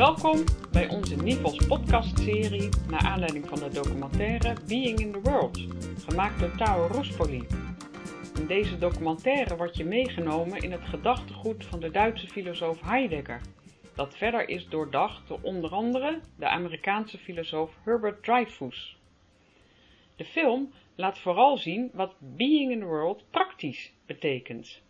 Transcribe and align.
Welkom 0.00 0.44
bij 0.72 0.88
onze 0.88 1.16
Nivels 1.16 1.66
podcastserie 1.66 2.68
naar 2.88 3.00
aanleiding 3.00 3.48
van 3.48 3.58
de 3.58 3.68
documentaire 3.68 4.56
Being 4.66 4.98
in 4.98 5.12
the 5.12 5.20
World, 5.20 5.66
gemaakt 6.06 6.40
door 6.40 6.56
Tao 6.56 6.86
Ruspoli. 6.86 7.46
In 8.38 8.46
deze 8.46 8.78
documentaire 8.78 9.56
wordt 9.56 9.76
je 9.76 9.84
meegenomen 9.84 10.58
in 10.58 10.72
het 10.72 10.84
gedachtegoed 10.84 11.64
van 11.64 11.80
de 11.80 11.90
Duitse 11.90 12.26
filosoof 12.26 12.80
Heidegger, 12.80 13.40
dat 13.94 14.16
verder 14.16 14.48
is 14.48 14.68
doordacht 14.68 15.28
door 15.28 15.38
onder 15.42 15.70
andere 15.70 16.20
de 16.36 16.48
Amerikaanse 16.48 17.18
filosoof 17.18 17.76
Herbert 17.84 18.22
Dreyfus. 18.22 18.96
De 20.16 20.24
film 20.24 20.72
laat 20.94 21.18
vooral 21.18 21.56
zien 21.56 21.90
wat 21.92 22.14
being 22.18 22.70
in 22.70 22.78
the 22.78 22.84
world 22.84 23.24
praktisch 23.30 23.92
betekent. 24.06 24.80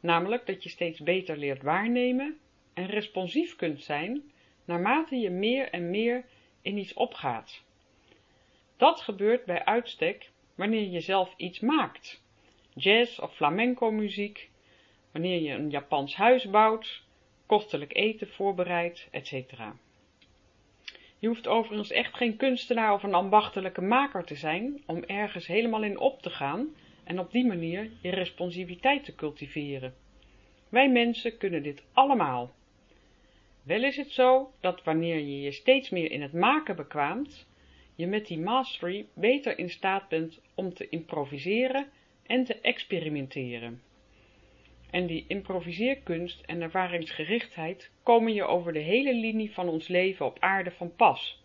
Namelijk 0.00 0.46
dat 0.46 0.62
je 0.62 0.68
steeds 0.68 1.00
beter 1.00 1.36
leert 1.36 1.62
waarnemen 1.62 2.36
en 2.74 2.86
responsief 2.86 3.56
kunt 3.56 3.82
zijn 3.82 4.22
naarmate 4.64 5.16
je 5.16 5.30
meer 5.30 5.70
en 5.70 5.90
meer 5.90 6.24
in 6.62 6.76
iets 6.76 6.92
opgaat. 6.92 7.62
Dat 8.76 9.00
gebeurt 9.00 9.44
bij 9.44 9.64
uitstek 9.64 10.30
wanneer 10.54 10.90
je 10.90 11.00
zelf 11.00 11.34
iets 11.36 11.60
maakt. 11.60 12.22
Jazz 12.74 13.18
of 13.18 13.34
flamenco 13.34 13.90
muziek, 13.90 14.50
wanneer 15.12 15.40
je 15.40 15.52
een 15.52 15.70
Japans 15.70 16.16
huis 16.16 16.50
bouwt, 16.50 17.02
kostelijk 17.46 17.94
eten 17.94 18.28
voorbereidt, 18.28 19.08
etc. 19.10 19.32
Je 21.18 21.26
hoeft 21.28 21.46
overigens 21.46 21.90
echt 21.90 22.16
geen 22.16 22.36
kunstenaar 22.36 22.92
of 22.92 23.02
een 23.02 23.14
ambachtelijke 23.14 23.80
maker 23.80 24.24
te 24.24 24.34
zijn 24.34 24.82
om 24.86 25.02
ergens 25.02 25.46
helemaal 25.46 25.82
in 25.82 25.98
op 25.98 26.22
te 26.22 26.30
gaan 26.30 26.74
en 27.04 27.18
op 27.18 27.32
die 27.32 27.46
manier 27.46 27.90
je 28.00 28.10
responsiviteit 28.10 29.04
te 29.04 29.14
cultiveren. 29.14 29.94
Wij 30.68 30.90
mensen 30.90 31.38
kunnen 31.38 31.62
dit 31.62 31.84
allemaal. 31.92 32.52
Wel 33.64 33.82
is 33.84 33.96
het 33.96 34.10
zo 34.10 34.52
dat 34.60 34.82
wanneer 34.82 35.18
je 35.18 35.40
je 35.40 35.52
steeds 35.52 35.90
meer 35.90 36.10
in 36.10 36.22
het 36.22 36.32
maken 36.32 36.76
bekwaamt, 36.76 37.46
je 37.94 38.06
met 38.06 38.26
die 38.26 38.38
mastery 38.38 39.06
beter 39.14 39.58
in 39.58 39.70
staat 39.70 40.08
bent 40.08 40.40
om 40.54 40.74
te 40.74 40.88
improviseren 40.88 41.90
en 42.26 42.44
te 42.44 42.60
experimenteren. 42.60 43.82
En 44.90 45.06
die 45.06 45.24
improviseerkunst 45.28 46.40
en 46.40 46.62
ervaringsgerichtheid 46.62 47.90
komen 48.02 48.34
je 48.34 48.44
over 48.44 48.72
de 48.72 48.78
hele 48.78 49.14
linie 49.14 49.52
van 49.52 49.68
ons 49.68 49.88
leven 49.88 50.26
op 50.26 50.38
aarde 50.38 50.70
van 50.70 50.94
pas. 50.96 51.42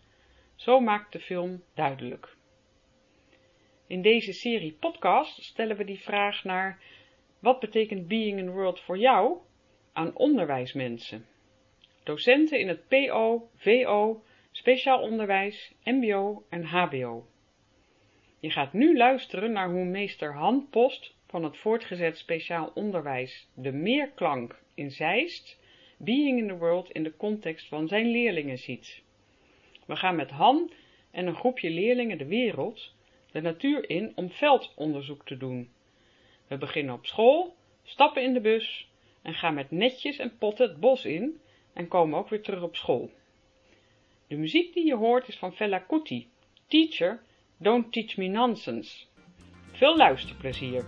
Zo 0.55 0.79
maakt 0.79 1.11
de 1.11 1.19
film 1.19 1.63
duidelijk. 1.73 2.35
In 3.87 4.01
deze 4.01 4.33
serie 4.33 4.73
podcast 4.73 5.43
stellen 5.43 5.77
we 5.77 5.83
die 5.83 5.99
vraag 5.99 6.43
naar 6.43 6.81
wat 7.39 7.59
betekent 7.59 8.07
being 8.07 8.39
in 8.39 8.51
world 8.51 8.79
voor 8.79 8.97
jou 8.97 9.37
aan 9.93 10.15
onderwijsmensen. 10.15 11.28
Docenten 12.09 12.59
in 12.59 12.67
het 12.67 12.87
PO, 12.87 13.49
VO, 13.55 14.23
speciaal 14.51 15.01
onderwijs, 15.01 15.73
MBO 15.83 16.43
en 16.49 16.63
HBO. 16.63 17.27
Je 18.39 18.49
gaat 18.49 18.73
nu 18.73 18.97
luisteren 18.97 19.51
naar 19.51 19.69
hoe 19.69 19.85
meester 19.85 20.33
Han 20.33 20.67
Post 20.69 21.13
van 21.27 21.43
het 21.43 21.57
voortgezet 21.57 22.17
speciaal 22.17 22.71
onderwijs 22.73 23.47
de 23.53 23.71
meerklank 23.71 24.59
in 24.73 24.91
Zeist 24.91 25.59
Being 25.97 26.39
in 26.39 26.47
the 26.47 26.57
World 26.57 26.91
in 26.91 27.03
de 27.03 27.15
context 27.17 27.67
van 27.67 27.87
zijn 27.87 28.11
leerlingen 28.11 28.57
ziet. 28.57 29.03
We 29.85 29.95
gaan 29.95 30.15
met 30.15 30.29
Han 30.29 30.71
en 31.11 31.27
een 31.27 31.35
groepje 31.35 31.69
leerlingen 31.69 32.17
de 32.17 32.27
wereld, 32.27 32.93
de 33.31 33.41
natuur 33.41 33.89
in 33.89 34.11
om 34.15 34.29
veldonderzoek 34.29 35.25
te 35.25 35.37
doen. 35.37 35.69
We 36.47 36.57
beginnen 36.57 36.93
op 36.93 37.05
school, 37.05 37.55
stappen 37.83 38.23
in 38.23 38.33
de 38.33 38.41
bus 38.41 38.89
en 39.21 39.33
gaan 39.33 39.53
met 39.53 39.71
netjes 39.71 40.17
en 40.17 40.37
potten 40.37 40.69
het 40.69 40.79
bos 40.79 41.05
in 41.05 41.39
en 41.73 41.87
komen 41.87 42.19
ook 42.19 42.29
weer 42.29 42.41
terug 42.41 42.61
op 42.61 42.75
school. 42.75 43.11
De 44.27 44.35
muziek 44.35 44.73
die 44.73 44.85
je 44.85 44.95
hoort 44.95 45.27
is 45.27 45.37
van 45.37 45.53
Fela 45.53 45.79
Kuti, 45.79 46.29
Teacher, 46.67 47.21
Don't 47.57 47.93
Teach 47.93 48.17
Me 48.17 48.27
Nonsense. 48.27 49.05
Veel 49.71 49.97
luisterplezier! 49.97 50.85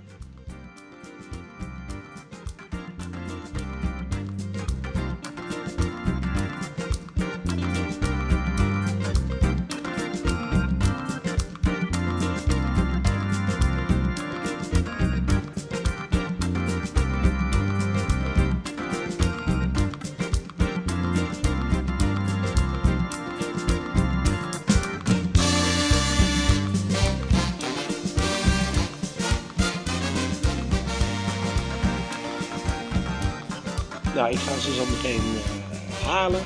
Meteen 35.02 35.34
uh, 35.34 36.06
halen. 36.06 36.44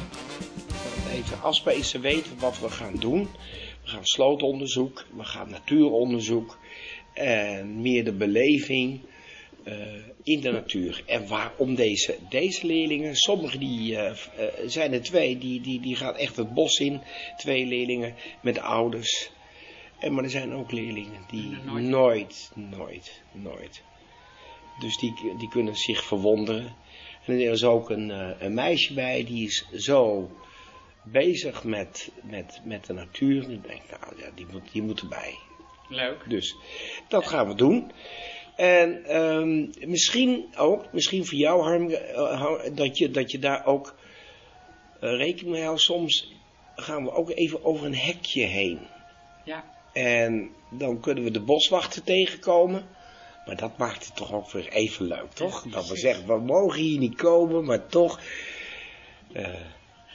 Even 1.11 1.41
afspezen, 1.41 2.01
weten 2.01 2.39
wat 2.39 2.59
we 2.59 2.69
gaan 2.69 2.95
doen. 2.95 3.27
We 3.83 3.89
gaan 3.89 4.05
slootonderzoek, 4.05 5.05
we 5.15 5.23
gaan 5.23 5.49
natuuronderzoek. 5.49 6.57
En 7.13 7.81
meer 7.81 8.03
de 8.03 8.13
beleving 8.13 8.99
uh, 9.63 9.75
in 10.23 10.41
de 10.41 10.51
natuur. 10.51 11.03
En 11.05 11.27
waarom 11.27 11.75
deze, 11.75 12.17
deze 12.29 12.65
leerlingen, 12.65 13.15
sommige 13.15 13.57
die 13.57 13.91
uh, 13.91 14.11
zijn 14.65 14.93
er 14.93 15.01
twee, 15.01 15.37
die, 15.37 15.61
die, 15.61 15.79
die 15.79 15.95
gaan 15.95 16.15
echt 16.15 16.35
het 16.35 16.53
bos 16.53 16.79
in. 16.79 17.01
Twee 17.37 17.65
leerlingen 17.65 18.15
met 18.41 18.59
ouders. 18.59 19.31
En, 19.99 20.13
maar 20.13 20.23
er 20.23 20.29
zijn 20.29 20.53
ook 20.53 20.71
leerlingen 20.71 21.25
die 21.31 21.57
nooit, 21.65 21.85
nooit, 21.85 22.51
nooit, 22.55 23.21
nooit. 23.31 23.81
Dus 24.79 24.97
die, 24.97 25.13
die 25.37 25.49
kunnen 25.49 25.75
zich 25.75 26.03
verwonderen. 26.03 26.75
En 27.25 27.33
er 27.33 27.51
is 27.51 27.63
ook 27.63 27.89
een, 27.89 28.09
een, 28.43 28.53
meisje 28.53 28.93
bij, 28.93 29.23
die 29.23 29.45
is 29.45 29.67
zo 29.73 30.29
bezig 31.03 31.63
met, 31.63 32.11
met, 32.23 32.61
met 32.63 32.85
de 32.85 32.93
natuur. 32.93 33.43
En 33.43 33.51
ik 33.51 33.67
denk, 33.67 33.81
nou 33.89 34.21
ja, 34.21 34.29
die 34.35 34.45
moet, 34.51 34.71
die 34.71 34.81
moet 34.81 35.01
erbij. 35.01 35.37
Leuk. 35.89 36.29
Dus 36.29 36.55
dat 37.07 37.27
gaan 37.27 37.47
we 37.47 37.55
doen. 37.55 37.91
En 38.55 39.15
um, 39.15 39.69
misschien 39.79 40.45
ook, 40.57 40.93
misschien 40.93 41.25
voor 41.25 41.37
jou 41.37 41.61
Harm, 41.61 41.89
uh, 41.89 42.55
dat, 42.73 42.97
je, 42.97 43.11
dat 43.11 43.31
je 43.31 43.39
daar 43.39 43.65
ook 43.65 43.95
uh, 45.01 45.17
rekening 45.17 45.55
mee 45.55 45.63
houdt. 45.63 45.81
Soms 45.81 46.33
gaan 46.75 47.03
we 47.03 47.11
ook 47.11 47.29
even 47.29 47.65
over 47.65 47.85
een 47.85 47.95
hekje 47.95 48.43
heen. 48.43 48.79
Ja. 49.45 49.63
En 49.93 50.49
dan 50.69 50.99
kunnen 50.99 51.23
we 51.23 51.31
de 51.31 51.41
boswachter 51.41 52.03
tegenkomen. 52.03 52.85
Maar 53.45 53.55
dat 53.55 53.77
maakt 53.77 54.05
het 54.05 54.15
toch 54.15 54.33
ook 54.33 54.51
weer 54.51 54.67
even 54.67 55.05
leuk, 55.07 55.31
toch? 55.33 55.63
Dat 55.63 55.87
we 55.87 55.97
zeggen, 55.97 56.27
we 56.27 56.39
mogen 56.39 56.79
hier 56.79 56.99
niet 56.99 57.15
komen, 57.15 57.65
maar 57.65 57.87
toch... 57.87 58.19
Uh, 59.33 59.47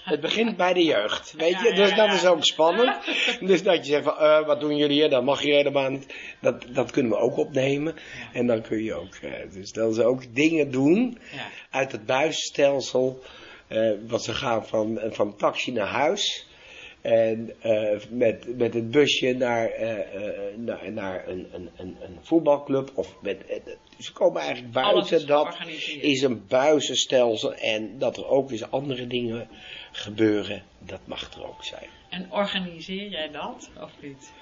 het 0.04 0.20
begint 0.20 0.56
bij 0.56 0.72
de 0.72 0.84
jeugd, 0.84 1.32
weet 1.36 1.60
je? 1.60 1.68
Ja, 1.68 1.74
dus 1.74 1.88
dat 1.88 2.06
ja. 2.06 2.12
is 2.12 2.26
ook 2.26 2.44
spannend. 2.44 2.96
dus 3.40 3.62
dat 3.62 3.86
je 3.86 3.92
zegt 3.92 4.04
van, 4.04 4.14
uh, 4.20 4.46
wat 4.46 4.60
doen 4.60 4.76
jullie 4.76 5.00
hier? 5.00 5.10
Dat 5.10 5.24
mag 5.24 5.42
je 5.42 5.52
helemaal 5.52 5.90
niet. 5.90 6.14
Dat, 6.40 6.64
dat 6.68 6.90
kunnen 6.90 7.12
we 7.12 7.18
ook 7.18 7.36
opnemen. 7.36 7.94
En 8.32 8.46
dan 8.46 8.62
kun 8.62 8.82
je 8.82 8.94
ook, 8.94 9.14
uh, 9.22 9.32
dus 9.52 9.72
dat 9.72 9.94
ze 9.94 10.04
ook 10.04 10.34
dingen 10.34 10.70
doen 10.70 11.18
uit 11.70 11.92
het 11.92 12.06
buisstelsel. 12.06 13.22
Uh, 13.68 13.92
wat 14.06 14.24
ze 14.24 14.32
gaan 14.32 14.66
van, 14.66 15.00
van 15.10 15.36
taxi 15.36 15.72
naar 15.72 15.86
huis. 15.86 16.49
En 17.00 17.52
uh, 17.64 18.00
met, 18.10 18.56
met 18.56 18.74
het 18.74 18.90
busje 18.90 19.32
naar, 19.32 19.80
uh, 19.80 19.90
uh, 19.90 20.56
naar, 20.56 20.92
naar 20.92 21.28
een, 21.28 21.48
een, 21.52 21.70
een, 21.76 21.96
een 22.00 22.18
voetbalclub. 22.20 22.90
Of 22.94 23.16
met, 23.22 23.60
ze 23.98 24.12
komen 24.12 24.40
eigenlijk 24.42 24.72
buiten. 24.72 25.26
Dat 25.26 25.56
is 26.00 26.22
een 26.22 26.46
buizenstelsel. 26.48 27.54
En 27.54 27.98
dat 27.98 28.16
er 28.16 28.26
ook 28.26 28.50
eens 28.50 28.70
andere 28.70 29.06
dingen 29.06 29.48
gebeuren. 29.92 30.62
Dat 30.78 31.00
mag 31.04 31.32
er 31.34 31.46
ook 31.46 31.64
zijn. 31.64 31.88
En 32.08 32.32
organiseer 32.32 33.08
jij 33.08 33.30
dat 33.30 33.70
of 33.82 33.90
niet? 34.02 34.32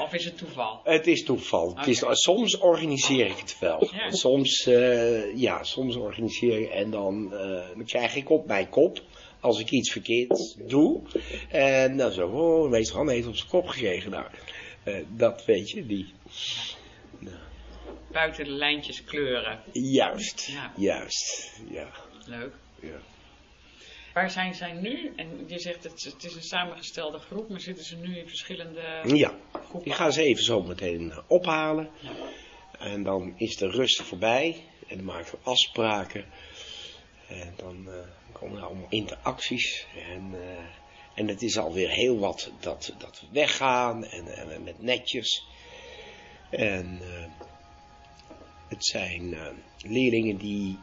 Of 0.00 0.14
is 0.14 0.24
het 0.24 0.38
toeval? 0.38 0.80
Het 0.84 1.06
is 1.06 1.24
toeval. 1.24 1.76
Het 1.76 1.86
is, 1.86 2.04
soms 2.10 2.58
organiseer 2.58 3.26
ik 3.26 3.38
het 3.38 3.58
wel. 3.58 3.88
Ja. 3.92 4.10
Soms, 4.10 4.66
uh, 4.66 5.36
ja, 5.36 5.62
soms 5.62 5.96
organiseer 5.96 6.60
ik 6.60 6.70
en 6.70 6.90
dan, 6.90 7.30
dan 7.74 7.84
krijg 7.84 8.14
ik 8.14 8.30
op 8.30 8.46
mijn 8.46 8.68
kop 8.68 9.00
als 9.40 9.60
ik 9.60 9.70
iets 9.70 9.92
verkeerd 9.92 10.56
doe. 10.68 11.02
En 11.48 11.96
dan 11.96 12.12
zo, 12.12 12.26
oh, 12.28 12.70
meester 12.70 12.96
Han 12.96 13.08
heeft 13.08 13.26
op 13.26 13.36
zijn 13.36 13.48
kop 13.48 13.66
gekregen. 13.68 14.10
Nou, 14.10 14.26
uh, 14.84 15.04
dat 15.16 15.44
weet 15.44 15.70
je, 15.70 15.86
die. 15.86 16.12
Buiten 18.12 18.44
de 18.44 18.50
lijntjes 18.50 19.04
kleuren. 19.04 19.60
Juist, 19.72 20.46
Ja. 20.46 20.72
juist, 20.76 21.52
ja. 21.70 21.88
Leuk. 22.26 22.52
ja. 22.80 23.00
Waar 24.14 24.30
zijn 24.30 24.54
zij 24.54 24.72
nu? 24.72 25.12
En 25.16 25.44
je 25.46 25.58
zegt 25.58 25.84
het, 25.84 26.02
het 26.04 26.24
is 26.24 26.34
een 26.34 26.42
samengestelde 26.42 27.18
groep, 27.18 27.48
maar 27.48 27.60
zitten 27.60 27.84
ze 27.84 27.96
nu 27.96 28.18
in 28.18 28.28
verschillende 28.28 28.80
Ja, 29.14 29.34
groepen? 29.52 29.90
ik 29.90 29.96
ga 29.96 30.10
ze 30.10 30.22
even 30.22 30.42
zo 30.44 30.62
meteen 30.62 31.12
ophalen. 31.26 31.88
Ja. 32.00 32.10
En 32.78 33.02
dan 33.02 33.34
is 33.36 33.56
de 33.56 33.70
rust 33.70 34.02
voorbij. 34.02 34.64
En 34.88 34.96
dan 34.96 35.04
maken 35.04 35.30
we 35.30 35.38
afspraken. 35.50 36.24
En 37.28 37.52
dan 37.56 37.88
eh, 37.88 37.94
komen 38.32 38.58
er 38.58 38.64
allemaal 38.64 38.86
interacties. 38.88 39.86
En, 39.94 40.34
eh, 40.34 40.64
en 41.14 41.28
het 41.28 41.42
is 41.42 41.58
alweer 41.58 41.88
heel 41.88 42.18
wat 42.18 42.50
dat, 42.60 42.94
dat 42.98 43.20
we 43.20 43.26
weggaan. 43.32 44.04
En, 44.04 44.26
en 44.26 44.62
met 44.62 44.82
netjes. 44.82 45.46
En 46.50 47.00
eh, 47.02 47.46
het 48.68 48.86
zijn 48.86 49.34
eh, 49.34 49.46
leerlingen 49.78 50.36
die 50.36 50.78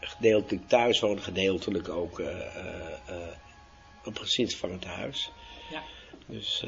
gedeeltelijk 0.00 0.68
thuis 0.68 1.00
wonen, 1.00 1.22
gedeeltelijk 1.22 1.88
ook 1.88 2.22
op 4.04 4.18
gezinsvangend 4.18 4.84
huis. 4.84 5.30
Ja. 5.70 5.82
Dus, 6.26 6.66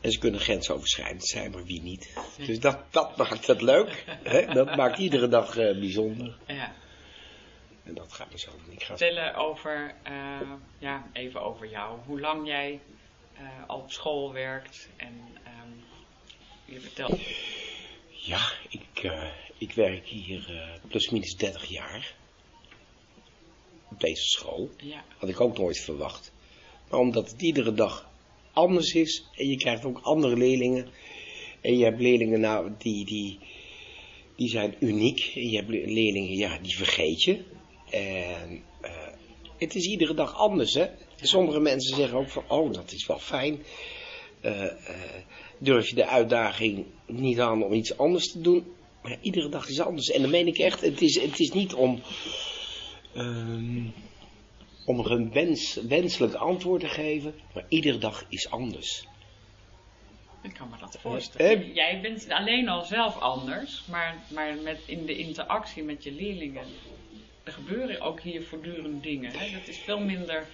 en 0.00 0.10
ze 0.10 0.18
kunnen 0.18 0.40
grensoverschrijdend 0.40 1.26
zijn, 1.26 1.50
maar 1.50 1.64
wie 1.64 1.82
niet. 1.82 2.12
Dus 2.36 2.60
dat, 2.60 2.78
dat 2.90 3.16
maakt 3.16 3.46
het 3.46 3.62
leuk. 3.62 4.04
Hè? 4.22 4.46
Dat 4.54 4.76
maakt 4.76 4.98
iedere 4.98 5.28
dag 5.28 5.54
bijzonder. 5.54 6.36
Ja. 6.46 6.74
En 7.86 7.94
dat 7.94 8.12
gaat 8.12 8.30
me 8.32 8.38
zo. 8.38 8.50
Ik 8.70 8.82
ga 8.82 8.96
Vertellen 8.96 9.34
over, 9.34 9.94
eh, 10.02 10.52
ja, 10.78 11.10
even 11.12 11.42
over 11.42 11.68
jou. 11.70 11.98
Hoe 12.06 12.20
lang 12.20 12.46
jij 12.46 12.80
eh, 13.34 13.42
al 13.66 13.78
op 13.78 13.90
school 13.92 14.32
werkt 14.32 14.88
en 14.96 15.20
ehm, 15.44 15.70
je 16.64 16.80
vertelt. 16.80 17.20
Ja, 18.08 18.52
ik, 18.68 19.02
eh, 19.02 19.30
ik 19.58 19.72
werk 19.72 20.06
hier 20.06 20.70
plusminus 20.88 21.36
30 21.36 21.64
jaar. 21.64 22.14
Op 23.90 24.00
deze 24.00 24.22
school. 24.22 24.70
Ja, 24.76 25.04
Had 25.18 25.28
ik 25.28 25.40
ook 25.40 25.58
nooit 25.58 25.78
verwacht. 25.80 26.32
Maar 26.90 27.00
omdat 27.00 27.30
het 27.30 27.42
iedere 27.42 27.72
dag 27.72 28.08
anders 28.52 28.94
is. 28.94 29.24
En 29.36 29.46
je 29.48 29.56
krijgt 29.56 29.84
ook 29.84 29.98
andere 30.02 30.36
leerlingen. 30.36 30.88
En 31.60 31.78
je 31.78 31.84
hebt 31.84 32.00
leerlingen 32.00 32.40
nou, 32.40 32.72
die, 32.78 33.04
die, 33.04 33.38
die 34.36 34.48
zijn 34.48 34.74
uniek. 34.80 35.32
En 35.34 35.48
je 35.50 35.56
hebt 35.56 35.68
le- 35.68 35.92
leerlingen, 35.92 36.36
ja, 36.36 36.58
die 36.58 36.76
vergeet 36.76 37.22
je. 37.22 37.44
En 37.96 38.62
eh, 38.80 38.90
het 39.58 39.74
is 39.74 39.86
iedere 39.86 40.14
dag 40.14 40.34
anders, 40.34 40.74
hè. 40.74 40.86
Sommige 41.20 41.60
mensen 41.60 41.96
zeggen 41.96 42.18
ook 42.18 42.28
van, 42.28 42.44
oh, 42.48 42.72
dat 42.72 42.92
is 42.92 43.06
wel 43.06 43.18
fijn. 43.18 43.62
Eh, 44.40 44.64
eh, 44.64 45.22
durf 45.58 45.88
je 45.88 45.94
de 45.94 46.06
uitdaging 46.06 46.86
niet 47.06 47.40
aan 47.40 47.64
om 47.64 47.72
iets 47.72 47.98
anders 47.98 48.32
te 48.32 48.40
doen. 48.40 48.74
Maar 49.02 49.18
iedere 49.20 49.48
dag 49.48 49.68
is 49.68 49.80
anders. 49.80 50.10
En 50.10 50.22
dan 50.22 50.30
meen 50.30 50.46
ik 50.46 50.58
echt, 50.58 50.80
het 50.80 51.00
is, 51.00 51.20
het 51.20 51.40
is 51.40 51.52
niet 51.52 51.74
om, 51.74 52.02
ehm, 53.14 53.84
om 54.86 54.98
er 54.98 55.10
een 55.10 55.32
wens, 55.32 55.74
wenselijk 55.74 56.34
antwoord 56.34 56.80
te 56.80 56.88
geven. 56.88 57.34
Maar 57.54 57.64
iedere 57.68 57.98
dag 57.98 58.26
is 58.28 58.50
anders. 58.50 59.06
ik 60.42 60.54
kan 60.54 60.68
me 60.70 60.76
dat 60.80 60.98
voorstellen. 61.00 61.72
Jij 61.72 62.00
bent 62.02 62.30
alleen 62.30 62.68
al 62.68 62.84
zelf 62.84 63.18
anders, 63.18 63.82
maar, 63.90 64.16
maar 64.28 64.56
met, 64.62 64.78
in 64.86 65.06
de 65.06 65.16
interactie 65.16 65.82
met 65.82 66.04
je 66.04 66.12
leerlingen. 66.12 66.66
Er 67.46 67.52
gebeuren 67.52 68.00
ook 68.00 68.20
hier 68.20 68.42
voortdurend 68.42 69.02
dingen. 69.02 69.32
Hè? 69.32 69.50
Dat 69.58 69.68
is 69.68 69.78
veel 69.78 70.00
minder 70.00 70.46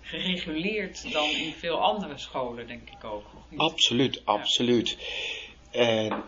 gereguleerd 0.00 1.12
dan 1.12 1.30
in 1.30 1.52
veel 1.52 1.82
andere 1.82 2.18
scholen, 2.18 2.66
denk 2.66 2.90
ik 2.90 3.04
ook. 3.04 3.24
Absoluut, 3.56 4.22
absoluut. 4.24 4.98
En 5.70 6.22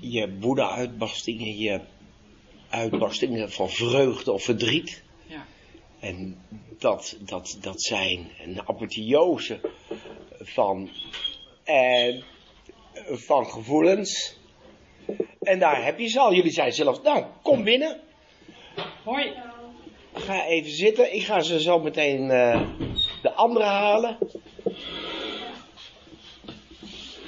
je 0.00 0.38
woede-uitbarstingen, 0.38 1.56
je 1.56 1.80
uitbarstingen 2.68 3.52
van 3.52 3.70
vreugde 3.70 4.32
of 4.32 4.42
verdriet. 4.42 5.02
Ja. 5.26 5.46
En 6.00 6.38
dat, 6.78 7.16
dat, 7.20 7.58
dat 7.60 7.82
zijn 7.82 8.30
een 8.38 8.68
apotheose 8.68 9.60
van, 10.40 10.90
eh, 11.64 12.22
van 13.06 13.46
gevoelens. 13.46 14.36
En 15.40 15.58
daar 15.58 15.84
heb 15.84 15.98
je 15.98 16.08
ze 16.08 16.20
al. 16.20 16.34
Jullie 16.34 16.52
zijn 16.52 16.72
zelf, 16.72 17.02
nou, 17.02 17.24
kom 17.42 17.64
binnen. 17.64 18.08
Hoi. 19.04 19.32
Ga 20.14 20.44
even 20.44 20.70
zitten. 20.70 21.14
Ik 21.14 21.22
ga 21.22 21.40
ze 21.40 21.60
zo 21.60 21.78
meteen 21.78 22.30
eh, 22.30 22.62
de 23.22 23.32
andere 23.32 23.64
halen. 23.64 24.18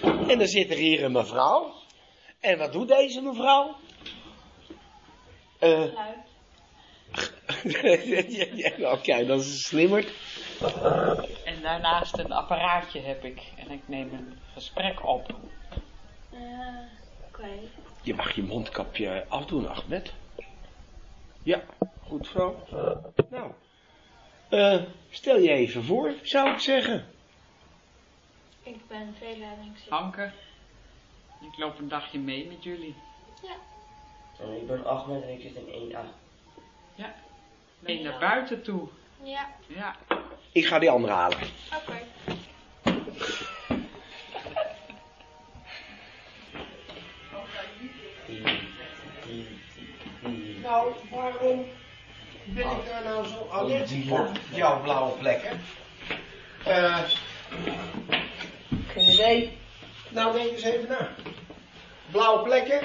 En 0.03 0.39
dan 0.39 0.47
zit 0.47 0.71
er 0.71 0.77
hier 0.77 1.05
een 1.05 1.13
mevrouw. 1.13 1.73
En 2.41 2.59
wat 2.59 2.73
doet 2.73 2.89
deze 2.89 3.21
mevrouw? 3.21 3.77
Eh, 5.59 5.85
ja, 8.79 8.93
Oké, 8.93 9.27
dat 9.27 9.41
is 9.41 9.67
slimmer. 9.67 10.13
En 11.45 11.63
daarnaast 11.63 12.19
een 12.19 12.33
apparaatje 12.33 13.01
heb 13.01 13.25
ik. 13.25 13.43
En 13.57 13.71
ik 13.71 13.89
neem 13.89 14.13
een 14.13 14.39
gesprek 14.55 15.07
op. 15.07 15.35
Eh, 16.33 16.39
Oké. 17.29 17.49
Je 18.03 18.15
mag 18.15 18.35
je 18.35 18.43
mondkapje 18.43 19.25
afdoen, 19.29 19.69
Ahmed. 19.69 20.13
Ja, 21.43 21.63
goed 22.07 22.27
zo. 22.27 22.63
Nou, 23.31 23.53
eh, 24.49 24.83
stel 25.11 25.39
je 25.39 25.51
even 25.51 25.85
voor, 25.85 26.15
zou 26.23 26.51
ik 26.51 26.59
zeggen. 26.59 27.07
Ik 28.63 28.87
ben 28.89 29.15
Veelering. 29.19 29.77
Hanke. 29.89 30.31
Ik 31.41 31.59
loop 31.59 31.79
een 31.79 31.89
dagje 31.89 32.19
mee 32.19 32.47
met 32.47 32.63
jullie. 32.63 32.95
En 34.41 34.57
ik 34.57 34.67
ben 34.67 34.85
Ahmed 34.87 35.23
en 35.23 35.29
ik 35.33 35.41
zit 35.41 35.55
in 35.57 35.67
1A. 35.69 36.05
Ja. 36.95 37.15
Nee, 37.79 38.03
naar 38.03 38.19
buiten 38.19 38.63
toe. 38.63 38.89
Ja, 39.23 39.49
Ja. 39.67 39.97
Ik 40.53 40.67
ga 40.67 40.79
die 40.79 40.91
andere 40.91 41.13
halen. 41.13 41.39
oké. 41.77 41.99
Nou, 50.73 50.93
waarom 51.11 51.67
ben 52.45 52.65
ik 52.65 52.87
daar 52.89 53.03
nou 53.05 53.27
zo 53.27 53.49
allergisch 53.51 54.07
voor? 54.09 54.29
Jouw 54.55 54.81
blauwe 54.83 55.19
plekken. 55.19 55.61
Eh, 56.65 56.99
Geen 58.87 59.09
idee. 59.09 59.59
nou, 60.09 60.33
denk 60.33 60.51
eens 60.51 60.63
even 60.63 60.89
na. 60.89 61.09
Blauwe 62.11 62.43
plekken, 62.43 62.81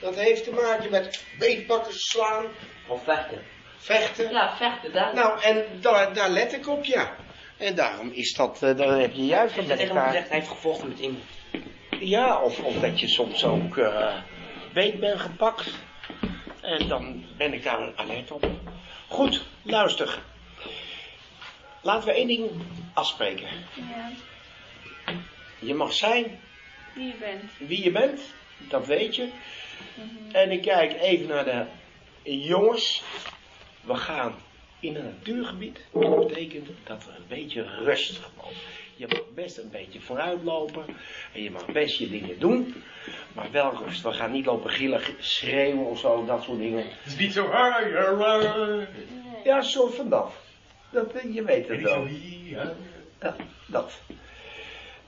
dat 0.00 0.14
heeft 0.14 0.44
te 0.44 0.50
maken 0.50 0.90
met 0.90 1.24
beetpakken, 1.38 1.94
slaan, 1.94 2.44
Of 2.88 3.04
vechten. 3.04 3.42
vechten. 3.76 4.30
Ja, 4.30 4.56
vechten, 4.56 4.92
daar. 4.92 5.14
Nou, 5.14 5.40
en 5.42 5.64
daar, 5.80 6.14
daar 6.14 6.30
let 6.30 6.52
ik 6.52 6.68
op, 6.68 6.84
ja. 6.84 7.14
En 7.56 7.74
daarom 7.74 8.10
is 8.10 8.34
dat, 8.34 8.62
eh, 8.62 8.76
daar 8.76 8.98
heb 8.98 9.12
je 9.12 9.24
juist 9.26 9.54
Hij 9.54 9.66
dat 9.66 9.78
tegen 9.78 10.02
gezegd, 10.02 10.28
hij 10.28 10.36
heeft 10.38 10.50
gevochten 10.50 10.88
met 10.88 10.98
iemand. 10.98 11.22
Ja, 12.00 12.40
of, 12.42 12.60
of 12.60 12.74
dat 12.74 13.00
je 13.00 13.08
soms 13.08 13.44
ook 13.44 13.76
eh 13.78 14.14
beet 14.72 15.00
bent 15.00 15.20
gepakt. 15.20 15.70
En 16.70 16.88
dan 16.88 17.24
ben 17.36 17.52
ik 17.52 17.62
daar 17.62 17.92
alert 17.96 18.30
op. 18.30 18.50
Goed, 19.08 19.44
luister. 19.62 20.22
Laten 21.82 22.08
we 22.08 22.14
één 22.14 22.26
ding 22.26 22.50
afspreken. 22.94 23.48
Ja, 23.74 24.10
Je 25.58 25.74
mag 25.74 25.92
zijn 25.92 26.40
wie 26.94 27.06
je 27.06 27.14
bent. 27.18 27.50
wie 27.58 27.84
je 27.84 27.90
bent, 27.90 28.20
dat 28.68 28.86
weet 28.86 29.16
je. 29.16 29.28
En 30.32 30.50
ik 30.50 30.62
kijk 30.62 31.00
even 31.00 31.26
naar 31.26 31.44
de 31.44 31.66
jongens. 32.40 33.02
We 33.80 33.94
gaan 33.94 34.34
in 34.80 34.96
een 34.96 35.04
natuurgebied. 35.04 35.86
Dat 35.92 36.26
betekent 36.28 36.68
dat 36.84 37.06
er 37.06 37.14
een 37.16 37.26
beetje 37.28 37.62
rust 37.62 38.18
gewoon. 38.18 38.52
Je 39.00 39.06
mag 39.08 39.24
best 39.34 39.58
een 39.58 39.70
beetje 39.70 40.00
vooruit 40.00 40.42
lopen. 40.42 40.84
En 41.32 41.42
je 41.42 41.50
mag 41.50 41.66
best 41.66 41.98
je 41.98 42.08
dingen 42.08 42.38
doen. 42.38 42.74
Maar 43.34 43.50
wel 43.50 43.76
rust. 43.84 44.02
We 44.02 44.12
gaan 44.12 44.32
niet 44.32 44.46
lopen 44.46 44.70
gillen, 44.70 45.00
schreeuwen 45.18 45.84
of 45.84 45.98
zo, 45.98 46.24
dat 46.24 46.42
soort 46.42 46.58
dingen. 46.58 46.84
Het 46.84 47.06
is 47.06 47.16
niet 47.16 47.32
zo 47.32 47.46
hard. 47.46 47.92
Ja, 49.44 49.56
een 49.56 49.62
soort 49.62 49.94
van 49.94 50.08
dat. 50.08 50.32
dat 50.90 51.12
eh, 51.12 51.34
je 51.34 51.42
weet 51.42 51.68
het 51.68 51.82
wel. 51.82 52.06
Ja, 52.44 52.74
dat. 53.66 54.00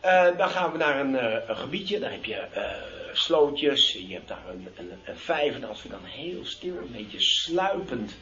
Eh, 0.00 0.37
dan 0.37 0.49
gaan 0.49 0.72
we 0.72 0.78
naar 0.78 1.00
een, 1.00 1.16
eh, 1.16 1.49
een 1.49 1.56
gebiedje. 1.56 1.99
Daar 1.99 2.12
heb 2.12 2.25
je 2.25 2.34
eh, 2.34 2.72
slootjes. 3.12 3.92
Je 3.92 4.14
hebt 4.14 4.28
daar 4.28 4.49
een, 4.50 4.68
een, 4.76 4.90
een 5.04 5.16
vijver. 5.16 5.62
En 5.62 5.68
als 5.68 5.82
we 5.82 5.88
dan 5.88 6.04
heel 6.04 6.44
stil, 6.44 6.76
een 6.76 6.92
beetje 6.92 7.20
sluipend 7.20 8.16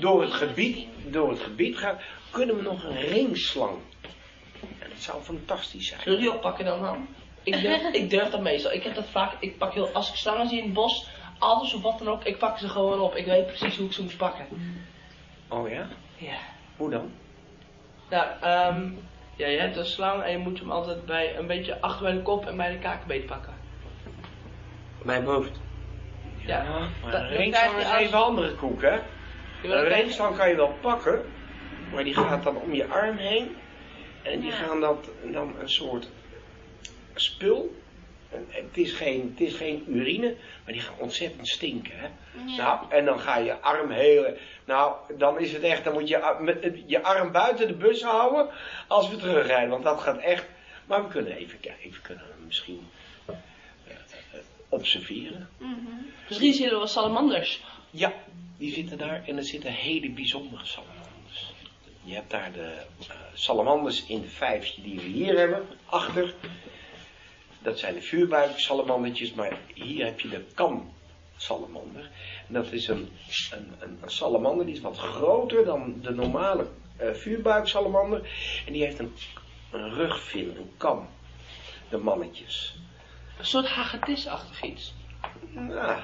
door 0.00 0.22
het 0.22 0.32
gebied, 0.32 0.86
door 1.06 1.30
het 1.30 1.40
gebied 1.40 1.76
gaan, 1.76 1.98
kunnen 2.30 2.56
we 2.56 2.62
nog 2.62 2.84
een 2.84 3.00
ringslang. 3.00 3.78
En 4.78 4.88
dat 4.88 4.98
zou 4.98 5.22
fantastisch 5.22 5.86
zijn. 5.88 6.00
Zullen 6.00 6.18
die 6.20 6.32
oppakken 6.32 6.64
dan, 6.64 6.84
Han? 6.84 7.08
Ik 7.42 7.60
durf, 7.60 7.82
ik 8.02 8.10
durf 8.10 8.30
dat 8.30 8.40
meestal. 8.40 8.72
Ik 8.72 8.82
heb 8.82 8.94
dat 8.94 9.06
vaak. 9.10 9.32
Ik 9.40 9.58
pak 9.58 9.72
heel, 9.74 9.88
als 9.92 10.08
ik 10.08 10.14
slangen 10.14 10.48
zie 10.48 10.58
in 10.58 10.64
het 10.64 10.72
bos, 10.72 11.08
alles 11.38 11.74
of 11.74 11.82
wat 11.82 11.98
dan 11.98 12.08
ook, 12.08 12.24
ik 12.24 12.38
pak 12.38 12.58
ze 12.58 12.68
gewoon 12.68 13.00
op. 13.00 13.14
Ik 13.16 13.26
weet 13.26 13.46
precies 13.46 13.76
hoe 13.76 13.86
ik 13.86 13.92
ze 13.92 14.02
moet 14.02 14.16
pakken. 14.16 14.46
Oh 15.48 15.68
ja? 15.70 15.86
Ja. 16.16 16.36
Hoe 16.76 16.90
dan? 16.90 17.10
Nou, 18.10 18.26
ehm, 18.40 18.90
ja, 19.36 19.46
je 19.46 19.58
hebt 19.58 19.76
een 19.76 19.86
slang 19.86 20.22
en 20.22 20.30
je 20.30 20.38
moet 20.38 20.58
hem 20.58 20.70
altijd 20.70 21.06
bij 21.06 21.36
een 21.36 21.46
beetje 21.46 21.80
achter 21.80 22.02
bij 22.02 22.12
de 22.12 22.22
kop 22.22 22.46
en 22.46 22.56
bij 22.56 22.70
de 22.72 22.78
kakenbeet 22.78 23.26
pakken. 23.26 23.54
Mijn 25.02 25.24
hoofd. 25.24 25.50
Ja. 26.46 26.64
maar 27.02 27.12
dat- 27.12 27.20
een 27.20 27.28
ringslang 27.28 27.76
is 27.76 27.84
als- 27.84 27.96
even 28.00 28.24
andere 28.24 28.54
koek, 28.54 28.82
hè? 28.82 28.98
Een 29.62 29.84
ringslang 29.84 30.36
kan 30.36 30.48
je 30.48 30.56
wel 30.56 30.74
pakken, 30.80 31.22
maar 31.92 32.04
die 32.04 32.14
gaat 32.14 32.42
dan 32.42 32.56
om 32.56 32.74
je 32.74 32.86
arm 32.86 33.16
heen. 33.16 33.56
En 34.32 34.40
die 34.40 34.50
Ja. 34.50 34.56
gaan 34.56 34.80
dat 34.80 35.08
dan 35.32 35.54
een 35.60 35.70
soort 35.70 36.08
spul 37.14 37.76
het, 38.50 38.76
is 38.76 38.92
geen, 38.92 39.30
het 39.36 39.46
is 39.48 39.54
geen 39.54 39.84
urine, 39.88 40.34
maar 40.64 40.72
die 40.72 40.82
gaan 40.82 40.98
ontzettend 40.98 41.48
stinken. 41.48 41.92
Hè? 41.98 42.06
Ja. 42.46 42.56
Nou, 42.56 42.92
en 42.92 43.04
dan 43.04 43.20
ga 43.20 43.36
je 43.38 43.60
arm 43.60 43.90
heel. 43.90 44.34
Nou, 44.64 44.96
dan 45.18 45.40
is 45.40 45.52
het 45.52 45.62
echt, 45.62 45.84
dan 45.84 45.92
moet 45.92 46.08
je 46.08 46.22
a- 46.24 46.38
met, 46.40 46.82
je 46.86 47.02
arm 47.02 47.32
buiten 47.32 47.66
de 47.66 47.74
bus 47.74 48.02
houden 48.02 48.48
als 48.88 49.08
we 49.08 49.16
terugrijden. 49.16 49.68
Want 49.70 49.84
dat 49.84 50.00
gaat 50.00 50.18
echt. 50.18 50.46
Maar 50.86 51.02
we 51.02 51.08
kunnen 51.08 51.32
even 51.36 51.60
kijken, 51.60 51.90
we 51.90 52.00
kunnen 52.02 52.24
misschien 52.46 52.86
eh, 53.26 53.34
eh, 54.32 54.40
observeren. 54.68 55.48
Mhm. 55.58 55.72
Misschien 56.28 56.52
zien 56.52 56.68
we 56.68 56.74
wel 56.76 56.86
salamanders. 56.86 57.62
Ja, 57.90 58.12
die 58.58 58.72
zitten 58.72 58.98
daar 58.98 59.22
en 59.26 59.36
er 59.36 59.44
zitten 59.44 59.72
hele 59.72 60.10
bijzondere 60.10 60.64
salamanders. 60.64 60.97
Je 62.08 62.14
hebt 62.14 62.30
daar 62.30 62.52
de 62.52 62.72
eh, 63.08 63.16
salamanders 63.34 64.06
in 64.06 64.20
de 64.20 64.28
vijfje 64.28 64.82
die 64.82 64.94
we 64.94 65.06
hier 65.06 65.38
hebben, 65.38 65.66
achter. 65.84 66.34
Dat 67.62 67.78
zijn 67.78 67.94
de 67.94 68.02
vuurbuiksalamandertjes, 68.02 69.32
maar 69.34 69.58
hier 69.74 70.04
heb 70.04 70.20
je 70.20 70.28
de 70.28 70.44
kamsalamander. 70.54 72.10
En 72.46 72.54
dat 72.54 72.72
is 72.72 72.88
een, 72.88 73.08
een, 73.50 73.72
een, 73.78 73.98
een 74.02 74.10
salamander 74.10 74.66
die 74.66 74.74
is 74.74 74.80
wat 74.80 74.98
groter 74.98 75.64
dan 75.64 76.00
de 76.02 76.10
normale 76.10 76.66
eh, 76.96 77.12
vuurbuiksalamander. 77.12 78.28
En 78.66 78.72
die 78.72 78.84
heeft 78.84 78.98
een, 78.98 79.14
een 79.72 79.94
rugvin, 79.94 80.56
een 80.56 80.70
kam. 80.76 81.08
De 81.88 81.98
mannetjes. 81.98 82.78
Een 83.38 83.46
soort 83.46 83.66
hagedisachtig 83.66 84.62
iets. 84.62 84.94
Nou, 85.50 86.00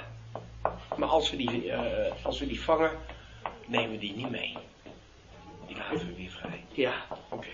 maar 0.96 1.08
als 1.08 1.30
we, 1.30 1.36
die, 1.36 1.70
eh, 1.70 2.24
als 2.24 2.38
we 2.38 2.46
die 2.46 2.60
vangen, 2.60 2.90
nemen 3.66 3.90
we 3.90 3.98
die 3.98 4.16
niet 4.16 4.30
mee. 4.30 4.56
Die 5.66 5.76
laten 5.76 6.06
we 6.06 6.14
weer 6.16 6.30
vrij. 6.30 6.64
Ja. 6.72 6.92
Oké. 7.30 7.46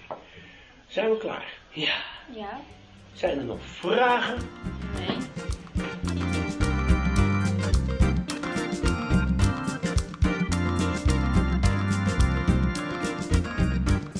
Zijn 0.87 1.11
we 1.11 1.17
klaar? 1.19 1.53
Ja. 1.71 1.95
Ja. 2.35 2.61
Zijn 3.13 3.39
er 3.39 3.45
nog 3.45 3.61
vragen? 3.63 4.39
Nee. 4.99 5.17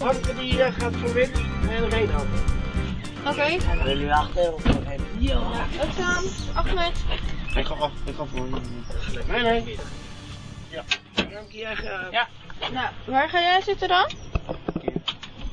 Hanneke 0.01 0.35
die 0.35 0.63
eh, 0.63 0.73
gaat 0.79 0.95
voor 0.97 1.13
winst 1.13 1.41
en 1.69 1.89
Reinhard. 1.89 2.27
Oké. 3.27 3.83
Wil 3.85 3.99
je 3.99 4.15
achter 4.15 4.53
of 4.55 4.65
nog 4.65 4.77
even? 4.91 5.07
Ja. 5.19 5.39
Opstaan. 5.83 6.25
Ahmed. 6.55 7.05
Ik 7.57 7.65
ga 7.67 7.75
af, 7.75 7.93
ik 8.05 8.15
ga 8.15 8.25
voor 8.25 8.49
Nee, 9.29 9.43
nee. 9.43 9.79
Ja. 10.71 10.85
Dank 11.15 11.51
je. 11.51 11.65
eh, 11.65 12.11
Ja. 12.11 12.29
Nou, 12.73 12.89
waar 13.05 13.29
ga 13.29 13.41
jij 13.41 13.63
zitten 13.63 13.89
dan? 13.89 14.11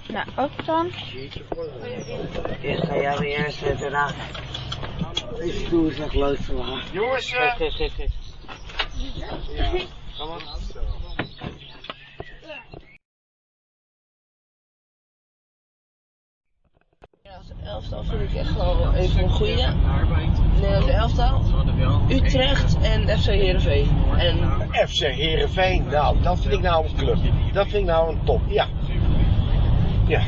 Nou, 0.08 0.28
opstaan. 0.36 0.92
Eerst 2.62 2.86
ga 2.86 2.96
jij 2.96 3.18
weer 3.18 3.38
eerst 3.38 3.58
zitten 3.58 3.92
dan. 3.92 4.12
Is 5.40 5.66
stoer 5.66 5.92
zeg 5.92 6.14
leuk 6.14 6.40
te 6.40 6.54
maken. 6.54 6.92
Jongens, 6.92 7.34
eh, 7.34 7.56
Zit, 7.58 7.74
zit, 7.74 7.92
zit. 7.98 8.10
Nederlandse 10.18 10.80
elftal 17.64 18.04
vind 18.04 18.22
ik 18.22 18.34
echt 18.34 18.56
wel 18.56 18.94
even 18.94 19.24
een 19.24 19.30
goeie. 19.30 19.66
Nederlandse 20.62 20.92
elftal. 20.92 21.42
Utrecht 22.10 22.78
en 22.82 23.20
FC 23.20 23.26
Heerenveen. 23.26 23.88
En 24.18 24.38
FC 24.88 25.00
Heerenveen. 25.00 25.86
Nou, 25.88 26.22
dat 26.22 26.40
vind 26.40 26.54
ik 26.54 26.62
nou 26.62 26.86
een 26.86 26.96
club. 26.96 27.18
Dat 27.54 27.68
vind 27.68 27.82
ik 27.82 27.86
nou 27.86 28.10
een 28.12 28.20
top. 28.24 28.42
Ja. 28.48 28.68
Ja. 30.08 30.22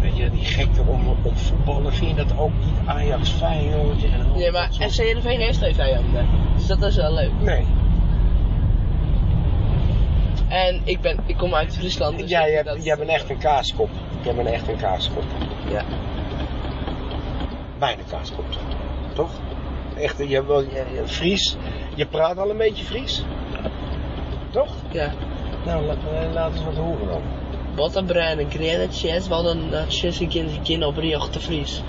Weet 0.00 0.16
je, 0.16 0.30
die 0.30 0.44
gekte 0.44 0.82
om, 0.86 1.08
om 1.22 1.36
voetballen, 1.36 1.92
vind 1.92 2.10
je 2.10 2.16
dat 2.24 2.38
ook 2.38 2.52
niet? 2.58 2.86
Ajax, 2.86 3.30
Feyenoord 3.30 4.34
nee, 4.34 4.50
maar 4.50 4.68
FC 4.72 4.96
Heerenveen 4.96 5.40
heeft 5.40 5.58
geen 5.58 5.74
vijanden. 5.74 6.26
Dus 6.56 6.66
dat 6.66 6.82
is 6.82 6.96
wel 6.96 7.14
leuk. 7.14 7.32
Nee. 7.40 7.64
En 10.48 10.80
ik, 10.84 11.00
ben, 11.00 11.18
ik 11.26 11.36
kom 11.36 11.54
uit 11.54 11.76
Friesland. 11.76 12.18
Dus 12.18 12.30
Ja, 12.30 12.48
jij, 12.48 12.62
dat- 12.62 12.84
jij 12.84 12.96
bent 12.96 13.10
echt 13.10 13.30
een 13.30 13.38
kaaskop. 13.38 13.88
Jij 14.22 14.34
bent 14.34 14.48
echt 14.48 14.68
een 14.68 14.76
kaaskop. 14.76 15.24
Ja. 15.70 15.84
Bijna 17.78 18.02
kaaskop. 18.10 18.44
Toch? 19.14 19.30
Echt, 19.96 20.18
je, 20.28 20.44
wel- 20.46 20.64
Fries. 21.06 21.56
Je 21.94 22.06
praat 22.06 22.38
al 22.38 22.50
een 22.50 22.56
beetje 22.56 22.84
Fries. 22.84 23.24
Toch? 24.50 24.74
Ja. 24.90 25.12
Nou, 25.64 25.84
laat, 25.84 25.96
eh, 26.12 26.52
eens 26.52 26.64
wat 26.64 26.74
horen 26.76 27.06
dan. 27.06 27.22
Wat 27.74 27.96
een 27.96 28.06
bruin, 28.06 28.38
een 28.38 28.50
grene 28.50 28.88
chess, 28.92 29.28
wat 29.28 29.44
een 29.44 29.68
uh, 29.72 30.20
ik 30.20 30.34
in 30.34 30.62
kin 30.62 30.84
op 30.84 30.96
Rio 30.96 31.30
de 31.30 31.40
Vries. 31.40 31.82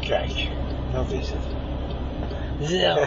Kijk, 0.00 0.48
dat 0.92 1.10
is 1.10 1.30
het. 1.30 1.46
Zo. 2.68 2.76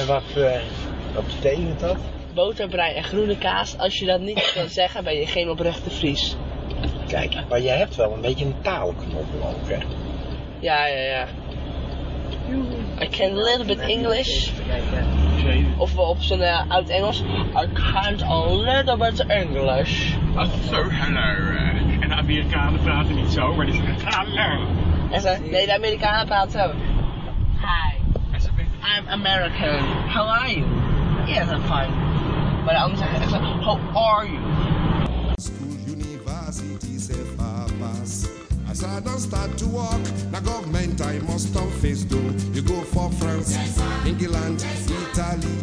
en 0.00 0.06
wat, 0.06 0.22
eh, 0.36 0.60
wat 1.14 1.26
betekent 1.26 1.80
dat? 1.80 1.96
Boterbrei 2.34 2.94
en 2.94 3.04
groene 3.04 3.38
kaas, 3.38 3.78
als 3.78 3.98
je 3.98 4.06
dat 4.06 4.20
niet 4.20 4.52
kan 4.56 4.68
zeggen, 4.68 5.04
ben 5.04 5.14
je 5.14 5.26
geen 5.26 5.50
oprechte 5.50 5.90
Fries. 5.90 6.36
Kijk, 7.08 7.34
maar 7.48 7.60
jij 7.60 7.76
hebt 7.76 7.96
wel 7.96 8.12
een 8.12 8.20
beetje 8.20 8.44
een 8.44 8.54
taalknobbel 8.62 9.48
ook, 9.48 9.68
hè? 9.68 9.78
Ja, 10.60 10.86
ja, 10.86 11.00
ja. 11.00 11.26
I 13.00 13.08
can 13.08 13.30
a 13.30 13.42
little 13.42 13.64
bit 13.64 13.78
English. 13.78 14.50
Of 15.76 15.96
op 15.96 16.20
zijn 16.20 16.40
uh, 16.40 16.70
oud 16.70 16.88
Engels. 16.88 17.20
I 17.62 17.68
can't 17.72 18.22
a 18.22 18.46
little 18.54 18.96
bit 18.96 19.26
English. 19.26 20.14
Als 20.36 20.48
het 20.52 20.64
zo, 20.64 20.90
hallo. 20.90 21.50
eh, 21.50 22.02
en 22.02 22.08
de 22.08 22.14
Amerikanen 22.14 22.80
praten 22.82 23.14
niet 23.14 23.32
zo, 23.32 23.54
maar 23.54 23.66
die 23.66 23.74
zeggen 23.74 24.12
hallo. 24.12 24.66
En 25.10 25.20
ze, 25.20 25.38
nee, 25.50 25.66
de 25.66 25.74
Amerikanen 25.74 26.26
praten 26.26 26.50
zo. 26.50 26.72
Hi, 27.60 27.96
I'm 28.98 29.08
American. 29.08 29.78
How 30.08 30.28
are 30.28 30.54
you? 30.54 30.81
Yes, 31.32 31.48
I'm 31.48 32.94
zeggen 32.94 33.22
how 33.62 33.80
are 33.96 34.26
you? 34.26 34.38
School, 35.38 35.76
university, 35.86 36.98
say. 36.98 37.14
As 38.68 38.84
I 38.84 39.00
don't 39.00 39.18
start 39.18 39.56
to 39.56 39.66
walk, 39.66 40.02
the 40.30 40.40
government 40.40 41.00
I 41.00 41.20
must 41.20 41.56
on 41.56 41.70
face 41.80 42.04
do. 42.04 42.20
You 42.52 42.60
go 42.60 42.78
for 42.82 43.10
France, 43.12 43.56
England, 44.04 44.62
Italy, 44.84 45.56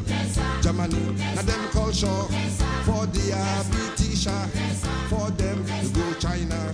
Germany, 0.64 1.16
now 1.36 1.44
them 1.44 1.70
culture 1.72 2.24
for 2.86 3.06
the 3.06 3.34
uh, 3.36 3.99
British, 4.20 4.28
uh, 4.28 4.48
for 5.08 5.30
them 5.32 5.64
to 5.66 5.88
go 5.98 6.14
China, 6.20 6.74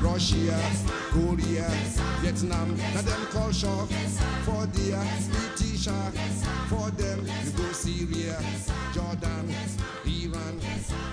Russia, 0.00 0.58
Korea, 1.10 1.68
Vietnam, 2.22 2.76
now 2.94 3.02
them 3.02 3.26
culture 3.30 3.86
for 4.44 4.64
the 4.66 4.96
uh, 4.96 5.04
British, 5.30 5.84
for 6.68 6.90
them 6.92 7.26
you 7.44 7.50
go 7.52 7.72
Syria, 7.72 8.40
Jordan, 8.94 9.54
Iran, 10.06 10.60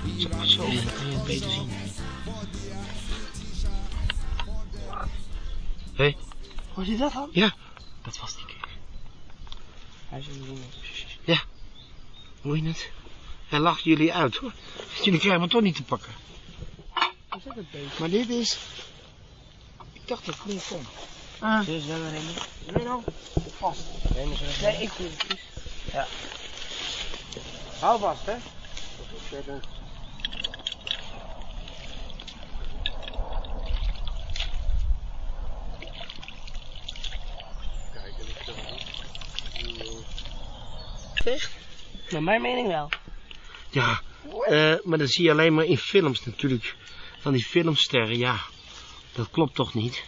Iraq. 0.05 0.46
Zo, 0.46 0.63
dan 0.63 0.86
kan 0.96 1.10
je 1.10 1.15
het 1.15 1.25
beter 1.25 1.50
zien. 1.50 1.70
Hé, 5.96 6.15
Hoor 6.74 6.86
je 6.86 6.98
dat 6.98 7.13
dan? 7.13 7.29
ja, 7.32 7.53
dat 8.03 8.20
was 8.20 8.36
die 8.36 8.46
keer. 8.46 8.67
Hij 10.10 10.20
is 10.20 10.27
een 10.27 10.44
jongen. 10.46 10.63
Ja, 11.25 11.44
hoor 12.41 12.58
je 12.58 12.63
het? 12.63 12.91
Hij 13.55 13.63
lacht 13.63 13.83
jullie 13.83 14.13
uit 14.13 14.35
hoor. 14.35 14.51
Jullie 15.03 15.19
krijgen 15.19 15.41
me 15.41 15.47
toch 15.47 15.62
niet 15.62 15.75
te 15.75 15.83
pakken. 15.83 16.12
Hoe 17.29 17.41
zit 17.43 17.55
het 17.55 17.71
beter? 17.71 17.91
Maar 18.00 18.09
dit 18.09 18.29
is... 18.29 18.57
Ik 19.93 20.07
dacht 20.07 20.25
dat 20.25 20.35
het 20.35 20.45
niet 20.45 20.67
kon. 20.69 20.85
Dus 21.65 21.85
wel 21.85 22.00
een 22.00 22.13
Nee 22.74 22.83
nou, 22.83 23.03
vast. 23.57 23.79
Nee, 24.62 24.81
ik 24.81 24.91
doe 24.97 25.07
het. 25.91 26.07
Hou 27.79 28.00
vast 28.00 28.25
hè. 28.25 28.35
Naar 42.09 42.24
mijn 42.24 42.41
mening 42.41 42.67
wel. 42.67 42.89
Ja, 43.75 44.01
eh, 44.48 44.75
maar 44.84 44.98
dat 44.98 45.10
zie 45.10 45.24
je 45.24 45.32
alleen 45.32 45.53
maar 45.53 45.65
in 45.65 45.77
films 45.77 46.25
natuurlijk. 46.25 46.75
Van 47.20 47.34
die 47.34 47.44
filmsterren, 47.44 48.17
ja. 48.17 48.39
Dat 49.13 49.29
klopt 49.29 49.55
toch 49.55 49.74
niet? 49.74 50.03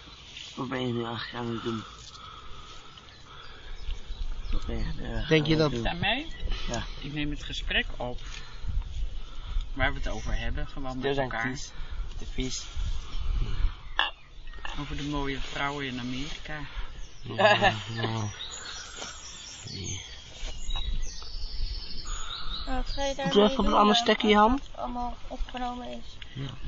Wat 0.56 0.70
ben 0.70 0.88
je 0.88 0.94
nu 0.94 1.04
eigenlijk 1.04 1.34
aan 1.34 1.54
het 1.54 1.64
doen? 1.64 1.84
Wat 4.52 4.66
ben 4.66 4.78
je 4.78 4.84
eigenlijk 4.84 5.28
Denk 5.28 5.46
je 5.48 5.56
dat-? 5.56 5.84
Daarmee? 5.84 6.28
Ja. 6.68 6.84
Ik 7.02 7.14
neem 7.14 7.30
het 7.30 7.44
gesprek 7.44 7.86
op. 7.98 8.20
Waar 9.74 9.94
we 9.94 9.98
het 10.00 10.10
over 10.10 10.38
hebben, 10.38 10.68
gewoon 10.68 10.98
met 11.00 11.16
zijn 11.16 11.32
elkaar. 11.32 11.48
vies. 11.50 11.72
Te 12.18 12.26
vies. 12.34 12.66
Over 14.80 14.98
de 14.98 15.04
mooie 15.04 15.40
vrouwen 15.40 15.86
in 15.86 16.00
Amerika. 16.00 16.60
Ja, 17.22 17.74
nou. 17.96 18.30
Nee. 19.70 20.07
Nou, 22.68 22.84
ga 22.86 23.04
je 23.06 23.16
even 23.18 23.58
op 23.60 23.66
een 23.66 23.74
ander 23.74 23.96
stekje, 23.96 24.36
Han. 24.36 24.60
allemaal 24.76 25.18
opgenomen 25.28 25.88
is. 25.88 26.18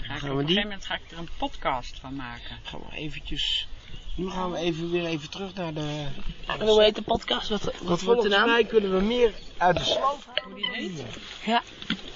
Ga 0.02 0.14
ik, 0.14 0.20
Gaan 0.20 0.30
op 0.30 0.36
we 0.36 0.42
een 0.42 0.46
die? 0.46 0.56
gegeven 0.56 0.64
moment 0.64 0.86
ga 0.86 0.94
ik 0.94 1.12
er 1.12 1.18
een 1.18 1.30
podcast 1.38 2.00
van 2.00 2.16
maken. 2.16 2.60
Gaan 2.64 2.80
we 2.90 2.96
eventjes... 2.96 3.68
Nu 4.16 4.30
gaan 4.30 4.52
we 4.52 4.58
even 4.58 4.92
weer 4.92 5.06
even 5.06 5.30
terug 5.30 5.54
naar 5.54 5.74
de... 5.74 6.08
En 6.48 6.68
hoe 6.68 6.82
heet 6.84 6.96
de 6.96 7.02
podcast? 7.02 7.50
Wat, 7.50 7.64
wat 7.64 7.74
wordt 7.82 7.98
de 7.98 8.04
volgens 8.04 8.36
naam? 8.36 8.46
mij 8.50 8.66
kunnen 8.66 8.96
we 8.96 9.02
meer 9.02 9.34
uit 9.58 9.78
de 9.78 9.84
sloot 9.84 10.24
Hoe 10.44 10.56
die 10.56 10.70
heet? 10.72 11.04
Ja. 11.46 11.62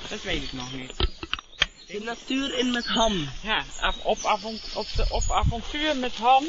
Dat 0.10 0.22
weet 0.22 0.44
ik 0.44 0.54
nog 0.54 0.74
niet. 0.74 0.96
De 1.88 2.02
natuur 2.04 2.58
in 2.60 2.72
met 2.72 2.86
ham. 2.86 3.30
Ja, 3.42 3.64
op, 4.04 4.18
avont, 4.24 4.72
op, 4.76 4.86
de, 4.96 5.06
op 5.10 5.24
avontuur 5.32 5.96
met 5.98 6.16
Han 6.16 6.46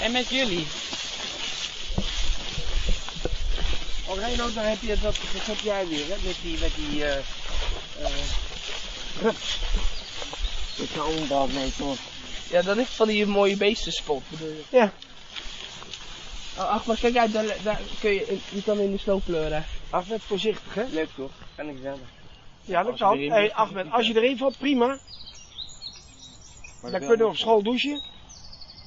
en 0.00 0.12
met 0.12 0.28
jullie. 0.28 0.66
Oh 4.08 4.18
Reno, 4.18 4.52
daar 4.52 4.68
heb 4.68 4.80
je 4.80 4.98
dat, 5.00 5.14
dat 5.32 5.46
heb 5.46 5.58
jij 5.58 5.86
weer, 5.88 6.06
hè? 6.08 6.14
Met 6.24 6.36
die, 6.42 6.58
met 6.58 6.74
die, 6.74 7.04
eh, 7.04 7.16
eh, 7.16 7.24
rups. 9.20 9.60
Met 10.78 10.88
je 10.88 11.02
onderbouw 11.04 11.46
mee, 11.46 11.72
toch? 11.76 11.96
Ja, 12.50 12.62
dat 12.62 12.76
is 12.76 12.88
van 12.88 13.08
die 13.08 13.26
mooie 13.26 13.56
beestenspot, 13.56 14.22
bedoel 14.28 14.48
je? 14.48 14.62
Ja. 14.70 14.92
Oh, 16.56 16.68
ach, 16.68 16.86
maar 16.86 16.96
kijk 16.98 17.16
uit, 17.16 17.32
daar, 17.32 17.62
daar 17.62 17.80
kun 18.00 18.10
je, 18.12 18.38
je 18.48 18.62
kan 18.62 18.78
in 18.78 18.90
de 18.92 18.98
sloop 18.98 19.24
pleuren. 19.24 19.64
Ahmed, 19.90 20.22
voorzichtig, 20.22 20.74
hè? 20.74 20.84
Leuk 20.90 21.10
toch? 21.16 21.30
Kan 21.56 21.68
ik 21.68 21.76
zelf. 21.82 21.98
Ja, 22.64 22.82
dat 22.82 22.96
kan. 22.98 23.18
Hé, 23.18 23.40
moet, 23.42 23.52
Ahmed, 23.52 23.84
dan- 23.84 23.92
als 23.92 24.06
je 24.06 24.14
erin 24.14 24.36
valt, 24.38 24.58
prima. 24.58 24.98
Dan 26.80 26.90
kunnen 26.90 27.18
we 27.18 27.26
op 27.26 27.36
school 27.36 27.62
douchen. 27.62 28.00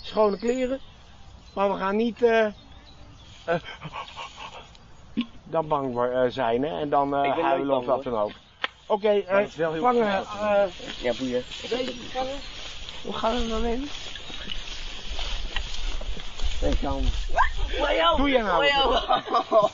Schone 0.01 0.37
kleren. 0.37 0.79
Maar 1.53 1.71
we 1.71 1.77
gaan 1.77 1.95
niet, 1.95 2.21
eh, 2.23 2.45
eh, 2.45 2.51
dan 5.45 5.67
bang 5.67 5.93
voor, 5.93 6.07
eh, 6.11 6.31
zijn, 6.31 6.63
hè? 6.63 6.79
En 6.79 6.89
dan 6.89 7.15
eh, 7.15 7.23
Ik 7.37 7.43
huilen 7.43 7.77
of 7.77 7.85
wat 7.85 8.03
dan 8.03 8.17
ook. 8.17 8.31
Oké, 8.85 9.09
eh, 9.09 9.31
Maar 9.31 9.39
het 9.41 9.49
is 9.49 9.55
wel 9.55 9.71
heel 9.73 9.81
vangen, 9.81 10.07
eh, 10.07 10.63
Ja, 11.01 11.13
boeien. 11.17 11.43
deze 11.69 11.93
vangen. 12.13 12.39
Hoe 13.03 13.13
gaat 13.13 13.33
het 13.33 13.49
dan 13.49 13.65
in? 13.65 13.89
Deze 16.59 16.77
kant. 16.81 17.07
Doe 18.17 18.29
je 18.29 18.41
nou? 18.43 18.65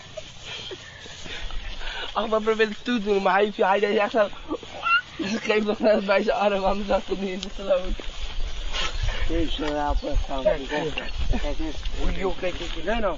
Ach, 2.13 2.27
maar 2.27 2.41
probeer 2.41 2.67
het 2.67 2.83
toe 2.83 2.97
te 2.99 3.03
doen, 3.03 3.21
maar 3.21 3.33
hij, 3.33 3.51
hij 3.55 3.79
deed 3.79 3.97
echt 3.97 4.11
zo... 4.11 4.27
Ze 5.17 5.37
geeft 5.39 5.65
nog 5.65 5.79
net 5.79 6.05
bij 6.05 6.23
zijn 6.23 6.37
arm, 6.37 6.63
anders 6.63 6.87
zat 6.87 7.01
hij 7.05 7.15
niet 7.19 7.29
in 7.29 7.39
de 7.39 7.49
sloot. 7.55 7.81
Dus 9.27 9.57
uh, 9.59 9.67
helpen 9.69 10.17
gaan 10.27 10.43
we 10.43 10.67
Kijk 11.41 11.59
eens. 11.59 11.75
Joh, 12.17 12.37
kijk, 12.39 12.57
kijk, 12.57 12.71
kijk. 12.73 12.85
Reno, 12.85 13.17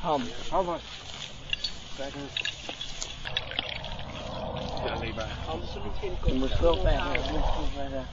Ham. 0.00 0.22
hou 0.50 0.64
vast. 0.64 0.82
Er 1.98 2.12
niet 5.02 5.14
in 6.00 6.32
Je 6.32 6.38
moet 6.38 6.52
veel 6.52 6.76
verder. 6.76 7.12
Je 7.12 7.30
moet 7.30 7.44
veel 7.44 7.68
verder. 7.74 8.04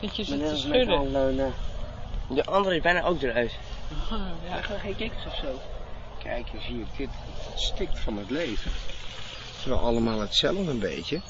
Zit 0.00 0.16
je 0.16 0.24
ze 0.24 0.36
Meneer 0.36 0.48
te 0.48 0.56
schudden? 0.56 1.54
De 2.28 2.44
andere 2.44 2.76
is 2.76 2.82
bijna 2.82 3.02
ook 3.02 3.22
eruit. 3.22 3.52
Ja. 4.48 4.62
geen 4.62 4.96
kikkers 4.96 5.26
of 5.26 5.34
zo. 5.34 5.60
Kijk 6.22 6.52
eens 6.52 6.66
hier, 6.66 6.86
dit 6.96 7.08
stikt 7.54 7.98
van 7.98 8.16
het 8.16 8.30
leven. 8.30 8.70
Het 8.70 9.58
is 9.58 9.64
wel 9.64 9.78
allemaal 9.78 10.20
hetzelfde 10.20 10.70
een 10.70 10.78
beetje. 10.78 11.20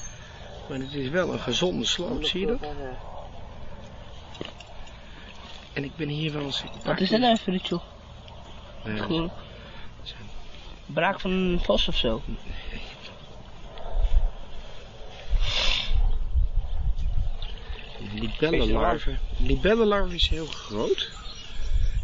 Maar 0.69 0.79
het 0.79 0.93
is 0.93 1.09
wel 1.09 1.33
een 1.33 1.39
gezonde 1.39 1.85
sloot, 1.85 2.27
zie 2.27 2.39
je 2.39 2.45
dat? 2.45 2.59
En 5.73 5.83
ik 5.83 5.95
ben 5.95 6.07
hier 6.07 6.33
wel 6.33 6.43
eens... 6.43 6.63
Wat 6.83 6.99
is 6.99 7.09
dat 7.09 7.19
nou 7.19 7.37
voor 7.37 7.53
iets, 7.53 7.69
joh? 7.69 7.81
Groen. 8.83 9.31
Braak 10.85 11.19
van 11.19 11.31
een 11.31 11.59
vos 11.59 11.87
of 11.87 11.97
zo. 11.97 12.21
libellenlarve. 18.13 19.17
Libellenlarve 19.37 20.15
is 20.15 20.27
heel 20.27 20.45
groot. 20.45 21.11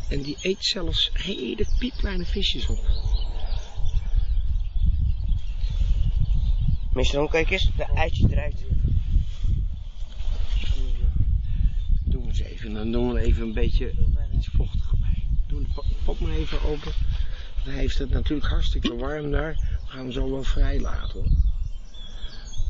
En 0.10 0.22
die 0.22 0.38
eet 0.42 0.66
zelfs 0.66 1.10
hele 1.14 1.66
piepkleine 1.78 2.26
visjes 2.26 2.68
op. 2.68 2.80
Meester, 6.94 7.20
hoe 7.20 7.30
kijk 7.30 7.50
eens, 7.50 7.72
de 7.76 7.84
eitjes 7.84 8.32
eruit. 8.32 8.66
Doen 12.04 12.22
we 12.22 12.28
eens 12.28 12.40
even. 12.40 12.74
Dan 12.74 12.92
doen 12.92 13.14
we 13.14 13.20
even 13.22 13.44
een 13.44 13.54
beetje 13.54 13.94
iets 14.34 14.48
vochtiger 14.48 14.98
bij. 15.00 15.24
Doe 15.48 15.62
de 15.62 15.68
po- 15.74 15.86
pot 16.04 16.20
maar 16.20 16.32
even 16.32 16.62
open. 16.62 16.92
Hij 17.64 17.74
heeft 17.74 17.98
het 17.98 18.10
natuurlijk 18.10 18.50
hartstikke 18.50 18.96
warm 18.96 19.32
daar. 19.32 19.54
We 19.54 19.88
gaan 19.88 20.00
hem 20.00 20.12
zo 20.12 20.32
wel 20.32 20.44
vrij 20.44 20.80
laten. 20.80 21.38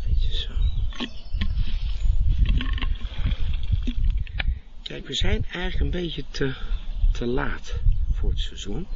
Beetje 0.06 0.34
zo. 0.34 0.54
Kijk, 4.84 5.08
we 5.08 5.14
zijn 5.14 5.46
eigenlijk 5.52 5.80
een 5.80 6.02
beetje 6.02 6.24
te, 6.32 6.54
te 7.12 7.26
laat 7.26 7.74
voor 8.12 8.30
het 8.30 8.40
seizoen. 8.40 8.88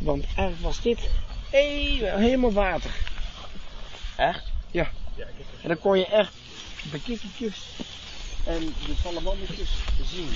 Want 0.00 0.24
eigenlijk 0.24 0.60
was 0.60 0.82
dit 0.82 1.10
helemaal 1.50 2.52
water. 2.52 2.90
Echt? 4.16 4.52
Ja. 4.70 4.90
En 5.62 5.68
dan 5.68 5.78
kon 5.78 5.98
je 5.98 6.06
echt 6.06 6.32
de 6.90 7.00
kikkertjes 7.00 7.56
en 8.44 8.60
de 8.60 8.94
salamandertjes 9.02 9.70
zien. 10.02 10.28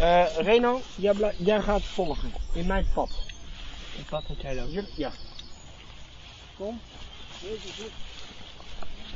Eh 0.00 0.36
Reno, 0.36 0.80
jij, 0.96 1.34
jij 1.36 1.60
gaat 1.60 1.82
volgen 1.82 2.32
in 2.52 2.66
mijn 2.66 2.86
pad. 2.94 3.10
Wat 4.10 4.28
moet 4.28 4.40
jij 4.40 4.54
dan? 4.54 4.70
Ja. 4.70 4.82
ja. 4.96 5.10
Kom. 6.56 6.80
Deze 7.40 7.72
zit. 7.72 7.90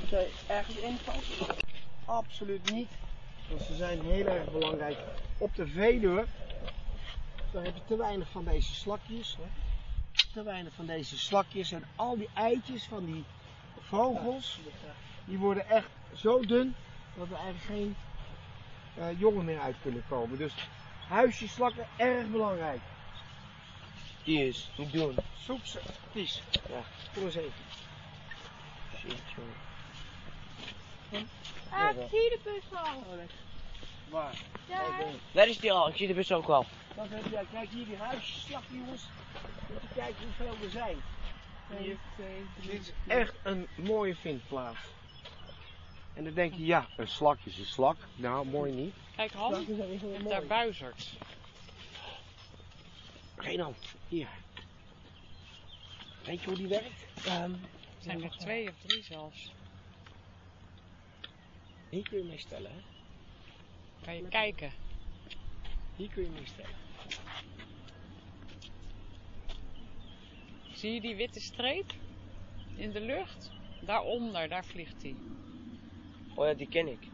Moet 0.01 0.09
jij 0.09 0.29
ergens 0.47 0.77
invallen? 0.77 1.23
Absoluut 2.05 2.73
niet. 2.73 2.88
Want 3.49 3.62
ze 3.62 3.75
zijn 3.75 4.01
heel 4.03 4.27
erg 4.27 4.51
belangrijk. 4.51 4.99
Op 5.38 5.55
de 5.55 5.66
Veluwe, 5.66 6.25
daar 7.53 7.64
heb 7.64 7.75
je 7.75 7.83
te 7.87 7.97
weinig 7.97 8.29
van 8.31 8.44
deze 8.44 8.75
slakjes. 8.75 9.37
Hè? 9.40 9.49
Te 10.33 10.42
weinig 10.42 10.73
van 10.75 10.87
deze 10.87 11.18
slakjes. 11.18 11.73
En 11.73 11.85
al 11.97 12.16
die 12.16 12.29
eitjes 12.35 12.85
van 12.85 13.05
die 13.05 13.25
vogels, 13.81 14.61
die 15.25 15.38
worden 15.38 15.68
echt 15.68 15.88
zo 16.14 16.40
dun 16.40 16.75
dat 17.16 17.27
er 17.31 17.37
eigenlijk 17.44 17.64
geen 17.64 17.97
eh, 18.96 19.20
jongen 19.20 19.44
meer 19.44 19.61
uit 19.61 19.76
kunnen 19.83 20.04
komen. 20.09 20.38
Dus 20.38 20.52
huisjes 21.09 21.52
slakken, 21.52 21.87
erg 21.96 22.26
belangrijk. 22.26 22.80
Die 24.24 24.48
is, 24.48 24.70
niet 24.76 24.92
doen. 24.92 25.16
Soep 25.44 25.64
ze. 25.64 25.80
Ja, 26.68 26.83
kom 27.14 27.24
eens 27.24 27.35
even. 27.35 27.52
Shit, 28.98 29.22
jongen. 29.37 31.28
Ah, 31.70 31.90
ik 31.90 32.09
zie 32.11 32.30
de 32.30 32.38
bus 32.42 32.78
al. 32.78 33.04
Waar? 34.09 34.35
Daar. 34.68 35.04
Daar 35.33 35.48
is 35.48 35.59
die 35.59 35.72
al, 35.72 35.88
ik 35.88 35.96
zie 35.96 36.07
de 36.07 36.14
bus 36.14 36.33
ook 36.33 36.48
al. 36.48 36.66
Dat 36.94 37.07
heb 37.09 37.30
jij. 37.30 37.44
Kijk 37.52 37.68
hier, 37.70 37.87
die 37.87 37.96
huisjes 37.96 38.44
slakken, 38.46 38.76
jongens. 38.76 39.02
Moet 39.72 39.83
je 39.83 39.88
kijken 39.94 40.24
hoeveel 40.24 40.64
er 40.64 40.70
zijn. 40.70 40.96
Dit 42.61 42.80
is 42.80 42.92
echt 43.07 43.35
een 43.42 43.68
mooie 43.74 44.16
vindplaats. 44.16 44.78
En 46.14 46.24
dan 46.24 46.35
denk 46.35 46.55
je, 46.55 46.64
ja, 46.64 46.87
een 46.96 47.09
slak 47.09 47.38
is 47.44 47.59
een 47.59 47.64
slak. 47.64 47.96
Nou, 48.16 48.46
mooi 48.46 48.72
niet. 48.72 48.94
Kijk, 49.16 49.33
Han, 49.33 49.64
je 49.66 49.98
hebt 50.12 50.29
daar 50.29 50.46
buizerds. 50.46 51.16
Renan, 53.37 53.74
hier. 54.09 54.29
Weet 56.24 56.40
je 56.40 56.46
hoe 56.46 56.57
die 56.57 56.66
werkt? 56.68 57.07
Ehm, 57.27 57.53
Er 57.53 58.11
zijn 58.11 58.22
er 58.22 58.31
twee 58.31 58.68
of 58.68 58.74
drie 58.87 59.03
zelfs. 59.03 59.53
Hier 61.90 62.09
kun 62.09 62.18
je 62.18 62.24
mee 62.24 62.38
stellen, 62.38 62.70
hè? 62.70 62.81
Kan 64.05 64.16
je 64.16 64.29
kijken. 64.29 64.72
Hier 65.96 66.09
kun 66.09 66.22
je 66.22 66.31
mee 66.31 66.46
stellen. 66.46 66.77
Zie 70.72 70.92
je 70.92 71.00
die 71.00 71.16
witte 71.16 71.40
streep 71.40 71.92
in 72.77 72.92
de 72.92 73.00
lucht? 73.00 73.50
Daaronder, 73.81 74.48
daar 74.48 74.64
vliegt 74.64 75.03
hij. 75.03 75.14
Oh 76.35 76.47
ja, 76.47 76.55
die 76.55 76.68
ken 76.68 76.88
ik. 76.88 77.09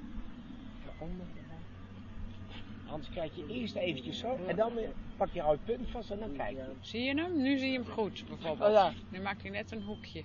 Hans, 2.86 3.08
kijk 3.08 3.32
je 3.32 3.46
eerst 3.46 3.74
eventjes 3.74 4.18
zo. 4.18 4.36
En 4.46 4.56
dan 4.56 4.72
pak 5.16 5.30
je 5.32 5.42
uit 5.44 5.64
punt 5.64 5.90
vast 5.90 6.10
en 6.10 6.18
dan 6.18 6.36
kijk 6.36 6.56
je. 6.56 6.72
Zie 6.80 7.02
je 7.02 7.14
hem? 7.14 7.42
Nu 7.42 7.58
zie 7.58 7.70
je 7.70 7.78
hem 7.78 7.86
goed, 7.86 8.24
bijvoorbeeld. 8.28 8.68
Oh 8.68 8.74
ja. 8.74 8.92
Nu 9.08 9.20
maakt 9.20 9.42
hij 9.42 9.50
net 9.50 9.70
een 9.72 9.82
hoekje. 9.82 10.24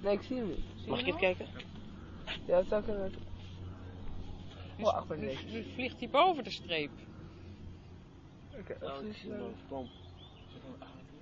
Nee, 0.00 0.12
ik 0.12 0.22
zie 0.22 0.36
hem 0.36 0.46
niet. 0.48 0.64
Zie 0.76 0.88
Mag 0.88 1.00
je 1.00 1.06
ik 1.06 1.14
even 1.14 1.20
kijken? 1.20 1.46
Ja, 2.46 2.56
dat 2.56 2.66
zou 2.68 2.82
kunnen. 2.84 3.12
Nu, 4.76 4.84
Oh, 4.84 4.92
achter 4.94 5.18
nu- 5.18 5.26
deze. 5.26 5.44
nu 5.46 5.64
vliegt 5.74 5.98
hij 6.00 6.08
boven 6.08 6.44
de 6.44 6.50
streep. 6.50 6.90
Oké, 8.58 8.76
Oh, 8.82 8.98
op, 8.98 9.04
ik 9.04 9.16
zie 9.16 9.30
hem. 9.30 9.54
Kom. 9.68 9.88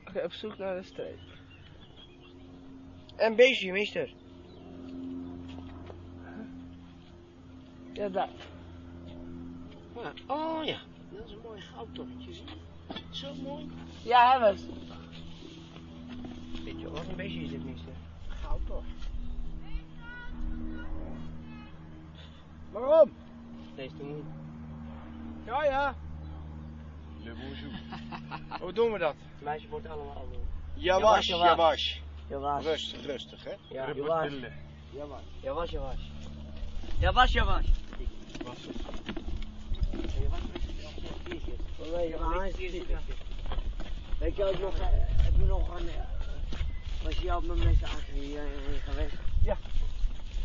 Oké, 0.09 0.25
op 0.25 0.33
zoek 0.33 0.59
naar 0.59 0.77
de 0.77 0.83
streep. 0.83 1.19
Een 3.17 3.37
beestje, 3.37 3.73
meester. 3.73 4.13
Ja, 7.97 8.09
daar. 8.09 8.29
Maar, 9.95 10.13
oh 10.27 10.65
ja, 10.65 10.79
dat 11.11 11.27
is 11.27 11.33
een 11.33 11.41
mooi 11.43 11.61
goudtorretje. 11.61 12.33
zie 12.33 12.45
je? 12.45 13.17
Zo 13.17 13.35
mooi. 13.35 13.71
Ja, 14.03 14.31
hebben 14.31 14.49
het. 14.49 14.65
Beetje 16.65 16.91
wat 16.91 17.07
een 17.09 17.17
beetje 17.17 17.41
is 17.41 17.53
het 17.53 17.65
minste. 17.65 17.89
Goud 18.29 18.67
toch? 18.67 18.85
Waarom? 22.71 23.13
Deze 23.75 23.97
doen 23.97 24.09
we 24.09 24.15
niet. 24.15 24.25
Ja, 25.47 25.65
ja. 25.65 25.95
Le 27.23 27.33
bonjour. 27.33 27.81
Hoe 28.63 28.73
doen 28.73 28.93
we 28.93 28.99
dat? 28.99 29.15
Het 29.35 29.45
meisje 29.45 29.69
wordt 29.69 29.87
allemaal 29.87 30.27
doen. 30.33 30.45
Jawas, 30.75 31.27
Jawas, 31.27 32.01
jawas. 32.29 32.63
Was. 32.63 32.65
Rustig, 32.65 33.07
rustig, 33.07 33.45
hè? 33.45 33.55
Ja, 33.69 33.89
Je 33.89 34.03
was. 34.03 34.23
Rubberdille. 34.23 34.53
Je 34.93 35.07
was. 37.45 37.65
Ja 38.39 38.45
was, 38.45 38.57
ja 38.63 38.73
was. 38.85 39.01
Je 40.15 40.29
was, 40.29 40.41
was. 40.53 41.11
Was 41.79 41.99
was. 42.89 43.17
Weet 44.19 44.37
je 44.37 44.45
ook 44.45 44.59
nog, 44.59 44.79
eh, 44.79 44.87
heb 45.25 45.35
je 45.37 45.45
nog 45.45 45.81
een, 45.81 45.89
eh, 45.89 45.95
was 47.03 47.17
je 47.17 47.33
ook 47.33 47.47
met 47.47 47.65
mensen 47.65 47.87
achter 47.87 48.13
hier 48.13 48.39
eh, 48.39 48.83
geweest? 48.85 49.15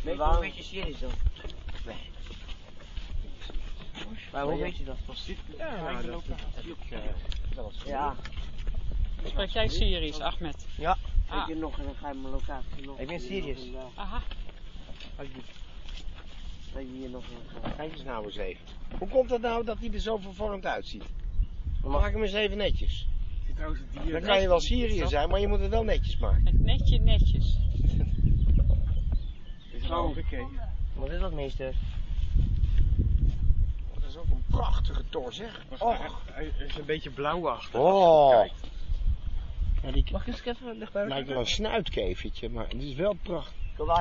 Weet 0.01 0.13
je 0.13 0.17
Waarom? 0.17 0.35
hoe 0.35 0.45
weet 0.45 0.57
je 0.57 0.63
Syrisch 0.63 0.99
dan? 0.99 1.11
Nee. 1.85 2.09
Maar 4.31 4.43
hoe 4.43 4.59
weet 4.59 4.77
je 4.77 4.83
dat? 4.83 4.97
Ja, 5.57 5.75
nou, 5.81 6.05
dat 6.05 6.23
heb 6.27 6.65
ik 6.65 7.55
wel 7.55 7.71
eens 7.73 7.83
Ja, 7.85 8.15
Spreek 9.25 9.49
jij 9.49 9.67
Syrisch, 9.67 10.19
Ahmed? 10.19 10.65
Ja. 10.77 10.97
Ah. 11.27 11.37
weet 11.37 11.55
je 11.55 11.61
nog 11.61 11.77
een 11.77 11.95
geheime 11.95 12.29
locatie 12.29 12.85
nog? 12.85 12.99
Ik 12.99 13.07
ben 13.07 13.19
Syrisch. 13.19 13.63
Ja, 13.63 13.87
Aha. 13.95 14.21
Dat 16.73 16.81
je 16.81 16.97
hier 16.97 17.09
nog 17.09 17.23
een 17.63 17.75
Kijk 17.75 17.91
eens 17.91 18.03
nou 18.03 18.25
eens 18.25 18.35
even. 18.35 18.65
Hoe 18.97 19.07
komt 19.07 19.29
het 19.29 19.41
nou 19.41 19.65
dat 19.65 19.79
hij 19.79 19.89
er 19.93 19.99
zo 19.99 20.17
vervormd 20.17 20.65
uitziet? 20.65 21.03
Maak 21.83 22.11
hem 22.11 22.21
eens 22.21 22.33
even 22.33 22.57
netjes. 22.57 23.07
Het. 23.53 24.11
Dan 24.11 24.21
kan 24.21 24.41
je 24.41 24.47
wel 24.47 24.59
Syriër 24.59 25.07
zijn, 25.07 25.29
maar 25.29 25.39
je 25.39 25.47
moet 25.47 25.59
het 25.59 25.69
wel 25.69 25.83
netjes 25.83 26.17
maken. 26.17 26.45
Het 26.45 26.59
netje 26.59 26.99
netjes. 26.99 27.57
Is 29.71 29.81
het 29.81 29.91
ook 29.91 30.17
oké? 30.17 30.47
Wat 30.93 31.09
is 31.09 31.19
dat 31.19 31.33
meester? 31.33 31.73
Dat 33.93 34.09
is 34.09 34.17
ook 34.17 34.29
een 34.29 34.43
prachtige 34.49 35.03
tor, 35.09 35.33
zeg. 35.33 35.63
Och, 35.79 36.21
hij 36.31 36.51
is 36.67 36.77
een 36.77 36.85
beetje 36.85 37.09
blauwachtig. 37.09 37.79
Oh. 37.79 38.45
Ja, 39.83 39.91
die 39.91 40.05
Mag 40.11 40.21
ik 40.21 40.27
eens 40.27 40.45
even 40.45 40.79
dichtbij? 40.79 41.07
lijkt 41.07 41.27
wel 41.27 41.39
een 41.39 41.45
snuitkevertje, 41.45 42.49
maar 42.49 42.67
het 42.67 42.81
is 42.81 42.95
wel 42.95 43.15
prachtig. 43.23 43.53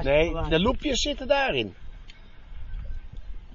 Nee, 0.03 0.49
de 0.49 0.61
loepjes 0.61 1.01
zitten 1.01 1.27
daarin. 1.27 1.75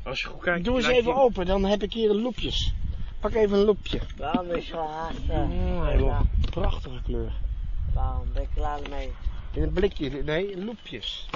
Als 0.05 0.21
je 0.21 0.27
goed 0.27 0.41
kijkt. 0.41 0.65
Doe 0.65 0.77
eens 0.77 0.87
even 0.87 1.15
open, 1.15 1.45
dan 1.45 1.63
heb 1.65 1.83
ik 1.83 1.93
hier 1.93 2.09
een 2.09 2.21
loepjes. 2.21 2.73
Pak 3.19 3.33
even 3.33 3.57
een 3.57 3.65
loepje. 3.65 3.99
Waarom 4.17 4.51
is 4.51 4.67
zo 4.67 4.87
haast? 4.87 5.17
Oh, 5.29 5.87
eh, 5.89 5.99
ja, 5.99 6.21
prachtige 6.49 7.01
kleur. 7.03 7.31
Waarom 7.93 8.33
ben 8.33 8.41
je 8.41 8.47
klaar 8.53 8.79
mee? 8.89 9.11
In 9.53 9.61
een 9.63 9.73
blikje, 9.73 10.23
nee, 10.23 10.63
loepjes. 10.63 11.27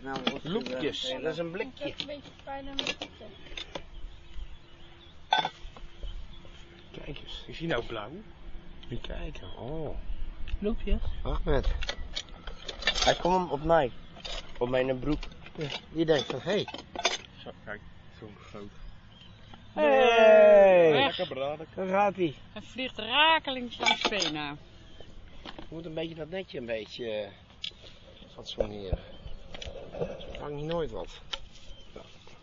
Snel 0.00 0.14
goed? 0.30 0.44
Loepjes, 0.44 1.14
dat 1.22 1.32
is 1.32 1.38
een 1.38 1.50
blikje. 1.50 1.84
een 1.84 2.06
beetje 2.06 2.30
pijn 2.44 2.68
aan 2.68 2.74
mijn 2.74 2.86
voeten. 2.86 3.26
Kijk 6.92 7.18
eens, 7.18 7.44
Is 7.46 7.58
hij 7.58 7.68
nou 7.68 7.84
blauw? 7.84 8.10
je 8.88 9.00
kijken. 9.00 9.56
Oh, 9.58 9.96
Loopjes. 10.58 11.00
Ahmed. 11.22 11.74
Hij 13.04 13.14
komt 13.14 13.50
op 13.50 13.64
mij. 13.64 13.90
Op 14.58 14.68
mijn 14.68 14.98
broek. 14.98 15.22
Die 15.92 16.04
denkt 16.04 16.24
van, 16.30 16.40
hé. 16.40 16.50
Hey. 16.52 16.66
Zo, 17.42 17.50
kijk, 17.64 17.80
zo'n 18.18 18.34
groot. 18.48 18.70
Hey. 19.72 20.92
Lekker 20.92 21.26
braden. 21.26 21.66
Daar 21.74 21.86
gaat 21.88 22.16
hij. 22.16 22.34
Hij 22.52 22.62
vliegt 22.62 22.98
rakelings 22.98 23.78
langs 23.78 24.00
Vena. 24.00 24.56
Je 25.42 25.50
moet 25.68 25.84
een 25.84 25.94
beetje 25.94 26.14
dat 26.14 26.28
netje 26.30 26.58
een 26.58 26.66
beetje 26.66 27.10
eh, 27.10 27.28
fatsoeneren. 28.34 28.98
Zo 29.98 30.06
vang 30.38 30.60
je 30.60 30.64
nooit 30.66 30.90
wat. 30.90 31.20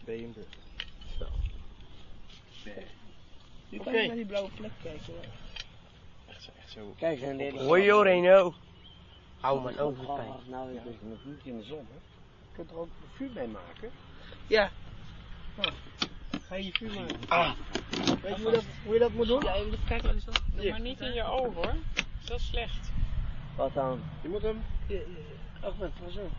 Ben 0.05 0.15
je 0.15 0.21
hem 0.21 0.33
terug? 0.33 0.47
Nu 3.69 3.79
kan 3.79 3.93
je 3.93 4.07
naar 4.07 4.15
die 4.15 4.25
blauwe 4.25 4.49
plek 4.55 4.71
kijken. 4.83 5.13
Echt, 6.27 6.43
zo- 6.43 6.51
echt 6.61 6.71
zo. 6.71 6.93
Kijk, 6.97 7.21
en 7.21 7.37
dit 7.37 7.53
is... 7.53 7.59
Hoi 7.61 7.83
joh 7.83 8.03
Reno. 8.03 8.53
Hou 9.39 9.61
mijn 9.61 9.79
ogen 9.79 10.07
Oh, 10.07 10.15
pijn. 10.15 10.29
Nou, 10.45 10.75
het 10.75 10.85
is 10.85 10.93
een 11.01 11.19
vuurtje 11.23 11.49
in 11.49 11.57
de 11.57 11.63
zon, 11.63 11.87
hè? 11.91 11.99
Je 12.51 12.57
kunt 12.57 12.69
er 12.71 12.77
ook 12.77 12.85
een 12.87 13.09
vuur 13.15 13.29
mee 13.33 13.47
maken. 13.47 13.91
Ja. 14.47 14.71
Ga 16.47 16.55
je 16.55 16.65
je 16.65 16.71
vuur 16.71 16.93
maken. 16.93 17.19
Ah. 17.27 17.51
Weet 18.21 18.35
je 18.35 18.41
hoe, 18.41 18.51
dat, 18.51 18.63
hoe 18.83 18.93
je 18.93 18.99
dat 18.99 19.11
moet 19.11 19.27
doen? 19.27 19.41
Ja, 19.43 19.53
even 19.53 19.79
kijken 19.87 20.07
wat 20.07 20.15
is 20.15 20.23
dat? 20.23 20.41
Doe 20.55 20.69
maar 20.69 20.79
niet 20.79 20.99
in 20.99 21.13
je 21.13 21.23
ogen 21.23 21.53
hoor. 21.53 21.75
Dat 22.25 22.39
is 22.39 22.45
slecht. 22.47 22.91
Wat 23.55 23.73
dan? 23.73 24.01
Je 24.21 24.29
moet 24.29 24.41
hem 24.41 24.63
Ahmed, 25.61 25.91
wat 25.99 26.11
zo? 26.11 26.29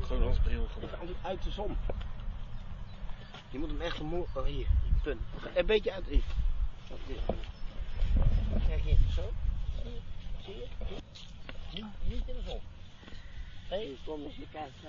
Gewoon 0.00 0.28
als 0.28 0.38
bril 0.38 0.66
gewoon. 0.72 0.90
even 1.02 1.16
uit- 1.22 1.42
de 1.42 1.50
zon. 1.50 1.76
Je 3.50 3.58
moet 3.58 3.68
hem 3.68 3.80
echt 3.80 4.00
omhoog. 4.00 4.36
Oh, 4.36 4.44
hier, 4.44 4.66
punt. 5.02 5.20
Een 5.54 5.66
beetje 5.66 5.92
uit. 5.92 6.06
Hier. 6.06 6.22
Kijk 8.68 8.82
hier, 8.82 8.98
zo. 9.14 9.32
Zie 10.44 10.54
je? 10.54 10.66
Zie 11.70 11.78
je? 11.78 11.84
Niet, 12.02 12.28
in 12.28 12.34
de 12.34 12.42
zon. 12.46 12.60
Hé, 13.68 13.96
kom 14.04 14.24
eens, 14.24 14.36
je 14.36 14.46
kijkt 14.50 14.72
zo. 14.82 14.88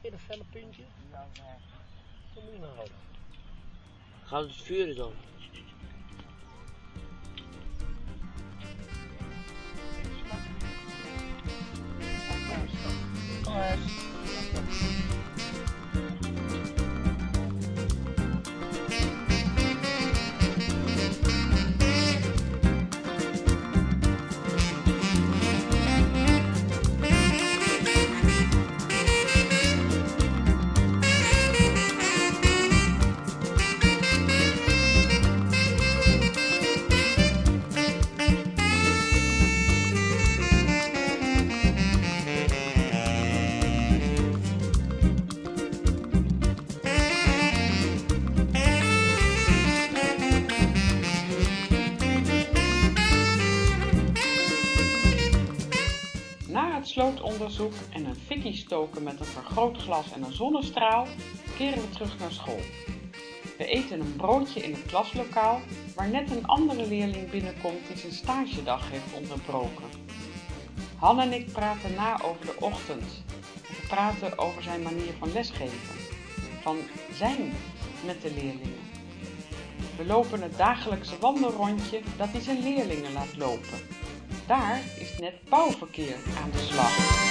In 0.00 0.12
een 0.12 0.18
felle 0.18 0.44
puntje. 0.50 0.82
Moet 2.34 2.52
je 2.52 2.58
nou 2.58 2.74
houden. 2.74 2.94
Gaat 4.24 4.42
het 4.42 4.54
vuren 4.54 4.96
dan? 4.96 5.12
Na 13.44 13.76
slootonderzoek 57.00 57.72
en 57.92 58.04
een 58.04 58.16
fikkie 58.16 58.56
stoken 58.56 59.02
met 59.02 59.20
een 59.20 59.26
vergrootglas 59.26 60.12
en 60.12 60.22
een 60.22 60.32
zonnestraal 60.32 61.06
keren 61.56 61.80
we 61.80 61.90
terug 61.90 62.18
naar 62.18 62.32
school. 62.32 62.60
We 63.58 63.66
eten 63.66 64.00
een 64.00 64.16
broodje 64.16 64.60
in 64.60 64.72
het 64.72 64.86
klaslokaal 64.86 65.60
waar 65.94 66.08
net 66.08 66.30
een 66.30 66.46
andere 66.46 66.86
leerling 66.86 67.30
binnenkomt 67.30 67.86
die 67.86 67.96
zijn 67.96 68.12
stagedag 68.12 68.90
heeft 68.90 69.12
onderbroken. 69.14 69.84
Han 70.96 71.20
en 71.20 71.32
ik 71.32 71.52
praten 71.52 71.94
na 71.94 72.22
over 72.22 72.46
de 72.46 72.56
ochtend. 72.60 73.24
We 73.68 73.86
praten 73.88 74.38
over 74.38 74.62
zijn 74.62 74.82
manier 74.82 75.12
van 75.18 75.32
lesgeven. 75.32 75.96
Van 76.62 76.76
zijn 77.12 77.52
met 78.04 78.22
de 78.22 78.32
leerlingen. 78.34 78.80
We 79.96 80.04
lopen 80.06 80.42
het 80.42 80.56
dagelijkse 80.56 81.18
wandelrondje 81.18 82.00
dat 82.16 82.28
hij 82.28 82.40
zijn 82.40 82.62
leerlingen 82.62 83.12
laat 83.12 83.36
lopen. 83.36 83.99
Daar 84.50 84.80
is 84.98 85.18
net 85.18 85.34
bouwverkeer 85.48 86.16
aan 86.42 86.50
de 86.50 86.58
slag. 86.58 87.29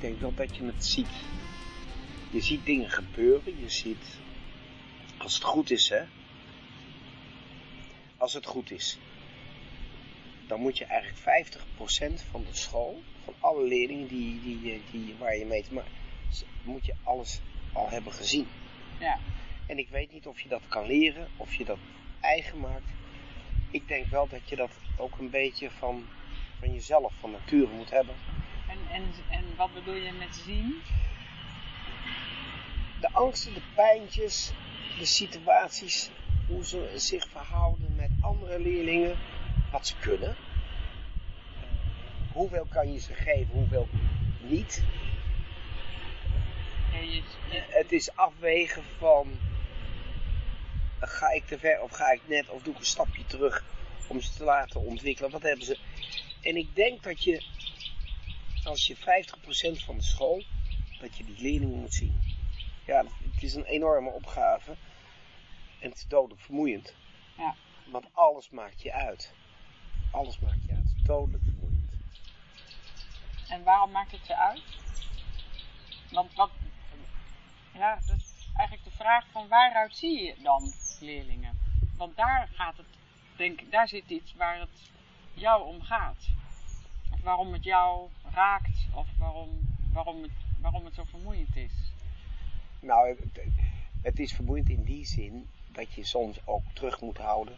Denk 0.00 0.20
wel 0.20 0.34
dat 0.34 0.56
je 0.56 0.64
het 0.64 0.84
ziet. 0.84 1.10
Je 2.30 2.40
ziet 2.40 2.66
dingen 2.66 2.90
gebeuren, 2.90 3.60
je 3.60 3.70
ziet, 3.70 4.18
als 5.16 5.34
het 5.34 5.44
goed 5.44 5.70
is 5.70 5.88
hè, 5.88 6.02
als 8.16 8.34
het 8.34 8.46
goed 8.46 8.70
is, 8.70 8.98
dan 10.46 10.60
moet 10.60 10.78
je 10.78 10.84
eigenlijk 10.84 11.48
50% 12.20 12.30
van 12.30 12.44
de 12.44 12.54
school, 12.54 13.02
van 13.24 13.34
alle 13.38 13.64
leerlingen 13.64 14.08
die, 14.08 14.40
die, 14.42 14.82
die, 14.90 15.14
waar 15.18 15.36
je 15.36 15.44
mee 15.44 15.62
te 15.62 15.74
maken, 15.74 15.92
moet 16.62 16.86
je 16.86 16.94
alles 17.02 17.40
al 17.72 17.88
hebben 17.88 18.12
gezien. 18.12 18.46
Ja. 18.98 19.18
En 19.66 19.78
ik 19.78 19.88
weet 19.88 20.12
niet 20.12 20.26
of 20.26 20.40
je 20.40 20.48
dat 20.48 20.62
kan 20.68 20.86
leren, 20.86 21.28
of 21.36 21.54
je 21.54 21.64
dat 21.64 21.78
eigen 22.20 22.60
maakt. 22.60 22.90
Ik 23.70 23.88
denk 23.88 24.06
wel 24.06 24.28
dat 24.28 24.48
je 24.48 24.56
dat 24.56 24.70
ook 24.96 25.18
een 25.18 25.30
beetje 25.30 25.70
van, 25.70 26.06
van 26.58 26.72
jezelf, 26.72 27.12
van 27.20 27.30
nature 27.30 27.72
moet 27.72 27.90
hebben. 27.90 28.14
En, 28.68 28.78
en, 28.92 29.14
en 29.28 29.56
wat 29.56 29.72
bedoel 29.72 29.94
je 29.94 30.12
met 30.12 30.34
zien? 30.34 30.82
De 33.00 33.08
angsten, 33.12 33.54
de 33.54 33.62
pijntjes, 33.74 34.52
de 34.98 35.06
situaties, 35.06 36.10
hoe 36.46 36.66
ze 36.66 36.92
zich 36.96 37.28
verhouden 37.28 37.96
met 37.96 38.10
andere 38.20 38.58
leerlingen, 38.58 39.18
wat 39.70 39.86
ze 39.86 39.94
kunnen. 40.00 40.36
Hoeveel 42.32 42.64
kan 42.64 42.92
je 42.92 43.00
ze 43.00 43.14
geven, 43.14 43.54
hoeveel 43.54 43.88
niet. 44.38 44.82
Ja, 46.92 46.98
je, 46.98 47.22
je- 47.50 47.64
Het 47.68 47.92
is 47.92 48.10
afwegen 48.16 48.84
van, 48.98 49.38
ga 51.00 51.30
ik 51.30 51.46
te 51.46 51.58
ver 51.58 51.80
of 51.82 51.90
ga 51.90 52.10
ik 52.10 52.20
net 52.26 52.48
of 52.48 52.62
doe 52.62 52.72
ik 52.74 52.78
een 52.78 52.86
stapje 52.86 53.24
terug 53.26 53.64
om 54.08 54.20
ze 54.20 54.32
te 54.36 54.44
laten 54.44 54.80
ontwikkelen. 54.80 55.30
Wat 55.30 55.42
hebben 55.42 55.64
ze? 55.66 55.78
En 56.42 56.56
ik 56.56 56.74
denk 56.74 57.02
dat 57.02 57.24
je, 57.24 57.42
als 58.68 58.86
je 58.86 58.96
50% 58.96 59.84
van 59.84 59.96
de 59.96 60.02
school, 60.02 60.42
dat 61.00 61.16
je 61.16 61.24
die 61.24 61.38
leerlingen 61.38 61.78
moet 61.78 61.94
zien. 61.94 62.20
Ja, 62.86 63.04
het 63.32 63.42
is 63.42 63.54
een 63.54 63.64
enorme 63.64 64.10
opgave. 64.10 64.76
En 65.80 65.88
het 65.88 65.98
is 65.98 66.06
dodelijk 66.06 66.40
vermoeiend. 66.40 66.94
Ja. 67.36 67.54
Want 67.90 68.06
alles 68.12 68.50
maakt 68.50 68.82
je 68.82 68.92
uit. 68.92 69.32
Alles 70.12 70.38
maakt 70.38 70.64
je 70.66 70.72
uit. 70.72 71.06
Dodelijk 71.06 71.42
vermoeiend. 71.42 71.92
En 73.48 73.62
waarom 73.62 73.90
maakt 73.90 74.10
het 74.10 74.26
je 74.26 74.36
uit? 74.36 74.62
Want 76.10 76.34
wat, 76.34 76.50
ja, 77.74 77.98
dat 78.06 78.16
is 78.16 78.48
eigenlijk 78.56 78.90
de 78.90 78.96
vraag 78.96 79.26
van 79.30 79.48
waaruit 79.48 79.96
zie 79.96 80.22
je 80.22 80.34
dan 80.42 80.72
leerlingen? 81.00 81.58
Want 81.96 82.16
daar 82.16 82.48
gaat 82.52 82.76
het, 82.76 82.86
denk 83.36 83.60
ik, 83.60 83.70
daar 83.70 83.88
zit 83.88 84.10
iets 84.10 84.34
waar 84.34 84.60
het 84.60 84.90
jou 85.34 85.66
om 85.66 85.82
gaat. 85.82 86.28
Of 87.12 87.20
waarom 87.20 87.52
het 87.52 87.64
jou 87.64 88.08
raakt, 88.34 88.86
of 88.94 89.06
waarom, 89.18 89.48
waarom, 89.92 90.22
het, 90.22 90.30
waarom 90.60 90.84
het 90.84 90.94
zo 90.94 91.04
vermoeiend 91.04 91.56
is. 91.56 91.92
Nou, 92.80 93.08
het, 93.08 93.42
het 94.02 94.18
is 94.18 94.32
vermoeiend 94.32 94.68
in 94.68 94.82
die 94.82 95.06
zin 95.06 95.48
dat 95.72 95.92
je 95.92 96.04
soms 96.04 96.38
ook 96.44 96.62
terug 96.72 97.00
moet 97.00 97.18
houden, 97.18 97.56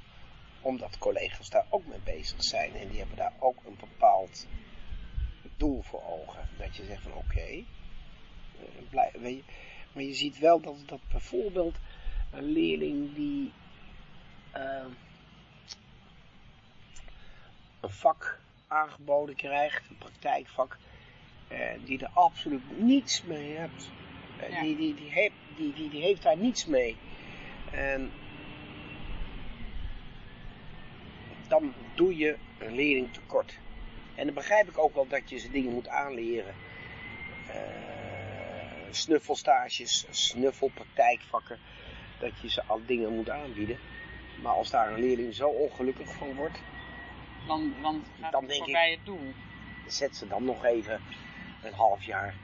omdat 0.61 0.99
collega's 0.99 1.51
daar 1.51 1.67
ook 1.69 1.87
mee 1.87 2.01
bezig 2.05 2.45
zijn 2.45 2.75
en 2.75 2.89
die 2.89 2.99
hebben 2.99 3.17
daar 3.17 3.33
ook 3.39 3.57
een 3.67 3.77
bepaald 3.81 4.47
doel 5.57 5.83
voor 5.83 6.03
ogen. 6.07 6.49
Dat 6.59 6.77
je 6.77 6.85
zegt 6.85 7.03
van 7.03 7.15
oké, 7.15 7.65
eh, 8.91 9.43
maar 9.93 10.03
je 10.03 10.15
ziet 10.15 10.39
wel 10.39 10.61
dat, 10.61 10.77
dat 10.87 11.01
bijvoorbeeld 11.11 11.79
een 12.31 12.45
leerling 12.45 13.15
die 13.15 13.53
eh, 14.51 14.85
een 17.81 17.91
vak 17.91 18.41
aangeboden 18.71 19.35
krijgt, 19.37 19.83
een 19.91 19.99
praktijkvak, 19.99 20.79
eh, 21.49 21.59
die 21.85 21.99
er 21.99 22.11
absoluut 22.13 22.63
niets 22.81 23.23
mee 23.23 23.57
hebt. 23.57 23.91
Eh, 24.41 24.51
Ja. 24.51 24.61
die, 24.63 24.77
die, 24.77 24.95
die, 24.95 25.11
heeft, 25.11 25.35
die, 25.57 25.73
die, 25.73 25.91
die 25.91 26.03
heeft 26.03 26.23
daar 26.23 26.37
niets 26.37 26.67
mee. 26.67 26.97
En 27.71 28.13
dan 31.49 31.73
doe 31.95 32.17
je 32.17 32.37
een 32.59 32.75
leerling 32.75 33.13
tekort. 33.13 33.59
En 34.15 34.25
dan 34.25 34.35
begrijp 34.35 34.69
ik 34.69 34.79
ook 34.79 34.95
wel 34.95 35.07
dat 35.09 35.31
je 35.31 35.39
ze 35.39 35.51
dingen 35.51 35.73
moet 35.73 35.89
aanleren. 35.89 36.55
Eh, 37.49 37.57
snuffelstages, 38.91 40.07
snuffelpraktijkvakken. 40.11 41.59
Dat 42.19 42.33
je 42.43 42.51
ze 42.51 42.63
al 42.67 42.81
dingen 42.87 43.15
moet 43.15 43.31
aanbieden. 43.31 43.79
Maar 44.43 44.53
als 44.53 44.71
daar 44.71 44.93
een 44.93 45.01
leerling 45.01 45.35
zo 45.35 45.49
ongelukkig 45.49 46.13
van 46.15 46.35
wordt, 46.35 46.59
Dan, 47.51 47.73
dan 47.83 48.05
gaat 48.21 48.33
Dan 48.33 48.41
het 48.43 48.51
denk 48.51 48.63
voorbij 48.65 48.91
het 48.91 49.05
doel. 49.05 49.33
zet 49.89 50.17
ze 50.17 50.27
dan 50.27 50.45
nog 50.45 50.65
even 50.65 51.01
een 51.63 51.73
half 51.73 52.03
jaar 52.03 52.35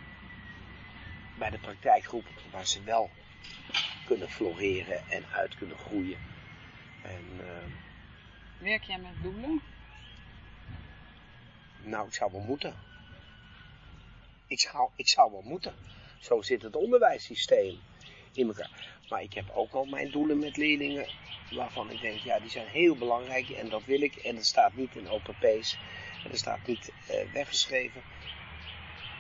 bij 1.39 1.51
de 1.51 1.59
praktijkgroep 1.59 2.25
waar 2.53 2.67
ze 2.67 2.83
wel 2.83 3.11
kunnen 4.07 4.29
floreren 4.29 5.09
en 5.11 5.25
uit 5.33 5.55
kunnen 5.57 5.77
groeien. 5.77 6.19
En 7.03 7.25
eh, 7.41 7.65
Werk 8.59 8.83
jij 8.83 8.99
met 8.99 9.23
doelen? 9.23 9.61
nou, 11.83 12.07
ik 12.07 12.15
zou 12.15 12.33
wel 12.33 12.41
moeten. 12.41 12.75
Ik 14.47 14.61
zou, 14.61 14.91
ik 14.97 15.09
zou 15.09 15.33
wel 15.33 15.43
moeten. 15.43 15.75
Zo 16.21 16.43
zit 16.43 16.63
het 16.63 16.77
onderwijssysteem 16.77 17.79
in 18.33 18.47
elkaar. 18.47 18.96
Maar 19.09 19.23
ik 19.23 19.35
heb 19.35 19.51
ook 19.55 19.73
wel 19.73 19.85
mijn 19.85 20.11
doelen 20.11 20.39
met 20.39 20.57
leerlingen 20.57 21.07
waarvan 21.51 21.91
ik 21.91 22.01
denk, 22.01 22.19
ja, 22.19 22.39
die 22.39 22.51
zijn 22.51 22.67
heel 22.67 22.97
belangrijk 22.97 23.49
en 23.49 23.69
dat 23.69 23.85
wil 23.85 24.03
ik. 24.03 24.17
En 24.17 24.35
dat 24.35 24.45
staat 24.45 24.75
niet 24.75 24.95
in 24.95 25.11
OPP's 25.11 25.79
en 26.25 26.31
dat 26.31 26.39
staat 26.39 26.67
niet 26.67 26.93
eh, 27.09 27.33
weggeschreven. 27.33 28.03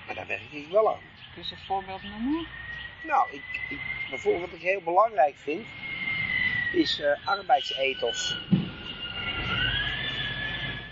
Maar 0.06 0.14
daar 0.14 0.26
werk 0.26 0.52
ik 0.52 0.68
wel 0.68 0.94
aan. 0.94 1.00
Kun 1.34 1.42
je 1.42 1.50
een 1.50 1.66
voorbeeld 1.66 2.02
noemen? 2.02 2.46
Nou, 3.04 3.32
ik, 3.32 3.60
ik, 3.68 3.80
bijvoorbeeld 4.10 4.50
wat 4.50 4.60
ik 4.60 4.66
heel 4.66 4.80
belangrijk 4.80 5.36
vind, 5.36 5.66
is 6.72 7.00
eh 7.00 7.26
arbeidsethos. 7.26 8.36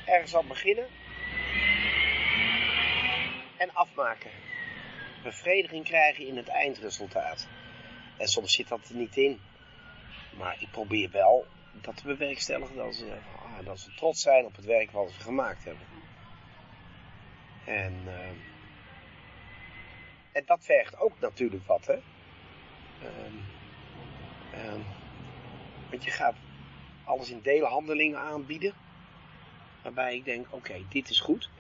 Ergens 0.05 0.37
aan 0.37 0.49
beginnen 0.49 0.87
en 3.57 3.75
afmaken. 3.75 4.31
Bevrediging 5.23 5.85
krijgen 5.85 6.27
in 6.27 6.37
het 6.37 6.49
eindresultaat. 6.49 7.47
En 8.17 8.29
soms 8.29 8.53
zit 8.53 8.69
dat 8.69 8.89
er 8.89 8.95
niet 8.95 9.17
in. 9.17 9.41
Maar 10.37 10.57
ik 10.59 10.71
probeer 10.71 11.11
wel 11.11 11.47
dat 11.73 11.97
te 11.97 12.07
bewerkstelligen 12.07 12.77
dat 12.77 12.95
ze, 12.95 13.17
ah, 13.43 13.67
dat 13.67 13.79
ze 13.81 13.95
trots 13.95 14.23
zijn 14.23 14.45
op 14.45 14.57
het 14.57 14.65
werk 14.65 14.91
wat 14.91 15.11
ze 15.11 15.21
gemaakt 15.21 15.65
hebben. 15.65 15.87
En, 17.65 18.03
eh, 18.07 18.29
en 20.33 20.45
dat 20.47 20.65
vergt 20.65 20.99
ook 20.99 21.21
natuurlijk 21.21 21.67
wat, 21.67 21.87
hè. 21.87 21.99
Ehm, 23.03 23.37
ehm, 24.53 24.81
want 25.91 26.05
je 26.05 26.11
gaat 26.11 26.37
alles 27.05 27.31
in 27.31 27.41
deelhandelingen 27.41 28.19
aanbieden. 28.19 28.75
Waarbij 29.83 30.15
ik 30.15 30.25
denk, 30.25 30.47
oké, 30.51 30.75
dit 30.89 31.11
is 31.11 31.21
goed. 31.21 31.51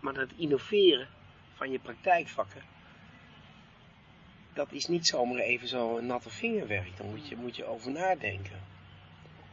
Maar 0.00 0.14
het 0.14 0.32
innoveren 0.36 1.08
van 1.54 1.70
je 1.70 1.78
praktijkvakken, 1.78 2.62
dat 4.54 4.72
is 4.72 4.86
niet 4.86 5.06
zomaar 5.06 5.38
even 5.38 5.68
zo 5.68 5.96
een 5.98 6.06
natte 6.06 6.30
vingerwerk. 6.30 6.96
Daar 6.96 7.06
moet 7.06 7.28
je, 7.28 7.36
moet 7.36 7.56
je 7.56 7.64
over 7.64 7.90
nadenken. 7.90 8.60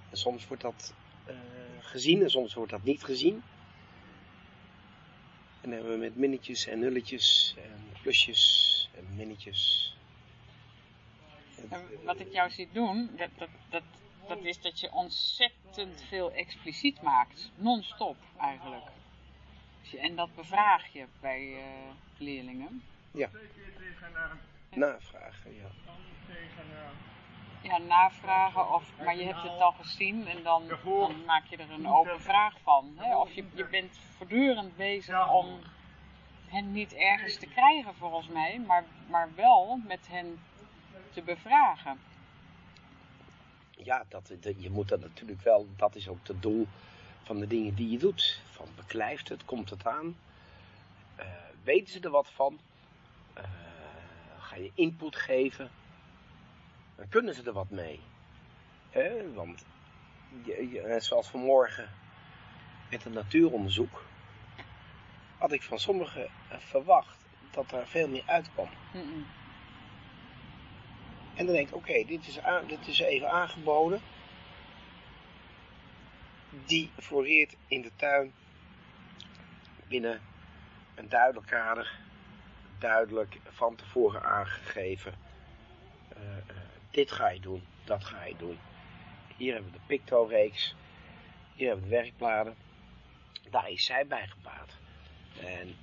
En 0.09 0.17
soms 0.17 0.47
wordt 0.47 0.63
dat 0.63 0.93
eh, 1.25 1.35
gezien 1.79 2.21
en 2.21 2.29
soms 2.29 2.53
wordt 2.53 2.71
dat 2.71 2.83
niet 2.83 3.03
gezien. 3.03 3.43
En 5.62 5.69
dan 5.69 5.71
hebben 5.71 5.91
we 5.91 5.97
met 5.97 6.15
minnetjes 6.15 6.65
en 6.67 6.79
nulletjes 6.79 7.55
en 7.57 7.91
plusjes 8.01 8.89
en 8.95 9.15
minnetjes. 9.15 9.93
En 11.69 11.88
wat 12.03 12.19
ik 12.19 12.31
jou 12.31 12.49
zie 12.49 12.69
doen, 12.71 13.09
dat, 13.17 13.29
dat, 13.38 13.49
dat, 13.69 13.83
dat 14.27 14.43
is 14.43 14.62
dat 14.62 14.79
je 14.79 14.91
ontzettend 14.91 16.03
veel 16.07 16.31
expliciet 16.31 17.01
maakt. 17.01 17.51
Non-stop 17.55 18.17
eigenlijk. 18.39 18.85
Je- 19.81 19.99
En 19.99 20.15
dat 20.15 20.35
bevraag 20.35 20.93
je 20.93 21.05
bij 21.19 21.53
eh, 21.55 21.63
leerlingen. 22.17 22.83
Navragen, 24.75 25.55
ja. 25.55 25.67
Ja, 27.62 27.77
navragen, 27.77 28.73
of, 28.73 28.84
maar 29.03 29.17
je 29.17 29.23
hebt 29.23 29.41
het 29.41 29.60
al 29.62 29.71
gezien 29.71 30.27
en 30.27 30.43
dan, 30.43 30.63
dan 30.84 31.25
maak 31.25 31.45
je 31.45 31.58
er 31.58 31.71
een 31.71 31.88
open 31.88 32.21
vraag 32.21 32.55
van. 32.63 32.93
Hè? 32.95 33.15
Of 33.17 33.32
je, 33.32 33.43
je 33.53 33.65
bent 33.65 33.97
voortdurend 34.17 34.75
bezig 34.77 35.32
om 35.32 35.60
hen 36.47 36.71
niet 36.71 36.93
ergens 36.93 37.36
te 37.38 37.45
krijgen 37.45 37.95
volgens 37.95 38.27
mij, 38.27 38.60
maar, 38.60 38.84
maar 39.08 39.29
wel 39.36 39.79
met 39.88 40.08
hen 40.08 40.39
te 41.13 41.21
bevragen. 41.21 41.99
Ja, 43.71 44.05
dat, 44.10 44.32
dat- 44.39 44.62
je 44.63 44.69
moet 44.69 44.88
dat 44.89 44.99
natuurlijk 44.99 45.41
wel, 45.41 45.67
dat 45.75 45.95
is 45.95 46.08
ook 46.08 46.27
het 46.27 46.41
doel 46.41 46.67
van 47.23 47.39
de 47.39 47.47
dingen 47.47 47.75
die 47.75 47.89
je 47.89 47.97
doet. 47.97 48.41
Van 48.51 48.67
beklijft 48.75 49.29
het, 49.29 49.45
komt 49.45 49.69
het 49.69 49.86
aan? 49.88 50.17
Eh, 51.15 51.25
weten 51.63 51.93
ze 51.93 51.99
er 51.99 52.10
wat 52.10 52.29
van? 52.32 52.60
Eh, 53.34 53.43
ga 54.49 54.55
je 54.55 54.71
input 54.73 55.15
geven? 55.15 55.69
Dan 56.95 57.09
kunnen 57.09 57.33
ze 57.33 57.43
er 57.43 57.53
wat 57.53 57.69
mee. 57.69 57.99
Want, 59.33 59.65
je, 60.43 60.97
zoals 60.99 61.27
vanmorgen 61.27 61.89
met 62.89 63.03
het 63.03 63.13
natuuronderzoek. 63.13 64.05
had 65.38 65.51
ik 65.51 65.63
van 65.63 65.79
sommigen 65.79 66.25
eh, 66.25 66.57
verwacht 66.57 67.17
dat 67.51 67.71
er 67.71 67.88
veel 67.88 68.07
meer 68.07 68.23
uitkwam. 68.25 68.69
En 71.35 71.45
dan 71.45 71.55
denk 71.55 71.67
ik, 71.67 71.75
oké, 71.75 72.03
dit, 72.03 72.27
is 72.27 72.39
dit 72.67 72.88
is 72.88 72.99
even 72.99 73.31
aangeboden. 73.31 74.01
Die 76.65 76.91
floreert 76.97 77.55
in 77.67 77.81
de 77.81 77.91
tuin 77.95 78.33
binnen 79.88 80.21
een 80.95 81.09
duidelijk 81.09 81.47
kader, 81.47 81.99
duidelijk 82.80 83.39
van 83.44 83.76
tevoren 83.76 84.24
aangegeven. 84.24 85.13
Eh, 86.10 86.38
eh, 86.38 86.56
dit 86.92 87.12
ga 87.12 87.30
je 87.30 87.39
doen, 87.39 87.63
dat 87.84 88.04
ga 88.04 88.24
je 88.24 88.36
doen. 88.38 88.60
Hier 89.38 89.54
hebben 89.54 89.72
we 89.72 89.78
de 89.78 89.84
Picto-reeks, 89.86 90.76
hier 91.54 91.68
hebben 91.68 91.86
we 91.86 91.92
de 91.92 92.02
werkbladen. 92.02 92.56
Daar 93.50 93.70
is 93.70 93.86
zij 93.86 94.08
bij 94.08 94.28
gebaat. 94.28 94.78
En, 95.42 95.76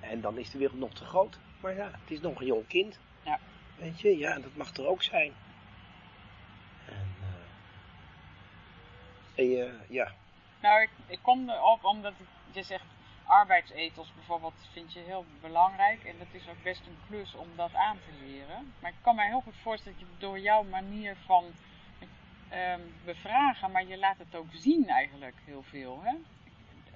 en 0.00 0.20
dan 0.20 0.38
is 0.38 0.50
de 0.50 0.58
wereld 0.58 0.78
nog 0.78 0.94
te 0.94 1.04
groot. 1.04 1.38
Maar 1.60 1.74
ja, 1.74 1.90
het 2.00 2.10
is 2.10 2.20
nog 2.20 2.40
een 2.40 2.46
jong 2.46 2.66
kind. 2.66 2.98
Ja. 3.24 3.38
Weet 3.76 4.00
je, 4.00 4.18
ja, 4.18 4.38
dat 4.38 4.56
mag 4.56 4.76
er 4.76 4.86
ook 4.86 5.02
zijn. 5.02 5.32
En, 6.86 7.14
eh, 9.34 9.60
en 9.60 9.80
ja, 9.88 10.14
Nou, 10.60 10.82
ik, 10.82 10.90
ik 11.06 11.18
kom 11.22 11.50
erop 11.50 11.84
omdat 11.84 12.12
je 12.52 12.62
zegt 12.62 12.84
arbeidsethos 13.28 14.12
bijvoorbeeld 14.14 14.54
vind 14.72 14.92
je 14.92 15.00
heel 15.00 15.24
belangrijk. 15.40 16.04
En 16.04 16.14
dat 16.18 16.26
is 16.32 16.48
ook 16.48 16.62
best 16.62 16.86
een 16.86 16.98
klus 17.08 17.34
om 17.34 17.48
dat 17.56 17.74
aan 17.74 17.96
te 17.96 18.26
leren. 18.26 18.72
Maar 18.80 18.90
ik 18.90 18.96
kan 19.00 19.14
me 19.16 19.24
heel 19.24 19.40
goed 19.40 19.56
voorstellen 19.62 19.98
dat 19.98 20.08
je 20.08 20.14
door 20.18 20.38
jouw 20.38 20.62
manier 20.62 21.16
van 21.26 21.44
ehm, 22.48 22.80
bevragen, 23.04 23.70
maar 23.70 23.86
je 23.86 23.98
laat 23.98 24.18
het 24.18 24.34
ook 24.34 24.48
zien 24.52 24.88
eigenlijk 24.88 25.36
heel 25.44 25.62
veel. 25.62 26.00
Hè? 26.02 26.14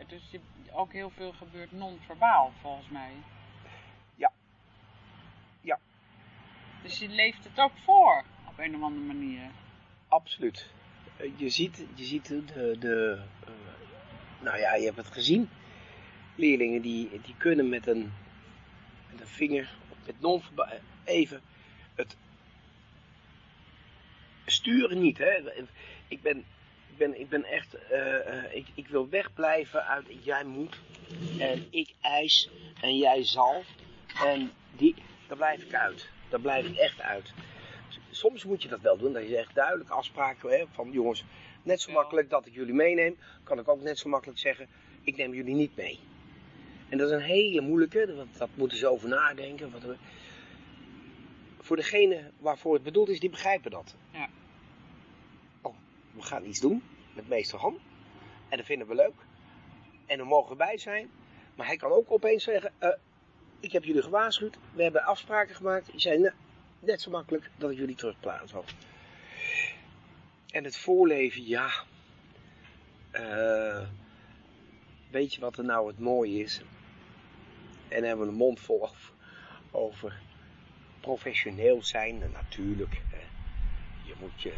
Dus 0.06 0.30
je, 0.30 0.40
ook 0.72 0.92
heel 0.92 1.10
veel 1.10 1.32
gebeurt 1.32 1.72
non-verbaal 1.72 2.52
volgens 2.60 2.88
mij. 2.88 3.12
Ja. 4.14 4.32
Ja. 5.60 5.78
Dus 6.82 6.98
je 6.98 7.08
leeft 7.08 7.44
het 7.44 7.60
ook 7.60 7.72
voor 7.84 8.24
op 8.48 8.58
een 8.58 8.76
of 8.76 8.82
andere 8.82 9.06
manier. 9.06 9.50
absoluut. 10.08 10.70
Eh, 11.16 11.38
Je 11.38 11.48
ziet, 11.48 11.86
je 11.94 12.04
ziet 12.04 12.26
de, 12.26 12.44
de, 12.44 12.76
de 12.78 13.22
eh, 13.46 13.52
nou 14.40 14.58
ja, 14.58 14.74
je 14.74 14.84
hebt 14.84 14.96
het 14.96 15.06
gezien. 15.10 15.50
Leerlingen 16.42 16.82
die, 16.82 17.10
die 17.24 17.34
kunnen 17.38 17.68
met 17.68 17.86
een, 17.86 18.12
met 19.10 19.20
een 19.20 19.26
vinger, 19.26 19.68
met 20.06 20.20
non 20.20 20.42
even 21.04 21.40
het 21.94 22.16
sturen 24.46 25.00
niet. 25.00 25.18
Hè? 25.18 25.38
Ik 26.08 26.22
ben, 26.22 26.38
ik 26.88 26.96
ben, 26.96 27.20
ik 27.20 27.28
ben 27.28 27.44
echt, 27.44 27.74
eh, 27.74 28.44
eh, 28.44 28.54
ik, 28.54 28.66
ik 28.74 28.88
wil 28.88 29.08
wegblijven 29.08 29.86
uit 29.86 30.06
jij 30.22 30.44
moet 30.44 30.80
en 31.38 31.66
ik 31.70 31.94
eis 32.00 32.48
en 32.80 32.96
jij 32.96 33.24
zal. 33.24 33.62
En 34.24 34.52
die, 34.76 34.94
daar 35.28 35.36
blijf 35.36 35.62
ik 35.62 35.74
uit. 35.74 36.08
Daar 36.28 36.40
blijf 36.40 36.66
ik 36.66 36.76
echt 36.76 37.00
uit. 37.00 37.32
Soms 38.10 38.44
moet 38.44 38.62
je 38.62 38.68
dat 38.68 38.80
wel 38.80 38.96
doen, 38.96 39.12
dat 39.12 39.28
je 39.28 39.36
echt 39.36 39.54
duidelijk 39.54 39.90
afspraken 39.90 40.50
hè, 40.50 40.64
van 40.72 40.90
jongens, 40.90 41.24
net 41.62 41.80
zo 41.80 41.92
makkelijk 41.92 42.30
dat 42.30 42.46
ik 42.46 42.54
jullie 42.54 42.74
meeneem, 42.74 43.16
kan 43.44 43.58
ik 43.58 43.68
ook 43.68 43.82
net 43.82 43.98
zo 43.98 44.08
makkelijk 44.08 44.38
zeggen, 44.38 44.68
ik 45.02 45.16
neem 45.16 45.34
jullie 45.34 45.54
niet 45.54 45.76
mee. 45.76 45.98
En 46.92 46.98
dat 46.98 47.08
is 47.08 47.14
een 47.14 47.22
hele 47.22 47.60
moeilijke, 47.60 48.14
want 48.14 48.38
dat 48.38 48.48
moeten 48.54 48.78
ze 48.78 48.86
over 48.86 49.08
nadenken. 49.08 49.70
Wat 49.70 49.82
we- 49.82 49.96
Voor 51.60 51.76
degene 51.76 52.30
waarvoor 52.38 52.74
het 52.74 52.82
bedoeld 52.82 53.08
is, 53.08 53.20
die 53.20 53.30
begrijpen 53.30 53.70
dat. 53.70 53.94
Ja. 54.10 54.28
Oh, 55.62 55.74
we 56.14 56.22
gaan 56.22 56.44
iets 56.44 56.60
doen 56.60 56.82
met 57.14 57.28
meester 57.28 57.58
Han. 57.58 57.78
En 58.48 58.56
dat 58.56 58.66
vinden 58.66 58.86
we 58.88 58.94
leuk. 58.94 59.14
En 60.06 60.18
er 60.18 60.26
mogen 60.26 60.50
we 60.50 60.56
bij 60.56 60.78
zijn. 60.78 61.10
Maar 61.54 61.66
hij 61.66 61.76
kan 61.76 61.90
ook 61.90 62.10
opeens 62.10 62.44
zeggen, 62.44 62.72
eh, 62.78 62.88
ik 63.60 63.72
heb 63.72 63.84
jullie 63.84 64.02
gewaarschuwd. 64.02 64.56
We 64.74 64.82
hebben 64.82 65.02
afspraken 65.04 65.54
gemaakt. 65.54 65.88
Je 65.92 66.00
zei, 66.00 66.18
nou, 66.18 66.34
net 66.80 67.00
zo 67.00 67.10
makkelijk 67.10 67.50
dat 67.56 67.70
ik 67.70 67.78
jullie 67.78 67.94
terugplaats 67.96 68.52
had. 68.52 68.74
En 70.50 70.64
het 70.64 70.76
voorleven, 70.76 71.46
ja. 71.46 71.70
Eh, 73.10 73.86
weet 75.10 75.34
je 75.34 75.40
wat 75.40 75.58
er 75.58 75.64
nou 75.64 75.86
het 75.88 75.98
mooie 75.98 76.38
is? 76.42 76.60
En 77.92 78.04
hebben 78.04 78.28
een 78.28 78.34
mond 78.34 78.60
vol 78.60 78.90
over, 79.70 80.20
professioneel 81.00 81.82
zijn. 81.82 82.18
Natuurlijk, 82.32 83.00
je 84.04 84.14
moet 84.20 84.42
je, 84.42 84.52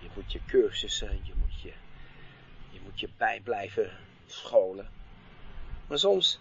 je 0.00 0.08
moet 0.14 0.32
je 0.32 0.40
cursussen, 0.46 1.20
je 1.22 1.32
moet 1.36 1.60
je, 1.60 1.72
je 2.70 2.80
moet 2.84 3.00
je 3.00 3.08
bij 3.16 3.40
blijven 3.40 3.90
scholen. 4.26 4.88
Maar 5.86 5.98
soms 5.98 6.40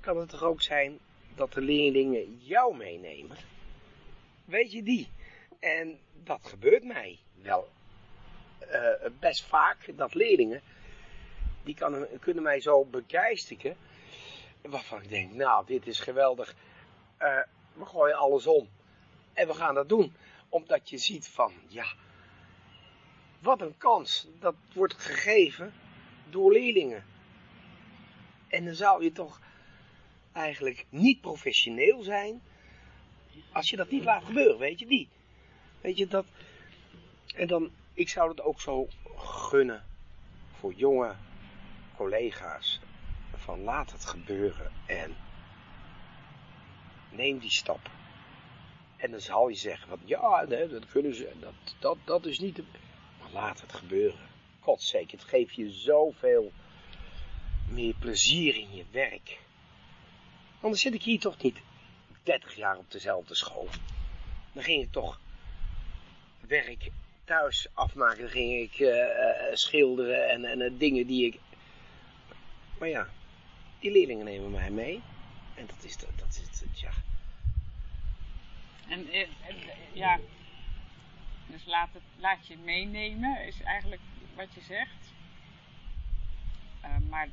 kan 0.00 0.16
het 0.16 0.28
toch 0.28 0.42
ook 0.42 0.62
zijn 0.62 0.98
dat 1.34 1.52
de 1.52 1.60
leerlingen 1.60 2.38
jou 2.38 2.76
meenemen. 2.76 3.36
Weet 4.44 4.72
je 4.72 4.82
die? 4.82 5.08
En 5.60 5.98
dat 6.24 6.40
gebeurt 6.42 6.84
mij 6.84 7.18
wel 7.42 7.68
eh, 8.58 9.10
best 9.18 9.44
vaak, 9.44 9.92
dat 9.96 10.14
leerlingen, 10.14 10.60
die 11.62 11.74
kan, 11.74 12.06
kunnen 12.20 12.42
mij 12.42 12.60
zo 12.60 12.84
begeisteren, 12.84 13.76
waarvan 14.70 15.02
ik 15.02 15.08
denk, 15.08 15.32
nou, 15.32 15.66
dit 15.66 15.86
is 15.86 16.00
geweldig, 16.00 16.54
Eh, 17.24 17.40
we 17.72 17.84
gooien 17.84 18.16
alles 18.16 18.46
om 18.46 18.68
en 19.32 19.46
we 19.46 19.54
gaan 19.54 19.74
dat 19.74 19.88
doen. 19.88 20.14
Omdat 20.48 20.90
je 20.90 20.98
ziet 20.98 21.28
van, 21.28 21.52
ja, 21.68 21.86
wat 23.38 23.60
een 23.60 23.76
kans, 23.76 24.26
dat 24.38 24.54
wordt 24.72 24.94
gegeven 24.94 25.72
door 26.30 26.52
leerlingen. 26.52 27.04
En 28.48 28.64
dan 28.64 28.74
zou 28.74 29.04
je 29.04 29.12
toch 29.12 29.40
eigenlijk 30.32 30.86
niet 30.88 31.20
professioneel 31.20 32.02
zijn, 32.02 32.42
als 33.52 33.70
je 33.70 33.76
dat 33.76 33.90
niet 33.90 34.04
laat 34.04 34.24
gebeuren, 34.24 34.58
weet 34.58 34.78
je 34.78 34.86
die. 34.86 35.08
Weet 35.80 35.96
je 35.96 36.06
dat, 36.06 36.26
en 37.34 37.46
dan, 37.46 37.70
ik 37.94 38.08
zou 38.08 38.28
het 38.30 38.40
ook 38.40 38.60
zo 38.60 38.88
gunnen 39.16 39.84
voor 40.58 40.72
jonge 40.72 41.14
collega's, 41.96 42.80
van 43.44 43.60
laat 43.60 43.92
het 43.92 44.04
gebeuren 44.04 44.72
en 44.86 45.16
neem 47.10 47.38
die 47.38 47.50
stap. 47.50 47.90
En 48.96 49.10
dan 49.10 49.20
zal 49.20 49.48
je 49.48 49.56
zeggen, 49.56 49.88
van, 49.88 50.00
ja, 50.04 50.46
dat 50.46 50.86
kunnen 50.86 51.14
ze, 51.14 51.32
dat, 51.40 51.54
dat, 51.78 51.96
dat 52.04 52.26
is 52.26 52.38
niet, 52.38 52.56
de... 52.56 52.64
maar 53.20 53.30
laat 53.32 53.60
het 53.60 53.72
gebeuren. 53.72 54.28
Godzijdank, 54.60 55.10
het 55.10 55.24
geeft 55.24 55.54
je 55.54 55.70
zoveel 55.70 56.52
meer 57.68 57.94
plezier 57.94 58.56
in 58.56 58.74
je 58.74 58.84
werk. 58.90 59.40
Anders 60.60 60.82
zit 60.82 60.94
ik 60.94 61.02
hier 61.02 61.20
toch 61.20 61.42
niet 61.42 61.58
30 62.22 62.54
jaar 62.54 62.76
op 62.76 62.90
dezelfde 62.90 63.34
school. 63.34 63.68
Dan 64.52 64.62
ging 64.62 64.82
ik 64.82 64.92
toch 64.92 65.20
werk 66.40 66.90
thuis 67.24 67.66
afmaken. 67.74 68.20
Dan 68.20 68.30
ging 68.30 68.60
ik 68.60 68.78
eh, 68.78 69.02
eh, 69.02 69.54
schilderen 69.56 70.28
en, 70.28 70.44
en 70.44 70.60
eh, 70.60 70.70
dingen 70.78 71.06
die 71.06 71.26
ik... 71.26 71.40
Maar 72.78 72.88
ja, 72.88 73.08
die 73.84 73.92
leerlingen 73.92 74.24
nemen 74.24 74.50
mij 74.50 74.70
mee. 74.70 75.02
En 75.54 75.66
dat 75.66 75.84
is, 75.84 75.96
de- 75.96 76.08
dat 76.16 76.28
is 76.28 76.60
het, 76.60 76.80
ja. 76.80 76.90
En, 78.88 79.08
eh, 79.08 79.20
en, 79.20 79.56
eh, 79.56 79.76
ja, 79.92 80.18
dus 81.46 81.64
laat, 81.64 81.88
het, 81.92 82.02
laat 82.16 82.46
je 82.46 82.56
meenemen, 82.58 83.46
is 83.46 83.62
eigenlijk 83.62 84.00
wat 84.34 84.54
je 84.54 84.60
zegt. 84.60 85.12
Eh, 86.80 86.96
maar, 87.08 87.28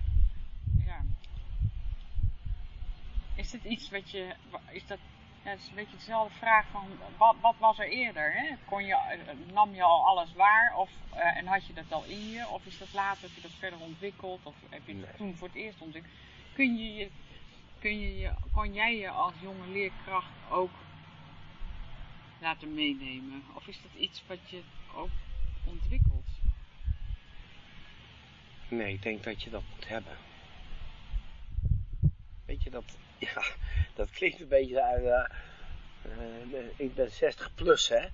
ja. 0.86 1.02
Is 3.36 3.50
dit 3.50 3.64
iets 3.64 3.90
wat 3.90 4.10
je, 4.10 4.36
is 4.70 4.88
dat, 4.88 5.00
ja, 5.44 5.50
het 5.50 5.60
is 5.60 5.68
een 5.68 5.76
beetje 5.76 5.98
dezelfde 5.98 6.34
vraag 6.38 6.66
van, 6.72 6.88
wat, 7.18 7.36
wat 7.42 7.56
was 7.60 7.80
er 7.80 7.90
eerder? 7.90 8.34
Hè? 8.34 8.56
Kon 8.66 8.86
je, 8.86 8.98
nam 9.54 9.74
je 9.76 9.84
al 9.84 10.06
alles 10.06 10.34
waar 10.34 10.76
of, 10.76 10.90
en 11.12 11.46
had 11.46 11.66
je 11.66 11.74
dat 11.74 11.92
al 11.92 12.04
in 12.04 12.30
je? 12.30 12.48
Of 12.48 12.66
is 12.66 12.78
dat 12.78 12.94
later, 12.94 13.22
heb 13.22 13.32
je 13.36 13.42
dat 13.42 13.52
verder 13.60 13.80
ontwikkeld? 13.80 14.40
Of 14.44 14.56
heb 14.70 14.86
je 14.86 14.94
het 14.94 15.02
Nee. 15.02 15.16
toen 15.18 15.36
voor 15.36 15.48
het 15.48 15.58
eerst 15.58 15.82
ontwikkeld? 15.82 16.14
Kun 16.54 16.78
je 16.78 17.10
kun 17.80 18.00
je 18.00 18.32
kon 18.54 18.74
jij 18.74 18.98
je 18.98 19.10
als 19.10 19.34
jonge 19.42 19.68
leerkracht 19.68 20.32
ook 20.50 20.72
laten 22.42 22.74
meenemen? 22.74 23.44
Of 23.56 23.68
is 23.68 23.80
dat 23.82 24.02
iets 24.02 24.24
wat 24.28 24.50
je 24.50 24.62
ook 24.96 25.10
ontwikkelt? 25.66 26.26
Nee, 28.68 28.94
ik 28.94 29.02
denk 29.02 29.24
dat 29.24 29.44
je 29.44 29.50
dat 29.50 29.64
moet 29.76 29.88
hebben. 29.88 30.18
Weet 32.46 32.64
je, 32.64 32.70
dat, 32.70 32.98
ja, 33.34 33.44
dat 33.94 34.10
klinkt 34.10 34.42
een 34.42 34.48
beetje 34.48 34.84
uit, 34.84 35.04
eh, 35.04 35.38
eh, 36.02 36.66
ik 36.76 36.96
ben 36.96 37.12
60 37.12 37.54
plus, 37.56 37.90
hè. 37.90 38.08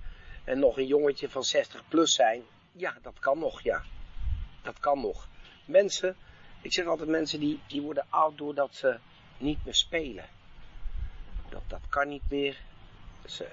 En 0.44 0.58
nog 0.58 0.78
een 0.78 0.86
jongetje 0.86 1.28
van 1.28 1.44
60 1.44 1.88
plus 1.88 2.14
zijn, 2.14 2.42
ja, 2.72 2.98
dat 3.02 3.18
kan 3.18 3.38
nog, 3.38 3.62
ja. 3.62 3.82
Dat 4.62 4.78
kan 4.78 5.00
nog. 5.00 5.28
Mensen, 5.64 6.16
ik 6.60 6.72
zeg 6.72 6.86
altijd 6.86 7.08
mensen 7.08 7.40
die, 7.40 7.60
die 7.66 7.82
worden 7.82 8.06
oud 8.08 8.38
doordat 8.38 8.74
ze 8.74 8.98
niet 9.38 9.64
meer 9.64 9.74
spelen. 9.74 10.24
Dat, 11.48 11.62
dat 11.66 11.82
kan 11.88 12.08
niet 12.08 12.30
meer. 12.30 12.60
Ze, 13.26 13.46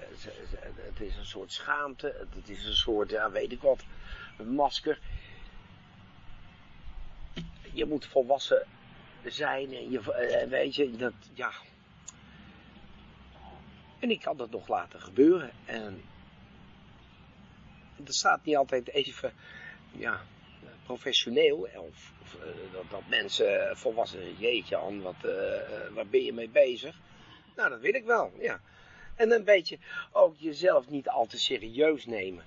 het 0.76 1.00
is 1.00 1.16
een 1.16 1.26
soort 1.26 1.52
schaamte, 1.52 2.26
het 2.34 2.48
is 2.48 2.64
een 2.64 2.76
soort, 2.76 3.10
ja, 3.10 3.30
weet 3.30 3.52
ik 3.52 3.62
wat, 3.62 3.84
masker 4.44 4.98
je 7.76 7.86
moet 7.86 8.06
volwassen 8.06 8.66
zijn. 9.24 9.74
En 9.74 9.90
je, 9.90 10.12
eh, 10.12 10.48
weet 10.48 10.74
je, 10.74 10.96
dat, 10.96 11.12
ja. 11.32 11.52
En 13.98 14.10
ik 14.10 14.20
kan 14.20 14.36
dat 14.36 14.50
nog 14.50 14.68
laten 14.68 15.00
gebeuren. 15.00 15.50
En 15.64 16.02
dat 17.96 18.14
staat 18.14 18.44
niet 18.44 18.56
altijd 18.56 18.88
even, 18.88 19.32
ja, 19.92 20.20
professioneel. 20.84 21.68
Of, 21.74 22.12
dat, 22.72 22.90
dat 22.90 23.02
mensen 23.08 23.76
volwassen, 23.76 24.36
jeetje 24.36 24.76
aan, 24.76 25.00
wat, 25.00 25.24
eh, 25.24 25.94
waar 25.94 26.06
ben 26.06 26.24
je 26.24 26.32
mee 26.32 26.48
bezig? 26.48 26.96
Nou, 27.56 27.70
dat 27.70 27.80
wil 27.80 27.94
ik 27.94 28.04
wel, 28.04 28.32
ja. 28.40 28.60
En 29.14 29.30
een 29.30 29.44
beetje 29.44 29.78
ook 30.12 30.34
jezelf 30.38 30.88
niet 30.88 31.08
al 31.08 31.26
te 31.26 31.38
serieus 31.38 32.06
nemen. 32.06 32.44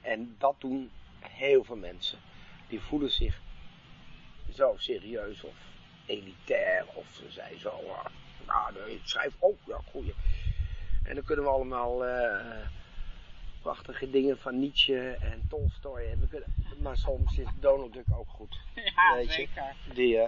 En 0.00 0.34
dat 0.38 0.54
doen 0.58 0.90
heel 1.18 1.64
veel 1.64 1.76
mensen. 1.76 2.18
Die 2.68 2.80
voelen 2.80 3.10
zich 3.10 3.40
zo 4.54 4.74
serieus 4.76 5.42
of 5.42 5.54
elitair. 6.06 6.84
Of 6.94 7.06
ze 7.12 7.24
zijn 7.28 7.58
zo, 7.58 7.68
ah, 7.68 8.06
nou, 8.46 8.90
ik 8.90 9.00
schrijf 9.04 9.32
ook, 9.38 9.58
ja, 9.66 9.80
goeie. 9.90 10.14
En 11.04 11.14
dan 11.14 11.24
kunnen 11.24 11.44
we 11.44 11.50
allemaal 11.50 12.04
eh, 12.04 12.66
prachtige 13.68 14.10
dingen 14.10 14.38
van 14.38 14.58
Nietzsche 14.58 15.16
en 15.20 15.42
Tolstoy. 15.48 16.02
En 16.10 16.20
we 16.20 16.26
kunnen, 16.26 16.54
maar 16.82 16.96
soms 16.96 17.38
is 17.38 17.46
Donald 17.60 17.92
Duck 17.92 18.04
ook 18.12 18.28
goed. 18.28 18.60
Ja, 18.74 19.14
Weet 19.14 19.26
je? 19.26 19.32
zeker. 19.32 19.74
Die, 19.94 20.16
hè? 20.16 20.26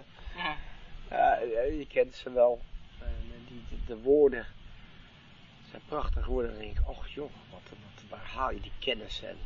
Ja. 1.10 1.38
Je 1.64 1.86
kent 1.88 2.14
ze 2.14 2.32
wel. 2.32 2.60
En 2.98 3.44
die, 3.48 3.62
de, 3.68 3.76
de 3.86 4.02
woorden 4.02 4.46
zijn 5.70 5.82
prachtige 5.88 6.30
woorden. 6.30 6.50
En 6.50 6.56
dan 6.56 6.64
denk 6.64 6.78
ik, 6.78 6.88
och 6.88 7.08
joh, 7.08 7.30
wat, 7.50 7.60
wat, 7.68 8.04
waar 8.08 8.26
haal 8.26 8.50
je 8.50 8.60
die 8.60 8.72
kennis 8.78 9.22
en 9.22 9.36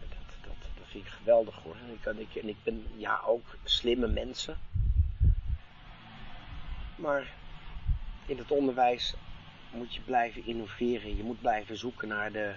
dat, 0.00 0.08
dat, 0.40 0.56
dat 0.78 0.86
vind 0.86 1.04
ik 1.04 1.10
geweldig 1.10 1.54
hoor. 1.62 1.76
En 1.76 1.92
ik, 1.92 2.06
en 2.06 2.18
ik, 2.20 2.42
en 2.42 2.48
ik 2.48 2.62
ben 2.62 2.86
ja 2.96 3.20
ook 3.26 3.56
slimme 3.64 4.06
mensen. 4.08 4.56
Maar 6.96 7.32
in 8.26 8.38
het 8.38 8.50
onderwijs 8.50 9.14
moet 9.72 9.94
je 9.94 10.00
blijven 10.00 10.46
innoveren. 10.46 11.16
Je 11.16 11.22
moet 11.22 11.40
blijven 11.40 11.76
zoeken 11.76 12.08
naar 12.08 12.32
de 12.32 12.54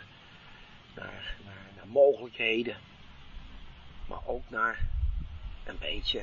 naar, 0.95 1.35
naar, 1.45 1.71
naar 1.75 1.87
mogelijkheden. 1.87 2.77
Maar 4.07 4.27
ook 4.27 4.49
naar 4.49 4.87
een 5.65 5.77
beetje 5.79 6.21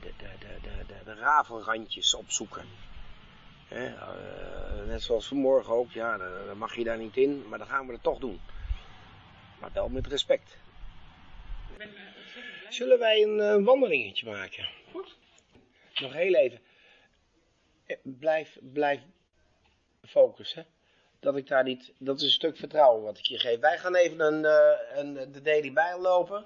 de, 0.00 0.12
de, 0.16 0.28
de, 0.38 0.84
de, 0.86 1.04
de, 1.04 1.14
rafelrandjes 1.14 2.14
opzoeken. 2.14 2.64
Eh, 3.68 3.92
net 4.86 5.02
zoals 5.02 5.26
vanmorgen 5.26 5.72
ook, 5.72 5.90
ja, 5.90 6.16
dan, 6.16 6.58
mag 6.58 6.76
je 6.76 6.84
daar 6.84 6.98
niet 6.98 7.16
in, 7.16 7.48
maar 7.48 7.58
dan 7.58 7.68
gaan 7.68 7.86
we 7.86 7.92
het 7.92 8.02
toch 8.02 8.18
doen. 8.18 8.40
Maar 9.60 9.70
wel 9.72 9.88
met 9.88 10.06
respect. 10.06 10.56
Zullen 12.68 12.98
wij 12.98 13.22
een 13.22 13.40
eh, 13.40 13.64
wandelingetje 13.64 14.30
maken? 14.30 14.68
Goed. 14.90 15.16
Nog 16.00 16.12
heel 16.12 16.34
even. 16.34 16.60
Eh, 17.86 17.96
Blijf, 18.02 18.58
blijf 20.12 20.26
focussen. 20.26 20.66
Dat 21.20 21.36
ik 21.36 21.48
daar 21.48 21.64
niet, 21.64 21.92
dat 21.98 22.16
is 22.16 22.22
een 22.22 22.30
stuk 22.30 22.56
vertrouwen 22.56 23.02
wat 23.02 23.18
ik 23.18 23.24
je 23.24 23.38
geef. 23.38 23.60
Wij 23.60 23.78
gaan 23.78 23.94
even 23.94 24.20
een, 24.20 24.44
eh, 24.44 24.98
een, 24.98 25.32
de 25.32 25.42
Daily 25.42 25.72
Bijl 25.72 26.00
lopen. 26.00 26.44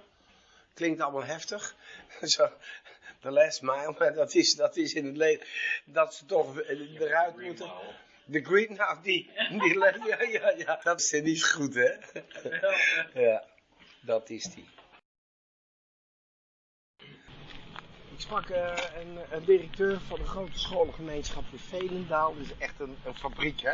Klinkt 0.74 1.00
allemaal 1.00 1.24
heftig. 1.24 1.76
Zo, 2.22 2.50
de 3.20 3.30
last 3.30 3.62
mile, 3.62 3.94
maar 3.98 4.14
dat 4.14 4.34
is, 4.34 4.54
dat 4.54 4.76
is 4.76 4.94
in 4.94 5.06
het 5.06 5.16
leven, 5.16 5.46
dat 5.84 6.14
ze 6.14 6.24
toch 6.26 6.60
eruit 6.60 7.40
moeten. 7.40 7.70
De 8.24 8.44
green, 8.44 8.74
nou 8.74 9.02
die, 9.02 9.30
die 9.50 9.78
ja, 10.08 10.22
ja, 10.22 10.50
ja, 10.56 10.80
dat 10.82 11.00
is 11.00 11.12
niet 11.12 11.44
goed 11.44 11.74
hè. 11.74 11.92
Ja, 13.14 13.44
dat 14.00 14.30
is 14.30 14.44
die. 14.44 14.68
Ik 18.12 18.12
sprak 18.23 18.49
eh, 18.49 18.73
een, 19.01 19.18
een 19.31 19.45
directeur 19.45 20.01
van 20.07 20.20
een 20.20 20.27
grote 20.27 20.59
scholengemeenschap 20.59 21.45
in 21.51 21.59
Velendaal. 21.59 22.35
Dat 22.35 22.45
is 22.45 22.57
echt 22.59 22.81
een, 22.81 22.97
een 23.05 23.14
fabriek 23.14 23.61
hè. 23.61 23.73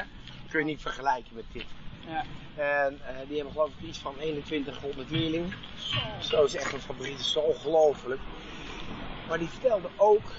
Kun 0.50 0.58
je 0.60 0.64
niet 0.64 0.80
vergelijken 0.82 1.34
met 1.34 1.44
dit. 1.52 1.64
Ja. 2.06 2.24
En 2.84 3.00
eh, 3.06 3.16
die 3.26 3.34
hebben 3.36 3.52
geloof 3.52 3.70
ik 3.78 3.88
iets 3.88 3.98
van 3.98 4.14
2100 4.14 5.10
leerlingen. 5.10 5.52
Zo 6.20 6.44
is 6.44 6.54
echt 6.54 6.72
een 6.72 6.80
fabriek, 6.80 7.10
dat 7.10 7.20
is 7.20 7.32
zo 7.32 7.40
ongelooflijk. 7.40 8.20
Maar 9.28 9.38
die 9.38 9.48
vertelde 9.48 9.88
ook 9.96 10.30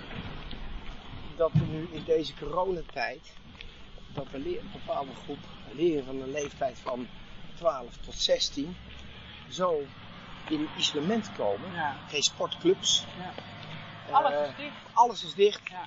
dat 1.36 1.52
er 1.54 1.66
nu 1.72 1.88
in 1.92 2.04
deze 2.06 2.34
coronatijd, 2.36 3.34
dat 4.14 4.26
leer- 4.32 4.60
een 4.60 4.72
bepaalde 4.72 5.12
groep 5.24 5.38
leerlingen 5.72 6.06
van 6.06 6.22
een 6.22 6.32
leeftijd 6.32 6.80
van 6.80 7.08
12 7.56 7.98
tot 8.06 8.14
16 8.16 8.78
zo 9.50 9.82
in 10.50 10.68
isolement 10.78 11.32
komen. 11.38 11.74
Ja. 11.74 11.96
Geen 12.10 12.24
sportclubs. 12.24 13.06
Ja. 13.18 13.34
Eh, 14.10 14.16
Alles 14.16 14.48
is 14.50 14.56
dicht. 14.56 14.76
Alles 14.94 15.24
is 15.24 15.34
dicht. 15.34 15.62
Ja. 15.70 15.86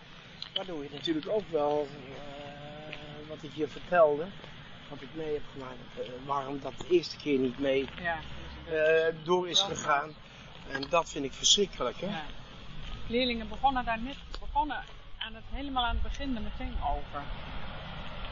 Waardoor 0.55 0.83
je 0.83 0.89
natuurlijk 0.93 1.29
ook 1.29 1.49
wel, 1.51 1.89
eh, 1.91 3.29
wat 3.29 3.43
ik 3.43 3.51
je 3.55 3.69
vertelde, 3.69 4.27
wat 4.89 5.03
ik 5.03 5.09
mee 5.13 5.33
heb 5.33 5.43
gemaakt, 5.53 5.77
eh, 5.99 6.05
waarom 6.27 6.61
dat 6.61 6.73
de 6.79 6.87
eerste 6.89 7.17
keer 7.17 7.39
niet 7.39 7.59
mee 7.59 7.89
Ja. 8.01 8.17
eh, 8.73 9.15
door 9.23 9.49
is 9.49 9.61
gegaan. 9.61 10.15
En 10.71 10.85
dat 10.89 11.11
vind 11.11 11.25
ik 11.25 11.33
verschrikkelijk, 11.33 12.01
hè? 12.01 12.07
Ja. 12.07 12.23
Leerlingen 13.07 13.49
begonnen 13.49 13.85
daar 13.85 14.01
net, 14.01 14.17
begonnen 14.41 14.85
aan 15.19 15.35
het, 15.35 15.45
helemaal 15.51 15.85
aan 15.85 15.95
het 15.95 16.03
begin 16.03 16.37
er 16.37 16.43
meteen 16.43 16.77
over 16.83 17.23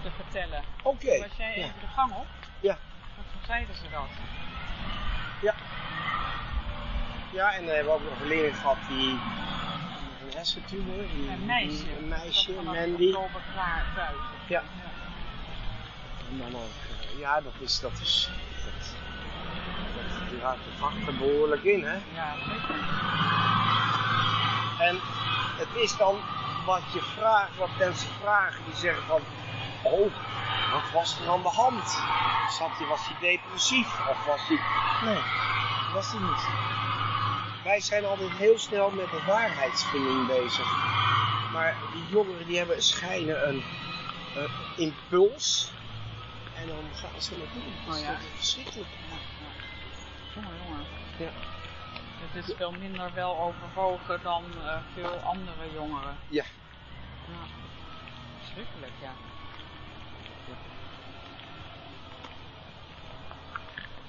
te 0.02 0.10
vertellen. 0.10 0.62
Oké. 0.82 1.18
Was 1.18 1.36
jij 1.36 1.58
Ja. 1.58 1.64
even 1.64 1.80
de 1.80 1.86
gang 1.86 2.12
op, 2.14 2.26
Ja. 2.60 2.74
toen 3.14 3.40
zeiden 3.46 3.74
ze 3.74 3.82
dat. 3.90 4.08
ja, 7.32 7.52
en 7.54 7.64
dan 7.66 7.74
hebben 7.74 7.92
we 7.92 7.98
ook 7.98 8.10
nog 8.10 8.20
een 8.20 8.26
leerling 8.26 8.56
gehad 8.56 8.76
die 8.88 9.18
een 10.30 10.36
hersentumor, 10.36 11.04
die, 11.14 11.30
Een 11.30 11.46
meisje. 11.46 11.96
een 11.98 12.08
meisje, 12.08 12.54
Dat 12.54 12.64
Mandy. 12.64 13.10
klaar 13.52 13.84
thuis 13.94 14.16
is. 14.42 14.48
Ja. 14.48 14.62
En 16.30 16.38
dan 16.38 16.54
ook, 16.54 16.76
eh, 17.12 17.18
ja, 17.18 17.40
dat 17.40 17.52
is, 17.58 17.80
dat 17.80 17.92
is, 18.02 18.30
dat, 18.64 18.94
dat, 19.94 20.30
die 20.30 20.40
raakt 20.40 20.64
de 20.64 20.70
vacht 20.78 21.06
er 21.06 21.16
behoorlijk 21.16 21.62
in, 21.62 21.82
hè? 21.84 21.92
Ja, 22.14 22.34
zeker. 22.48 22.74
En 24.88 24.96
het 25.58 25.68
is 25.82 25.96
dan 25.96 26.16
wat 26.66 26.82
je 26.92 27.00
vraagt, 27.00 27.56
wat 27.56 27.68
mensen 27.78 28.08
vragen, 28.22 28.64
die 28.64 28.74
zeggen 28.76 29.02
van, 29.06 29.20
oh, 29.82 30.12
wat 30.72 30.90
was 30.92 31.20
er 31.20 31.30
aan 31.30 31.42
de 31.42 31.48
hand? 31.48 31.84
Zat 32.58 32.70
hij, 32.78 32.86
was 32.86 33.00
hij 33.08 33.16
depressief 33.20 34.08
of 34.08 34.24
was 34.26 34.40
hij... 34.48 34.60
Nee, 35.04 35.22
was 35.94 36.10
hij 36.10 36.20
niet. 36.20 36.48
Wij 37.64 37.80
zijn 37.80 38.04
altijd 38.04 38.30
heel 38.30 38.58
snel 38.58 38.90
met 38.90 39.10
de 39.10 39.22
waarheidsvinding 39.26 40.26
bezig. 40.26 40.66
Maar 41.52 41.76
die 41.92 42.06
jongeren 42.10 42.46
die 42.46 42.58
hebben 42.58 42.82
schijnen 42.82 43.48
een 43.48 43.62
impuls. 44.76 45.70
En 46.56 46.66
dan 46.66 46.84
gaan 46.94 47.20
ze 47.22 47.36
naartoe. 47.38 47.62
Dat 47.86 47.94
is 47.94 48.00
Oh 48.00 48.06
ja. 48.06 48.20
verschrikkelijk. 48.36 48.88
Jongen, 50.34 50.50
jongen. 50.66 50.84
Ja. 51.18 51.30
Het 52.32 52.48
is 52.48 52.54
veel 52.56 52.72
minder 52.72 53.14
wel 53.14 53.38
overwogen 53.38 54.20
dan 54.22 54.44
eh, 54.64 54.76
veel 54.94 55.16
andere 55.16 55.72
jongeren. 55.74 56.16
Ja. 56.28 56.44
Ja. 57.26 57.46
Schrikkelijk, 58.52 58.92
ja. 59.00 59.12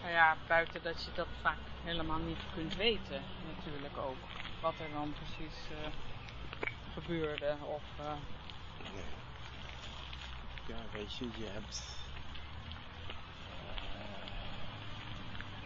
Nou 0.01 0.13
ja, 0.13 0.35
buiten 0.47 0.83
dat 0.83 1.03
je 1.03 1.09
dat 1.15 1.27
vaak 1.41 1.57
helemaal 1.83 2.19
niet 2.19 2.39
kunt 2.53 2.75
weten, 2.75 3.21
natuurlijk 3.55 3.97
ook. 3.97 4.17
Wat 4.61 4.73
er 4.79 4.91
dan 4.93 5.13
precies 5.13 5.57
eh, 5.71 5.87
gebeurde. 6.93 7.55
Of, 7.61 7.81
eh, 7.99 8.13
Ja, 10.67 10.75
weet 10.91 11.15
je, 11.17 11.25
je 11.37 11.45
hebt. 11.45 11.83
eh, 13.49 14.29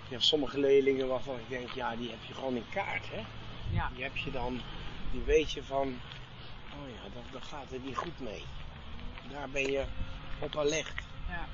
je 0.07 0.11
hebt 0.13 0.23
sommige 0.23 0.59
leerlingen 0.59 1.07
waarvan 1.07 1.35
ik 1.39 1.49
denk, 1.49 1.69
ja, 1.73 1.95
die 1.95 2.09
heb 2.09 2.23
je 2.27 2.33
gewoon 2.33 2.55
in 2.55 2.69
kaart, 2.69 3.09
hè? 3.11 3.23
ja. 3.71 3.89
Die 3.93 4.03
heb 4.03 4.15
je 4.17 4.31
dan, 4.31 4.61
die 5.11 5.21
weet 5.21 5.51
je 5.51 5.63
van, 5.63 5.87
oh 6.73 6.89
ja, 6.89 7.03
dat, 7.13 7.23
dat 7.31 7.43
gaat 7.43 7.71
er 7.71 7.79
niet 7.79 7.97
goed 7.97 8.19
mee. 8.19 8.43
Daar 9.31 9.49
ben 9.49 9.71
je 9.71 9.85
op 10.39 10.57
alert. 10.57 10.93
ja. 11.29 11.45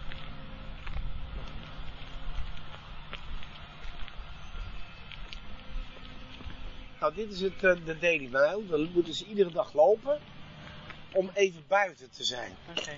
Nou, 7.02 7.14
dit 7.14 7.32
is 7.32 7.42
het, 7.42 7.64
eh, 7.64 7.76
de 7.86 7.98
Daily 8.00 8.26
Mile. 8.32 8.66
Dan 8.68 8.92
moeten 8.94 9.14
ze 9.14 9.26
iedere 9.26 9.52
dag 9.52 9.74
lopen 9.74 10.20
om 11.12 11.32
even 11.34 11.64
buiten 11.68 12.10
te 12.12 12.24
zijn. 12.24 12.58
Oké. 12.78 12.92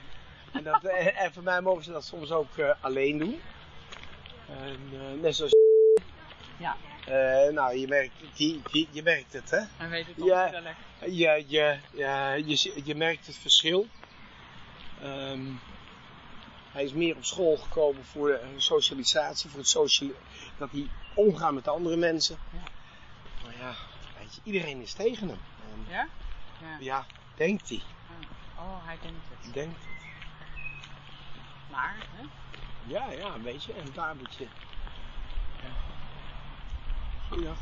En, 0.52 0.64
dat, 0.64 0.84
eh, 0.84 1.22
en 1.22 1.34
voor 1.34 1.44
mij 1.44 1.62
mogen 1.62 1.84
ze 1.84 1.92
dat 1.92 2.06
soms 2.06 2.32
ook 2.32 2.58
eh, 2.58 2.74
alleen 2.82 3.18
doen. 3.18 3.42
En, 4.48 4.90
net 5.22 5.36
zoals. 5.36 5.52
Ja. 6.58 6.78
Nou, 7.52 7.78
je 7.78 7.88
merkt, 7.88 8.14
die, 8.36 8.62
die, 8.72 8.88
je 8.92 9.04
merkt 9.04 9.34
het, 9.34 9.50
hè? 9.50 9.62
En 9.78 9.90
weet 9.90 10.08
het 10.08 10.16
Ja. 10.16 10.44
opstellen. 10.44 10.76
Je, 11.00 11.44
je, 11.48 11.80
ja, 11.92 12.34
je, 12.34 12.82
je 12.84 12.96
merkt 12.96 13.28
het 13.28 13.38
verschil. 13.38 13.88
Ehm, 15.02 15.46
hij 16.72 16.84
is 16.84 16.94
meer 16.94 17.16
op 17.16 17.24
school 17.26 17.58
gekomen 17.58 18.06
voor 18.06 18.28
de 18.28 18.62
socialisatie, 18.62 19.50
voor 19.50 19.60
het 19.60 19.70
sociale, 19.70 20.14
dat 20.58 20.72
hij 20.72 20.88
omgaat 21.16 21.54
met 21.54 21.68
andere 21.68 21.98
mensen. 21.98 22.38
Ja. 22.52 22.60
Maar 23.44 23.56
ja, 23.58 23.76
iedereen 24.44 24.82
is 24.82 24.94
tegen 24.94 25.28
hem. 25.28 25.40
En, 25.74 25.86
Ja? 25.94 26.08
Ja. 26.62 26.78
ja, 26.80 27.06
denkt 27.36 27.70
hij. 27.70 27.82
Oh, 28.58 28.86
hij 28.86 28.98
denkt 29.02 29.26
het. 29.30 29.54
Denkt 29.54 29.86
het. 29.86 30.06
Maar, 31.72 31.96
hè? 32.16 32.24
Ja, 32.86 33.12
ja, 33.12 33.42
weet 33.42 33.64
je. 33.64 33.74
En 33.74 33.88
daar 33.94 34.16
moet 34.16 34.36
je... 34.36 34.48
Ja. 37.30 37.54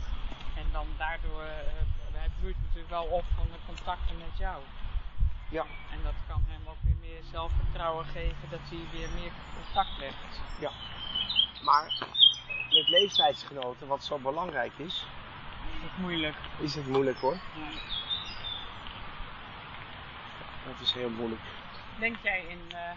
En 0.56 0.66
dan 0.72 0.88
daardoor, 0.98 1.42
eh, 1.42 2.12
hij 2.12 2.30
bloeit 2.40 2.56
natuurlijk 2.62 2.90
wel 2.90 3.04
op 3.04 3.24
van 3.36 3.46
de 3.52 3.58
contacten 3.66 4.18
met 4.18 4.38
jou. 4.38 4.64
Ja. 5.50 5.66
En 5.92 6.04
dat 6.04 6.14
kan 6.28 6.44
hem 6.48 6.68
ook 6.68 6.82
weer 6.84 6.96
meer 7.02 7.22
zelfvertrouwen 7.32 8.06
geven 8.06 8.50
dat 8.50 8.60
hij 8.64 9.00
weer 9.00 9.10
meer 9.10 9.32
contact 9.56 9.98
legt. 9.98 10.42
Ja. 10.60 10.72
Maar 11.64 11.94
met 12.70 12.88
leeftijdsgenoten, 12.88 13.88
wat 13.88 14.04
zo 14.04 14.18
belangrijk 14.18 14.74
is, 14.78 15.06
Is 15.86 15.98
moeilijk. 15.98 16.36
is 16.58 16.76
het 16.76 16.88
moeilijk 16.88 17.18
hoor. 17.18 17.34
Ja. 17.34 17.70
Dat 20.66 20.80
is 20.82 20.92
heel 20.94 21.10
moeilijk. 21.10 21.42
Denk 22.00 22.16
jij 22.24 22.46
in, 22.48 22.62
eh, 22.72 22.92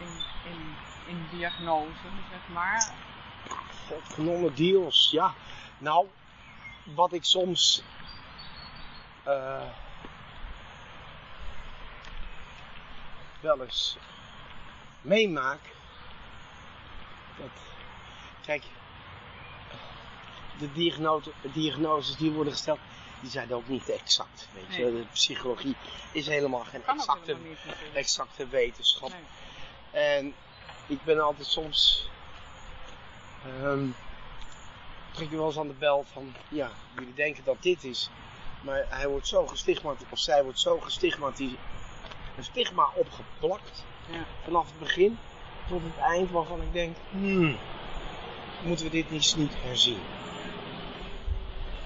in, 0.00 0.24
in, 0.52 0.74
in 1.06 1.26
diagnose, 1.30 2.08
zeg 2.30 2.48
maar? 2.52 2.92
Godgenomen 3.88 4.54
deals, 4.54 5.08
ja. 5.10 5.34
Nou, 5.78 6.06
wat 6.84 7.12
ik 7.12 7.24
soms. 7.24 7.82
eh, 9.24 9.62
wel 13.40 13.62
eens 13.62 13.96
meemaak. 15.00 15.60
Dat, 17.36 17.50
kijk, 18.44 18.64
de 20.58 20.72
diagnose, 20.72 21.30
diagnoses 21.52 22.16
die 22.16 22.30
worden 22.30 22.52
gesteld, 22.52 22.78
die 23.20 23.30
zijn 23.30 23.52
ook 23.54 23.68
niet 23.68 23.88
exact. 23.88 24.48
Weet 24.54 24.76
je, 24.76 24.82
Nee. 24.82 24.92
de 24.92 25.06
psychologie 25.12 25.76
is 26.12 26.26
helemaal 26.26 26.64
geen 26.64 26.82
exacte, 26.86 27.20
helemaal 27.24 27.48
niet 27.48 27.58
natuurlijk. 27.66 27.94
exacte 27.94 28.46
wetenschap. 28.46 29.10
Nee. 29.10 30.12
En 30.16 30.34
ik 30.86 31.04
ben 31.04 31.20
altijd 31.20 31.46
soms. 31.46 32.08
ehm 33.62 33.86
trek 35.12 35.30
je 35.30 35.36
wel 35.36 35.46
eens 35.46 35.58
aan 35.58 35.66
de 35.68 35.74
bel 35.74 36.04
van. 36.12 36.34
Ja, 36.48 36.70
jullie 36.98 37.14
denken 37.14 37.44
dat 37.44 37.62
dit 37.62 37.84
is. 37.84 38.10
Maar 38.60 38.84
hij 38.88 39.08
wordt 39.08 39.26
zo 39.26 39.46
gestigmatiseerd. 39.46 40.12
Of 40.12 40.18
zij 40.18 40.42
wordt 40.42 40.58
zo 40.60 40.78
gestigmatiseerd. 40.80 41.60
Een 42.36 42.44
stigma 42.44 42.88
opgeplakt. 42.94 43.84
Ja. 44.10 44.24
Vanaf 44.44 44.66
het 44.66 44.78
begin 44.78 45.18
tot 45.68 45.82
het 45.82 45.96
eind. 46.04 46.30
Waarvan 46.30 46.62
ik 46.62 46.72
denk. 46.72 46.96
Hmm, 47.10 47.56
moeten 48.62 48.84
we 48.86 48.90
dit 48.90 49.10
niet, 49.10 49.34
niet 49.36 49.52
herzien? 49.56 50.00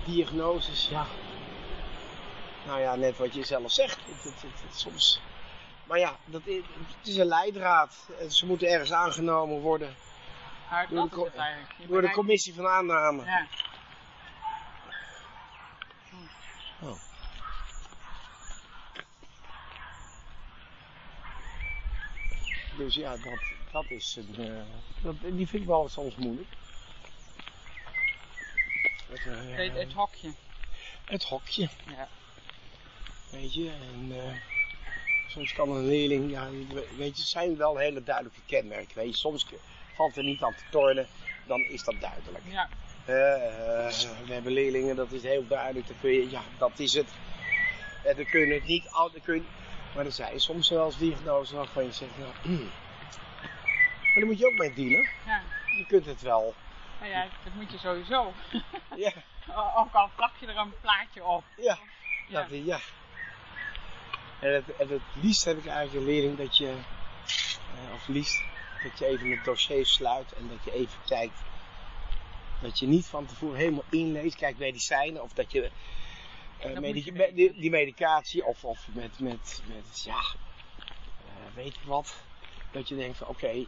Diagnoses, 0.05 0.89
ja. 0.89 1.07
Nou 2.67 2.81
ja, 2.81 2.95
net 2.95 3.19
wat 3.19 3.35
je 3.35 3.45
zelf 3.45 3.73
zegt. 3.73 3.99
Het, 4.07 4.25
het, 4.43 4.77
soms. 4.77 5.21
Maar 5.85 5.99
ja, 5.99 6.17
dat 6.25 6.41
is, 6.45 6.63
het 6.99 7.07
is 7.07 7.17
een 7.17 7.27
leidraad. 7.27 8.09
Ze 8.29 8.47
moeten 8.47 8.69
ergens 8.69 8.93
aangenomen 8.93 9.61
worden 9.61 9.97
Maar 10.73 10.89
Door 10.89 11.09
de 11.11 11.31
door 11.87 12.01
de 12.01 12.11
commissie 12.11 12.55
van 12.55 12.67
aanname. 12.67 13.25
Ja. 13.25 13.47
Dus 22.77 22.95
ja, 22.95 23.17
dat, 23.17 23.41
dat 23.73 23.85
is 23.89 24.17
een. 24.17 24.45
eh, 24.45 24.63
dat, 25.03 25.15
die 25.21 25.49
vind 25.49 25.63
ik 25.63 25.69
wel 25.69 25.89
soms 25.89 26.17
moeilijk. 26.17 26.49
Eh, 29.13 29.57
Het, 29.57 29.73
het 29.75 29.93
hokje. 29.93 30.33
het 31.05 31.23
hokje. 31.25 31.69
Ja. 31.87 32.09
Weet 33.31 33.55
je, 33.55 33.71
en 33.71 34.13
eh, 34.13 34.33
soms 35.27 35.53
kan 35.53 35.71
een 35.71 35.87
leerling, 35.87 36.31
ja, 36.31 36.51
weet 36.97 37.17
je, 37.17 37.23
het 37.23 37.31
zijn 37.31 37.57
wel 37.57 37.77
hele 37.77 38.03
duidelijke 38.03 38.41
kenmerken. 38.47 38.97
Weet 38.97 39.09
je, 39.13 39.17
soms 39.17 39.47
valt 39.95 40.17
er 40.17 40.25
niet 40.25 40.43
aan 40.43 40.55
te 40.55 40.63
tornen, 40.71 41.07
dan 41.47 41.65
is 41.69 41.85
dat 41.85 41.95
duidelijk. 42.01 42.45
Ja. 42.47 42.69
Eh, 43.05 43.91
we 44.27 44.33
hebben 44.33 44.53
leerlingen, 44.53 44.97
dat 44.97 45.13
is 45.13 45.23
heel 45.23 45.47
duidelijk. 45.47 45.87
Dan 45.87 45.97
kun 46.01 46.11
je, 46.11 46.31
ja, 46.31 46.43
dat 46.59 46.79
is 46.79 46.93
het. 46.93 47.09
En 48.05 48.17
dan 48.17 48.25
kun 48.25 48.41
je 48.47 48.55
het 48.55 48.65
niet 48.67 48.89
al, 48.91 49.11
dan 49.11 49.21
kun 49.23 49.35
je, 49.35 49.43
maar 49.95 50.05
er 50.07 50.13
zijn 50.13 50.41
soms 50.41 50.69
wel 50.69 50.87
eens 50.87 50.99
diagnoses 50.99 51.57
waarvan 51.57 51.85
je 51.85 51.93
zegt, 51.93 52.19
nou, 52.19 52.33
maar 54.03 54.15
daar 54.15 54.27
moet 54.27 54.39
je 54.39 54.47
ook 54.47 54.59
mee 54.59 54.73
dealen. 54.75 55.09
ja. 55.27 55.43
Je 55.77 55.87
kunt 55.87 56.07
het 56.07 56.23
wel. 56.23 56.55
Nou 57.03 57.15
ja, 57.15 57.27
dat 57.45 57.53
moet 57.55 57.73
je 57.73 57.79
sowieso. 57.79 58.33
Ja, 58.97 59.13
Ook 59.77 59.95
al 59.95 60.11
plak 60.17 60.33
je 60.41 60.47
er 60.47 60.57
een 60.57 60.73
plaatje 60.81 61.25
op. 61.25 61.45
ja. 61.57 61.79
Ja. 62.29 62.41
Dat, 62.43 62.65
ja. 62.65 62.79
En 64.41 64.55
het, 64.55 64.77
en 64.77 64.89
het 64.89 65.03
liefst 65.23 65.45
heb 65.45 65.59
ik 65.59 65.67
eigenlijk 65.67 65.97
een 65.97 66.13
leerling 66.13 66.37
dat 66.37 66.57
je, 66.57 66.69
eh, 66.69 67.95
of 67.95 68.09
liefst, 68.09 68.43
dat 68.83 68.99
je 68.99 69.07
even 69.07 69.31
het 69.31 69.45
dossier 69.45 69.87
sluit 69.87 70.33
en 70.33 70.49
dat 70.49 70.65
je 70.65 70.73
even 70.73 70.99
kijkt. 71.07 71.39
Dat 72.61 72.79
je 72.79 72.87
niet 72.87 73.07
van 73.07 73.27
tevoren 73.27 73.57
helemaal 73.59 73.85
inleest, 73.91 74.37
kijk 74.37 74.59
medicijnen 74.59 75.23
of 75.23 75.33
dat 75.33 75.53
je 75.53 75.71
eh, 76.59 76.95
je 77.35 77.53
die 77.57 77.71
medicatie 77.71 78.45
of, 78.45 78.65
of 78.65 78.89
met, 78.93 79.19
met, 79.21 79.63
met 79.67 80.03
ja, 80.05 80.21
eh, 81.19 81.55
weet 81.55 81.75
ik 81.75 81.83
wat. 81.85 82.15
Dat 82.71 82.89
je 82.89 82.97
denkt 82.97 83.19
van 83.19 83.27
oké, 83.29 83.67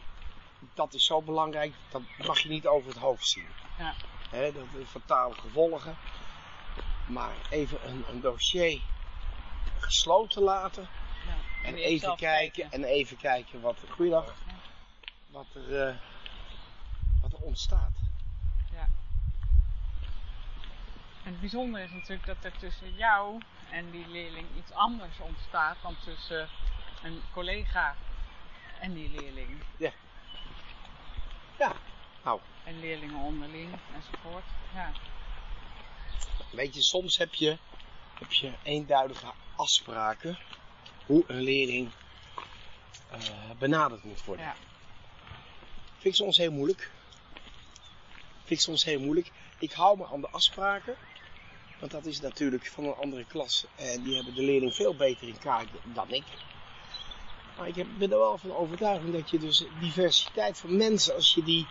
dat 0.73 0.93
is 0.93 1.05
zo 1.05 1.21
belangrijk, 1.21 1.73
dat 1.89 2.01
mag 2.17 2.39
je 2.39 2.49
niet 2.49 2.67
over 2.67 2.89
het 2.89 2.99
hoofd 2.99 3.27
zien. 3.27 3.47
Ja. 3.77 3.93
Dat 4.31 4.53
heeft 4.71 4.89
fatale 4.89 5.33
gevolgen. 5.33 5.97
Maar 7.07 7.35
even 7.49 7.89
een, 7.89 8.03
een 8.09 8.21
dossier 8.21 8.81
gesloten 9.79 10.41
laten. 10.41 10.87
Ja. 11.25 11.67
En 11.67 11.75
even 11.75 12.15
kijken, 12.15 12.71
en 12.71 12.83
even 12.83 13.17
kijken 13.17 13.61
wat 13.61 13.81
er, 13.81 13.91
goeiedag, 13.91 14.33
wat 15.27 15.45
er, 15.53 15.87
eh, 15.87 15.95
wat 17.21 17.33
er 17.33 17.39
ontstaat. 17.39 18.05
En 21.25 21.31
het 21.31 21.39
bijzondere 21.39 21.83
is 21.83 21.91
natuurlijk 21.91 22.25
dat 22.25 22.43
er 22.43 22.57
tussen 22.57 22.95
jou 22.95 23.41
en 23.71 23.91
die 23.91 24.07
leerling 24.07 24.47
iets 24.57 24.71
anders 24.71 25.19
ontstaat 25.19 25.77
dan 25.81 25.95
tussen 26.03 26.47
een 27.03 27.21
collega 27.33 27.95
en 28.79 28.93
die 28.93 29.09
leerling. 29.09 29.63
Ja, 29.77 29.91
nou, 32.23 32.39
En 32.63 32.79
leerlingen 32.79 33.21
onderling 33.21 33.69
enzovoort. 33.95 34.43
Ja. 34.73 34.91
weet 36.51 36.75
je, 36.75 36.81
soms 36.81 37.17
heb 37.17 37.33
je, 37.33 37.57
heb 38.19 38.31
je 38.31 38.53
eenduidige 38.63 39.31
afspraken 39.55 40.37
hoe 41.05 41.23
een 41.27 41.41
leerling 41.41 41.91
eh, 43.11 43.19
benaderd 43.59 44.03
moet 44.03 44.25
worden. 44.25 44.45
Ja. 44.45 44.55
Vind 45.91 46.03
ik 46.03 46.15
soms 46.15 46.37
heel 46.37 46.51
moeilijk. 46.51 46.91
Vind 48.33 48.59
ik 48.59 48.59
soms 48.59 48.83
heel 48.83 48.99
moeilijk. 48.99 49.31
Ik 49.59 49.71
hou 49.71 49.97
me 49.97 50.05
aan 50.05 50.21
de 50.21 50.29
afspraken. 50.29 50.95
Want 51.79 51.91
dat 51.91 52.05
is 52.05 52.19
natuurlijk 52.19 52.67
van 52.67 52.83
een 52.83 52.95
andere 52.95 53.25
klas. 53.25 53.65
En 53.75 54.03
die 54.03 54.15
hebben 54.15 54.33
de 54.35 54.41
leerling 54.41 54.75
veel 54.75 54.95
beter 54.95 55.27
in 55.27 55.37
kaart 55.37 55.67
dan 55.83 56.09
ik. 56.11 56.25
Maar 57.57 57.67
ik 57.67 57.97
ben 57.97 58.11
er 58.11 58.17
wel 58.17 58.37
van 58.37 58.55
overtuigd 58.55 59.11
dat 59.11 59.29
je 59.29 59.39
dus 59.39 59.65
diversiteit 59.79 60.57
van 60.57 60.77
mensen, 60.77 61.15
als 61.15 61.33
je 61.33 61.43
die 61.43 61.67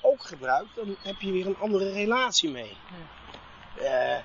ook 0.00 0.24
gebruikt, 0.24 0.74
dan 0.74 0.96
heb 1.02 1.20
je 1.20 1.32
weer 1.32 1.46
een 1.46 1.58
andere 1.58 1.92
relatie 1.92 2.50
mee. 2.50 2.76
Eh, 3.78 4.18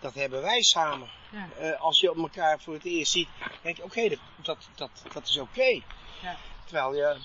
dat 0.00 0.14
hebben 0.14 0.42
wij 0.42 0.62
samen. 0.62 1.08
Ja. 1.30 1.48
Eh, 1.58 1.80
als 1.80 2.00
je 2.00 2.14
elkaar 2.14 2.60
voor 2.60 2.74
het 2.74 2.84
eerst 2.84 3.12
ziet, 3.12 3.28
denk 3.62 3.76
je, 3.76 3.84
oké, 3.84 4.08
dat, 4.08 4.18
dat, 4.42 4.68
dat, 4.74 4.90
dat 5.12 5.26
is 5.26 5.38
oké. 5.38 5.80
Ja. 6.22 6.36
Terwijl 6.64 6.94
je 6.94 7.16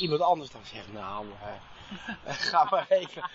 iemand 0.00 0.20
anders 0.20 0.50
dan 0.50 0.64
zegt, 0.64 0.92
nou, 0.92 1.26
eh, 2.24 2.34
ga 2.50 2.66
maar 2.70 2.86
even, 2.88 3.30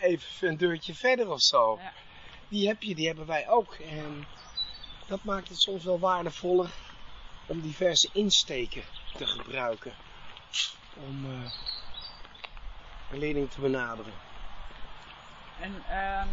even 0.00 0.48
een 0.48 0.56
deurtje 0.56 0.94
verder 0.94 1.30
of 1.30 1.40
zo. 1.40 1.78
Ja. 1.80 1.92
Die 2.48 2.68
heb 2.68 2.82
je, 2.82 2.94
die 2.94 3.06
hebben 3.06 3.26
wij 3.26 3.48
ook. 3.48 3.74
En 3.74 4.26
dat 5.06 5.24
maakt 5.24 5.48
het 5.48 5.60
soms 5.60 5.84
wel 5.84 5.98
waardevoller 5.98 6.70
om 7.46 7.60
diverse 7.60 8.08
insteken 8.12 8.82
te 9.16 9.26
gebruiken. 9.26 9.94
Om 10.94 11.24
eh, 11.24 11.50
een 13.10 13.18
leerling 13.18 13.50
te 13.50 13.60
benaderen. 13.60 14.12
En 15.60 15.84
ehm, 15.88 16.28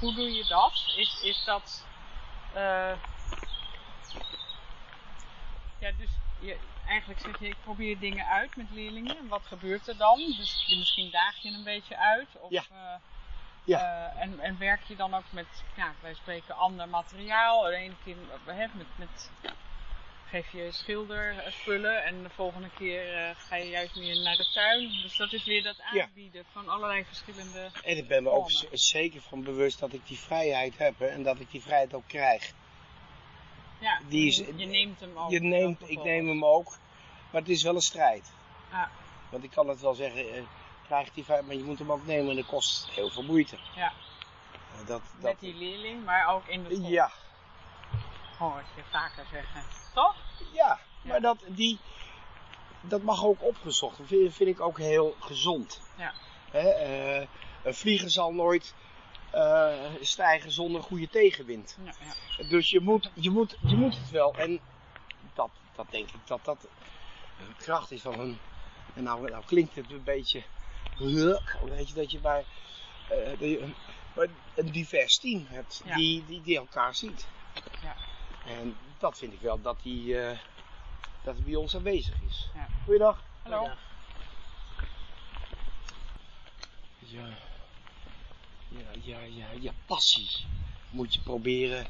hoe 0.00 0.14
doe 0.14 0.34
je 0.34 0.44
dat? 0.44 0.92
Is, 0.96 1.20
is 1.22 1.44
dat. 1.44 1.84
eh, 2.52 2.92
ja, 5.78 5.90
dus 5.98 6.10
je, 6.40 6.56
eigenlijk 6.86 7.20
zeg 7.20 7.38
je, 7.38 7.48
ik 7.48 7.56
probeer 7.62 7.98
dingen 7.98 8.26
uit 8.26 8.56
met 8.56 8.70
leerlingen. 8.70 9.16
En 9.18 9.28
wat 9.28 9.42
gebeurt 9.46 9.88
er 9.88 9.96
dan? 9.96 10.34
Dus 10.36 10.64
je, 10.66 10.76
misschien 10.76 11.10
daag 11.10 11.36
je 11.36 11.48
een 11.48 11.64
beetje 11.64 11.96
uit. 11.96 12.28
Of, 12.40 12.50
Ja. 12.50 12.62
eh, 12.70 12.94
Ja. 13.64 14.12
en, 14.16 14.40
en 14.40 14.58
werk 14.58 14.82
je 14.86 14.96
dan 14.96 15.14
ook 15.14 15.32
met, 15.32 15.46
ja, 15.76 15.92
wij 16.00 16.14
spreken 16.14 16.56
ander 16.56 16.88
materiaal. 16.88 17.62
De 17.62 17.74
ene 17.74 17.94
keer 18.04 18.16
met, 18.74 18.86
met 18.96 19.30
geef 20.30 20.52
je 20.52 20.68
schilderspullen 20.72 22.04
en 22.04 22.22
de 22.22 22.30
volgende 22.30 22.70
keer 22.78 23.14
eh, 23.28 23.36
ga 23.36 23.56
je 23.56 23.68
juist 23.68 23.96
meer 23.96 24.22
naar 24.22 24.36
de 24.36 24.50
tuin. 24.54 24.88
Dus 25.02 25.16
dat 25.16 25.32
is 25.32 25.44
weer 25.44 25.62
dat 25.62 25.76
Ja. 25.92 26.02
aanbieden 26.04 26.44
van 26.52 26.68
allerlei 26.68 27.04
verschillende... 27.04 27.70
En 27.84 27.96
ik 27.96 28.08
ben 28.08 28.22
me 28.22 28.30
ook 28.30 28.50
Vormen. 28.52 28.78
zeker 28.78 29.20
van 29.20 29.42
bewust 29.42 29.78
dat 29.78 29.92
ik 29.92 30.06
die 30.06 30.18
vrijheid 30.18 30.78
heb 30.78 30.98
hè, 30.98 31.06
en 31.06 31.22
dat 31.22 31.40
ik 31.40 31.50
die 31.50 31.62
vrijheid 31.62 31.94
ook 31.94 32.06
krijg. 32.06 32.52
Ja, 33.78 34.00
Die 34.08 34.26
is- 34.26 34.36
je, 34.36 34.56
je 34.56 34.66
neemt 34.66 35.00
hem 35.00 35.16
ook. 35.18 35.30
Je 35.30 35.40
neemt, 35.40 35.88
ik 35.90 36.02
neem 36.02 36.28
hem 36.28 36.44
ook, 36.44 36.76
maar 37.30 37.40
het 37.40 37.50
is 37.50 37.62
wel 37.62 37.74
een 37.74 37.80
strijd. 37.80 38.32
Ja. 38.70 38.90
Want 39.30 39.44
ik 39.44 39.50
kan 39.50 39.68
het 39.68 39.80
wel 39.80 39.94
zeggen, 39.94 40.34
eh, 40.34 40.42
krijg 40.86 41.10
die 41.10 41.24
vrijheid, 41.24 41.48
maar 41.48 41.56
je 41.56 41.64
moet 41.64 41.78
hem 41.78 41.92
ook 41.92 42.06
nemen 42.06 42.30
en 42.30 42.36
dat 42.36 42.46
kost 42.46 42.88
heel 42.90 43.10
veel 43.10 43.22
moeite. 43.22 43.56
Ja. 43.76 43.92
Eh, 44.80 44.86
Dat, 44.86 45.02
Met 45.14 45.22
dat, 45.22 45.40
die 45.40 45.54
leerling, 45.54 46.04
maar 46.04 46.26
ook 46.34 46.46
in 46.46 46.64
de 46.64 46.74
school. 46.74 46.88
ja, 46.88 47.10
Hoor 48.38 48.62
je 48.76 48.82
vaker 48.90 49.26
zeggen. 49.30 49.62
Toch? 49.94 50.16
ja, 50.52 50.78
maar 51.02 51.20
dat, 51.20 51.38
die, 51.46 51.78
dat 52.80 53.02
mag 53.02 53.24
ook 53.24 53.42
opgezocht. 53.42 53.98
Dat 53.98 54.06
vind, 54.06 54.34
vind 54.34 54.50
ik 54.50 54.60
ook 54.60 54.78
heel 54.78 55.16
gezond. 55.20 55.80
Ja. 55.96 56.12
Hè, 56.50 56.68
eh, 56.68 57.26
een 57.62 57.74
vlieger 57.74 58.10
zal 58.10 58.32
nooit 58.32 58.74
eh, 59.30 59.74
stijgen 60.00 60.50
zonder 60.50 60.82
goede 60.82 61.08
tegenwind. 61.08 61.78
Ja, 61.84 61.92
ja. 62.38 62.48
Dus 62.48 62.70
je 62.70 62.80
moet, 62.80 63.10
je 63.14 63.30
moet, 63.30 63.56
je 63.60 63.76
moet 63.76 63.96
het 63.96 64.10
wel. 64.10 64.34
En 64.34 64.60
dat, 65.34 65.50
dat 65.76 65.86
denk 65.90 66.08
ik 66.08 66.26
dat 66.26 66.44
dat 66.44 66.68
een 67.40 67.56
kracht 67.56 67.90
is 67.90 68.00
van 68.00 68.18
een. 68.18 68.38
En 68.94 69.02
nou, 69.02 69.30
nou 69.30 69.44
klinkt 69.46 69.74
het 69.74 69.90
een 69.90 70.04
beetje. 70.04 70.42
Weet 70.98 71.88
je, 71.88 71.94
dat 71.94 72.10
je 72.10 72.18
bij, 72.18 72.44
dat 73.08 73.38
je 73.38 73.60
een, 73.60 73.74
bij 74.14 74.28
een 74.54 74.70
divers 74.70 75.16
team 75.18 75.46
hebt 75.48 75.82
Ja. 75.84 75.96
die, 75.96 76.24
die, 76.26 76.42
die 76.42 76.56
elkaar 76.56 76.94
ziet. 76.94 77.26
Ja. 77.82 77.96
En 78.46 78.76
dat 79.00 79.18
vind 79.18 79.32
ik 79.32 79.40
wel 79.40 79.60
dat 79.60 79.76
die, 79.82 80.20
eh, 80.20 80.38
dat 81.24 81.44
bij 81.44 81.54
ons 81.54 81.76
aanwezig 81.76 82.14
is. 82.28 82.50
Ja. 82.54 82.66
Goeiedag. 82.84 83.22
Hallo. 83.42 83.62
Ja, 86.98 87.26
ja, 88.68 88.88
ja, 89.02 89.18
ja, 89.20 89.46
ja, 89.60 89.72
passie 89.86 90.30
moet 90.90 91.14
je 91.14 91.20
proberen. 91.20 91.86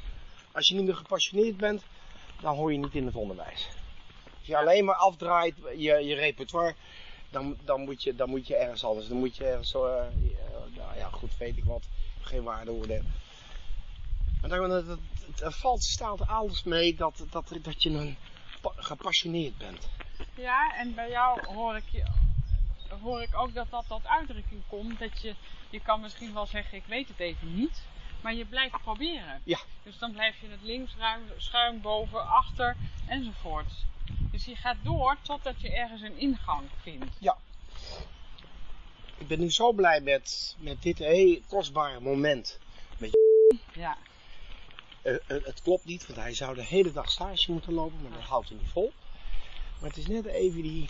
Als 0.51 0.67
je 0.67 0.75
niet 0.75 0.85
meer 0.85 0.95
gepassioneerd 0.95 1.57
bent, 1.57 1.83
dan 2.41 2.55
hoor 2.55 2.71
je 2.71 2.77
niet 2.77 2.95
in 2.95 3.05
het 3.05 3.15
onderwijs. 3.15 3.67
Als 4.37 4.47
je 4.47 4.57
alleen 4.57 4.85
maar 4.85 4.95
afdraait 4.95 5.55
je, 5.77 5.93
je 5.93 6.15
repertoire, 6.15 6.75
dan, 7.29 7.57
dan, 7.63 7.81
moet 7.81 8.03
je, 8.03 8.15
dan 8.15 8.29
moet 8.29 8.47
je 8.47 8.55
ergens 8.55 8.83
anders. 8.83 9.07
Dan 9.07 9.17
moet 9.17 9.35
je 9.35 9.45
ergens 9.45 9.69
zo, 9.69 9.85
eh, 9.85 10.05
ja, 10.21 10.77
nou 10.77 10.97
ja, 10.97 11.09
goed, 11.09 11.37
weet 11.37 11.57
ik 11.57 11.63
wat, 11.63 11.83
geen 12.21 12.43
waardeoordeel. 12.43 13.01
Maar 13.01 13.30
dan, 14.49 14.71
het, 14.71 14.99
valt 15.39 15.83
staat 15.83 16.27
alles 16.27 16.63
mee 16.63 16.95
dat, 16.95 17.25
dat, 17.29 17.51
dat 17.61 17.83
je 17.83 17.89
een 17.89 18.17
pa- 18.61 18.73
gepassioneerd 18.75 19.57
bent. 19.57 19.89
Ja, 20.35 20.75
en 20.75 20.95
bij 20.95 21.09
jou 21.09 21.45
hoor 21.45 21.75
ik, 21.75 22.03
hoor 23.01 23.21
ik 23.21 23.35
ook 23.35 23.53
dat 23.53 23.69
dat 23.69 23.85
tot 23.87 24.07
uitdrukking 24.07 24.61
komt. 24.67 24.99
Dat 24.99 25.21
je, 25.21 25.35
je 25.69 25.79
kan 25.79 26.01
misschien 26.01 26.33
wel 26.33 26.45
zeggen, 26.45 26.77
ik 26.77 26.85
weet 26.85 27.07
het 27.07 27.19
even 27.19 27.55
niet. 27.55 27.81
Maar 28.21 28.33
je 28.33 28.45
blijft 28.45 28.81
proberen. 28.81 29.41
Ja. 29.43 29.59
Dus 29.83 29.97
dan 29.97 30.11
blijf 30.11 30.41
je 30.41 30.47
het 30.47 30.61
links 30.61 30.95
ruim, 30.97 31.21
schuin, 31.37 31.81
boven, 31.81 32.27
achter 32.27 32.75
enzovoort. 33.07 33.71
Dus 34.31 34.45
je 34.45 34.55
gaat 34.55 34.77
door 34.83 35.17
totdat 35.21 35.61
je 35.61 35.71
ergens 35.71 36.01
een 36.01 36.17
ingang 36.17 36.69
vindt. 36.81 37.15
Ik 39.17 39.27
ben 39.27 39.39
nu 39.39 39.51
zo 39.51 39.71
blij 39.71 40.01
met, 40.01 40.55
met 40.59 40.81
dit 40.81 40.97
heel 40.97 41.39
kostbare 41.47 41.99
moment. 41.99 42.59
Ja, 43.73 43.97
Eh, 45.01 45.13
eh, 45.13 45.19
het 45.27 45.61
klopt 45.61 45.85
niet, 45.85 46.07
want 46.07 46.19
hij 46.19 46.33
zou 46.33 46.55
de 46.55 46.63
hele 46.63 46.91
dag 46.91 47.11
stage 47.11 47.51
moeten 47.51 47.73
lopen, 47.73 48.01
maar 48.01 48.11
dat 48.11 48.21
houdt 48.21 48.49
hij 48.49 48.57
niet 48.57 48.71
vol. 48.71 48.93
Maar 49.79 49.89
het 49.89 49.97
is 49.97 50.07
net 50.07 50.25
even 50.25 50.61
die, 50.61 50.89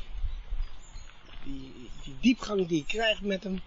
die, 1.44 1.90
die 2.04 2.18
diepgang 2.20 2.68
die 2.68 2.78
je 2.78 2.86
krijgt 2.86 3.22
met 3.22 3.44
hem. 3.44 3.62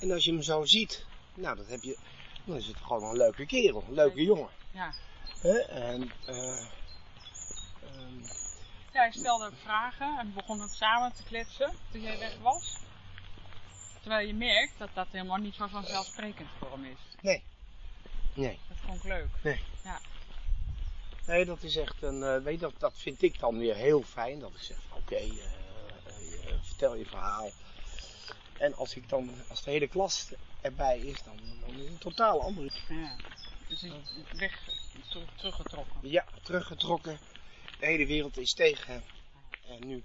En 0.00 0.10
als 0.10 0.24
je 0.24 0.32
hem 0.32 0.42
zo 0.42 0.64
ziet, 0.64 1.06
nou, 1.34 1.56
dat 1.56 1.66
heb 1.66 1.82
je, 1.82 1.96
dan 2.44 2.56
is 2.56 2.66
het 2.66 2.76
gewoon 2.76 3.02
een 3.02 3.16
leuke 3.16 3.46
kerel, 3.46 3.84
een 3.88 3.94
leuke 3.94 4.22
jongen. 4.22 4.50
ja. 4.72 4.94
En, 5.42 6.12
Ja, 8.92 9.00
hij 9.00 9.12
stelde 9.12 9.50
vragen 9.62 10.18
en 10.18 10.34
begon 10.34 10.62
ook 10.62 10.74
samen 10.74 11.12
te 11.12 11.22
kletsen 11.22 11.72
toen 11.92 12.02
jij 12.02 12.18
weg 12.18 12.38
was. 12.42 12.76
Terwijl 14.00 14.26
je 14.26 14.34
merkt 14.34 14.78
dat 14.78 14.88
dat 14.94 15.06
helemaal 15.10 15.38
niet 15.38 15.54
zo 15.54 15.66
vanzelfsprekend 15.66 16.48
voor 16.58 16.72
hem 16.72 16.84
is. 16.84 16.98
nee, 17.20 17.42
Dat 18.68 18.76
vond 18.84 18.96
ik 18.96 19.04
leuk. 19.04 19.28
nee, 21.26 21.44
dat 21.44 21.62
is 21.62 21.76
echt 21.76 22.02
een, 22.02 22.22
eh, 22.22 22.42
weet 22.42 22.60
dat, 22.60 22.72
dat 22.78 22.92
vind 22.96 23.22
ik 23.22 23.38
dan 23.38 23.58
weer 23.58 23.74
heel 23.74 24.02
fijn. 24.02 24.38
Dat 24.38 24.50
ik 24.54 24.62
zeg, 24.62 24.76
oké, 24.92 25.14
eh, 25.14 25.28
eh, 25.28 26.54
vertel 26.62 26.94
je 26.94 27.06
verhaal. 27.06 27.50
En 28.58 28.74
als 28.74 28.96
ik 28.96 29.08
dan, 29.08 29.30
als 29.48 29.62
de 29.62 29.70
hele 29.70 29.88
klas 29.88 30.32
erbij 30.60 30.98
is, 30.98 31.22
dan, 31.22 31.36
dan 31.60 31.70
is 31.70 31.80
het 31.80 31.88
een 31.88 31.98
totaal 31.98 32.42
andere. 32.42 32.70
Ja. 32.88 33.16
Dus 33.68 33.82
is 33.82 33.92
weg, 34.38 34.60
terug, 35.08 35.28
teruggetrokken. 35.36 35.98
Ja, 36.02 36.24
teruggetrokken. 36.42 37.18
De 37.78 37.86
hele 37.86 38.06
wereld 38.06 38.38
is 38.38 38.52
tegen 38.52 38.92
hem. 38.92 39.02
En 39.68 39.86
nu 39.86 40.02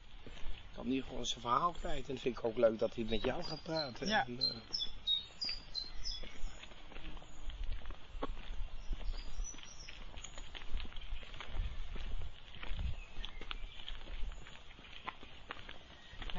kan 0.76 0.88
hij 0.88 1.04
gewoon 1.08 1.26
zijn 1.26 1.42
verhaal 1.42 1.72
kwijt. 1.72 2.08
En 2.08 2.14
dat 2.14 2.22
vind 2.22 2.38
ik 2.38 2.44
ook 2.44 2.58
leuk 2.58 2.80
dat 2.80 2.96
hij 2.96 3.04
met 3.04 3.24
jou 3.24 3.44
gaat 3.44 3.64
praten. 3.64 4.08
Ja. 4.08 4.26
En, 4.26 4.40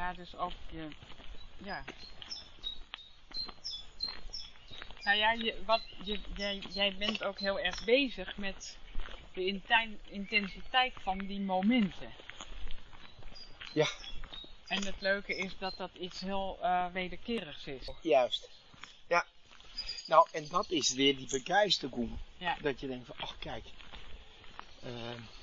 Ja, 0.01 0.13
dus 0.13 0.37
ook 0.37 0.53
je, 0.71 0.89
ja. 1.57 1.85
Nou 5.03 5.17
ja, 5.19 5.33
je, 5.33 5.63
wat, 5.65 5.81
je, 6.05 6.21
jij, 6.37 6.63
jij 6.73 6.97
bent 6.97 7.25
ook 7.25 7.39
heel 7.39 7.59
erg 7.59 7.85
bezig 7.85 8.37
met 8.37 8.79
de 9.33 9.61
intensiteit 10.11 10.93
van 11.03 11.19
die 11.19 11.41
momenten. 11.41 12.13
Ja. 13.73 13.89
En 14.67 14.85
het 14.87 15.01
leuke 15.01 15.37
is 15.37 15.59
dat 15.59 15.77
dat 15.77 15.91
iets 15.95 16.21
heel 16.21 16.59
eh, 16.63 16.87
wederkerigs 16.93 17.67
is. 17.67 17.91
Juist. 18.03 18.49
Ja. 19.09 19.27
Nou, 20.07 20.29
en 20.33 20.49
dat 20.49 20.71
is 20.71 20.93
weer 20.93 21.17
die 21.17 21.29
begeistering. 21.29 22.19
Ja. 22.37 22.57
Dat 22.61 22.81
je 22.81 22.87
denkt 22.87 23.07
van, 23.07 23.17
ach 23.19 23.39
kijk. 23.39 23.65
eh, 24.83 25.40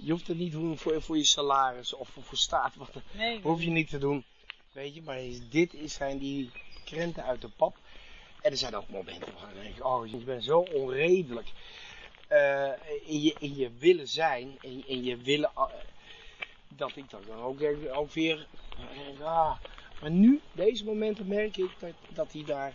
je 0.00 0.10
hoeft 0.10 0.26
het 0.26 0.38
niet 0.38 0.50
te 0.52 0.58
doen 0.58 0.78
voor, 0.78 1.02
voor 1.02 1.16
je 1.16 1.24
salaris 1.24 1.94
of 1.94 2.08
voor, 2.08 2.22
voor 2.22 2.38
staat. 2.38 2.74
Wat, 2.76 2.90
Nee, 3.12 3.40
hoef 3.42 3.62
je 3.62 3.70
niet 3.70 3.88
te 3.90 3.98
doen. 3.98 4.24
Weet 4.72 4.94
je, 4.94 5.02
maar 5.02 5.20
dit 5.50 5.74
is, 5.74 5.94
zijn 5.94 6.18
die 6.18 6.50
krenten 6.84 7.24
uit 7.24 7.40
de 7.40 7.48
pap. 7.56 7.76
En 8.40 8.50
er 8.50 8.56
zijn 8.56 8.74
ook 8.76 8.88
momenten 8.88 9.32
waar 9.40 9.54
je 9.54 9.62
denkt, 9.62 9.82
oh 9.82 10.06
je 10.06 10.16
bent 10.16 10.44
zo 10.44 10.58
onredelijk. 10.58 11.48
eh, 12.28 12.70
in, 13.06 13.20
je, 13.22 13.34
in 13.38 13.56
je 13.56 13.70
willen 13.78 14.08
zijn, 14.08 14.56
in, 14.60 14.82
in 14.86 15.04
je 15.04 15.16
willen, 15.16 15.50
eh, 15.56 15.64
dat 16.68 16.96
ik 16.96 17.10
dan 17.10 17.32
ook, 17.32 17.58
denk, 17.58 17.76
ook 17.94 18.12
weer, 18.12 18.46
eh, 19.18 19.26
ah. 19.26 19.56
maar 20.00 20.10
nu, 20.10 20.40
deze 20.52 20.84
momenten 20.84 21.26
merk 21.26 21.56
ik 21.56 21.70
dat, 21.78 21.92
dat 22.08 22.32
hij 22.32 22.44
daar 22.44 22.74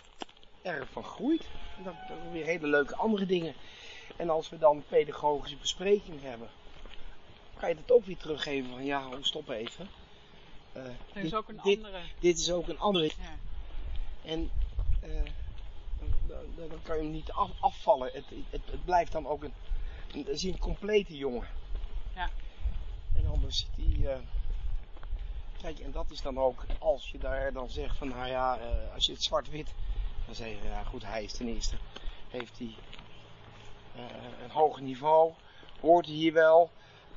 erg 0.61 0.89
van 0.91 1.03
groeit. 1.03 1.47
Dat, 1.83 1.93
dat 2.07 2.17
weer 2.31 2.45
hele 2.45 2.67
leuke 2.67 2.95
andere 2.95 3.25
dingen. 3.25 3.53
En 4.15 4.29
als 4.29 4.49
we 4.49 4.57
dan 4.57 4.83
pedagogische 4.87 5.57
bespreking 5.57 6.21
hebben, 6.21 6.49
kan 7.63 7.71
je 7.71 7.81
dat 7.87 7.91
ook 7.97 8.05
weer 8.05 8.17
teruggeven 8.17 8.69
van 8.69 8.85
ja, 8.85 9.07
oh, 9.07 9.13
stop 9.21 9.49
even. 9.49 9.89
Eh, 10.73 10.83
er 10.85 10.91
is 11.13 11.21
dit- 11.21 11.35
ook 11.35 11.49
een 11.49 11.59
dit, 11.63 11.77
andere. 11.77 12.01
dit 12.19 12.39
is 12.39 12.51
ook 12.51 12.67
een 12.67 12.79
andere. 12.79 13.05
Ja. 13.05 13.35
En 14.23 14.51
eh, 15.01 15.09
dan, 16.27 16.37
dan- 16.55 16.81
kan 16.81 16.95
je 16.97 17.01
hem 17.03 17.11
niet 17.11 17.31
af, 17.31 17.49
afvallen. 17.59 18.09
Het, 18.13 18.25
het, 18.49 18.61
het 18.71 18.85
blijft 18.85 19.11
dan 19.11 19.27
ook 19.27 19.43
een, 19.43 19.53
een, 20.13 20.27
is 20.27 20.43
een 20.43 20.57
complete 20.59 21.17
jongen. 21.17 21.47
Ja. 22.15 22.29
En 23.15 23.25
anders 23.27 23.57
zit 23.57 23.85
hij. 24.01 24.13
eh, 24.13 24.19
kijk, 25.61 25.79
en 25.79 25.91
dat 25.91 26.11
is 26.11 26.21
dan 26.21 26.39
ook 26.39 26.65
als 26.79 27.09
je 27.11 27.17
daar 27.17 27.53
dan 27.53 27.69
zegt 27.69 27.97
van, 27.97 28.07
nou 28.07 28.27
ja, 28.27 28.59
als 28.93 29.05
je 29.05 29.11
het 29.11 29.23
zwart-wit, 29.23 29.73
dan 30.25 30.35
zeg 30.35 30.47
je, 30.47 30.57
ja 30.67 30.83
goed, 30.83 31.05
hij 31.05 31.23
is 31.23 31.33
ten 31.33 31.47
eerste, 31.47 31.75
heeft 32.29 32.57
hij 32.57 32.75
een 34.43 34.49
hoog 34.51 34.79
niveau, 34.79 35.33
hoort 35.79 36.05
hij 36.05 36.15
hier 36.15 36.33
wel. 36.33 36.71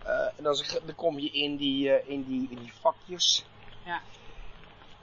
Eh, 0.07 0.27
en 0.37 0.43
dan, 0.43 0.57
dan 0.85 0.95
kom 0.95 1.19
je 1.19 1.31
in 1.31 1.57
die, 1.57 1.93
eh, 1.93 2.09
in, 2.09 2.25
die, 2.25 2.47
in 2.51 2.59
die 2.59 2.73
vakjes. 2.73 3.45
Ja. 3.85 4.01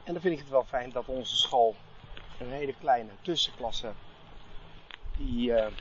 En 0.04 0.14
dan 0.14 0.22
vind 0.22 0.34
ik 0.34 0.40
het 0.40 0.50
wel 0.50 0.66
fijn 0.66 0.92
dat 0.92 1.06
onze 1.06 1.36
school 1.36 1.76
een 2.40 2.52
hele 2.52 2.74
kleine 2.80 3.12
tussenklasse 3.22 3.94
die 5.18 5.54
eh, 5.54 5.72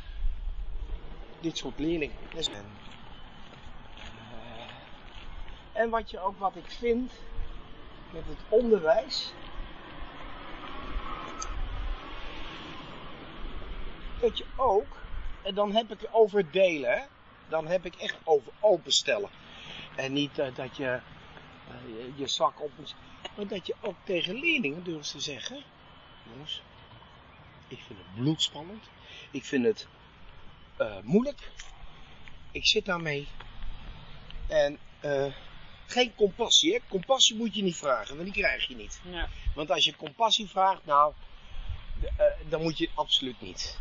dit 1.41 1.59
soort 1.59 1.79
leerlingen 1.79 2.17
is. 2.35 2.49
En, 2.49 2.65
en 5.73 5.91
wat 5.91 6.11
je 6.11 6.21
ook 6.21 6.39
wat 6.39 6.57
ik 6.57 6.71
vind 6.71 7.13
met 8.11 8.27
het 8.27 8.39
onderwijs. 8.49 9.33
Dat 14.21 14.39
je 14.39 14.45
ook, 14.57 14.97
en 15.43 15.55
dan 15.55 15.75
heb 15.75 15.93
ik 15.93 16.01
het 16.01 16.13
over 16.13 16.51
delen, 16.51 16.91
hè, 16.91 17.03
Dan 17.53 17.67
heb 17.67 17.85
ik 17.85 17.95
echt 17.95 18.17
over 18.25 18.53
openstellen. 18.61 19.31
En 19.97 20.13
niet 20.13 20.39
eh, 20.39 20.55
dat 20.55 20.77
je 20.77 20.85
eh, 20.85 21.01
je- 21.87 22.13
je 22.17 22.27
zak 22.29 22.61
op 22.63 22.71
moet 22.79 22.95
maar 23.37 23.47
dat 23.47 23.67
je 23.67 23.75
ook 23.81 23.95
tegen 24.05 24.35
leerlingen 24.35 24.85
durft 24.85 25.11
te 25.11 25.21
zeggen: 25.21 25.63
Jongens, 26.33 26.61
ik 27.69 27.79
vind 27.87 27.99
het 27.99 28.23
bloedspannend. 28.23 28.85
Ik 29.31 29.45
vind 29.45 29.65
het 29.65 29.87
eh, 30.77 31.01
moeilijk. 31.03 31.51
Ik 32.53 32.67
zit 32.67 32.85
daarmee. 32.85 33.29
En 34.49 34.79
geen 35.87 36.15
compassie, 36.15 36.73
hè? 36.73 36.79
Compassie 36.89 37.37
moet 37.37 37.55
je 37.55 37.63
niet 37.63 37.77
vragen, 37.77 38.17
want 38.17 38.33
die 38.35 38.43
krijg 38.43 38.67
je 38.67 38.75
niet. 38.77 39.01
Ja. 39.05 39.29
Want 39.55 39.71
als 39.71 39.85
je 39.85 39.97
compassie 39.97 40.49
vraagt, 40.49 40.85
nou, 40.85 41.13
dan 42.49 42.63
moet 42.63 42.79
je 42.79 42.85
het 42.85 42.97
absoluut 42.97 43.41
niet. 43.41 43.79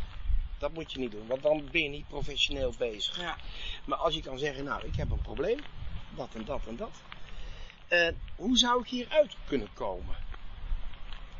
Dat 0.62 0.72
moet 0.72 0.92
je 0.92 0.98
niet 0.98 1.12
doen, 1.12 1.26
want 1.26 1.42
dan 1.42 1.70
ben 1.70 1.82
je 1.82 1.88
niet 1.88 2.06
professioneel 2.08 2.74
bezig. 2.78 3.16
Ja. 3.16 3.38
Maar 3.84 3.98
als 3.98 4.14
je 4.14 4.22
kan 4.22 4.38
zeggen, 4.38 4.64
nou, 4.64 4.86
ik 4.86 4.96
heb 4.96 5.10
een 5.10 5.22
probleem, 5.22 5.64
dat 6.16 6.34
en 6.34 6.44
dat 6.44 6.66
en 6.66 6.76
dat. 6.76 6.90
En 7.88 8.16
hoe 8.36 8.58
zou 8.58 8.82
ik 8.82 8.88
hieruit 8.88 9.36
kunnen 9.46 9.68
komen? 9.74 10.14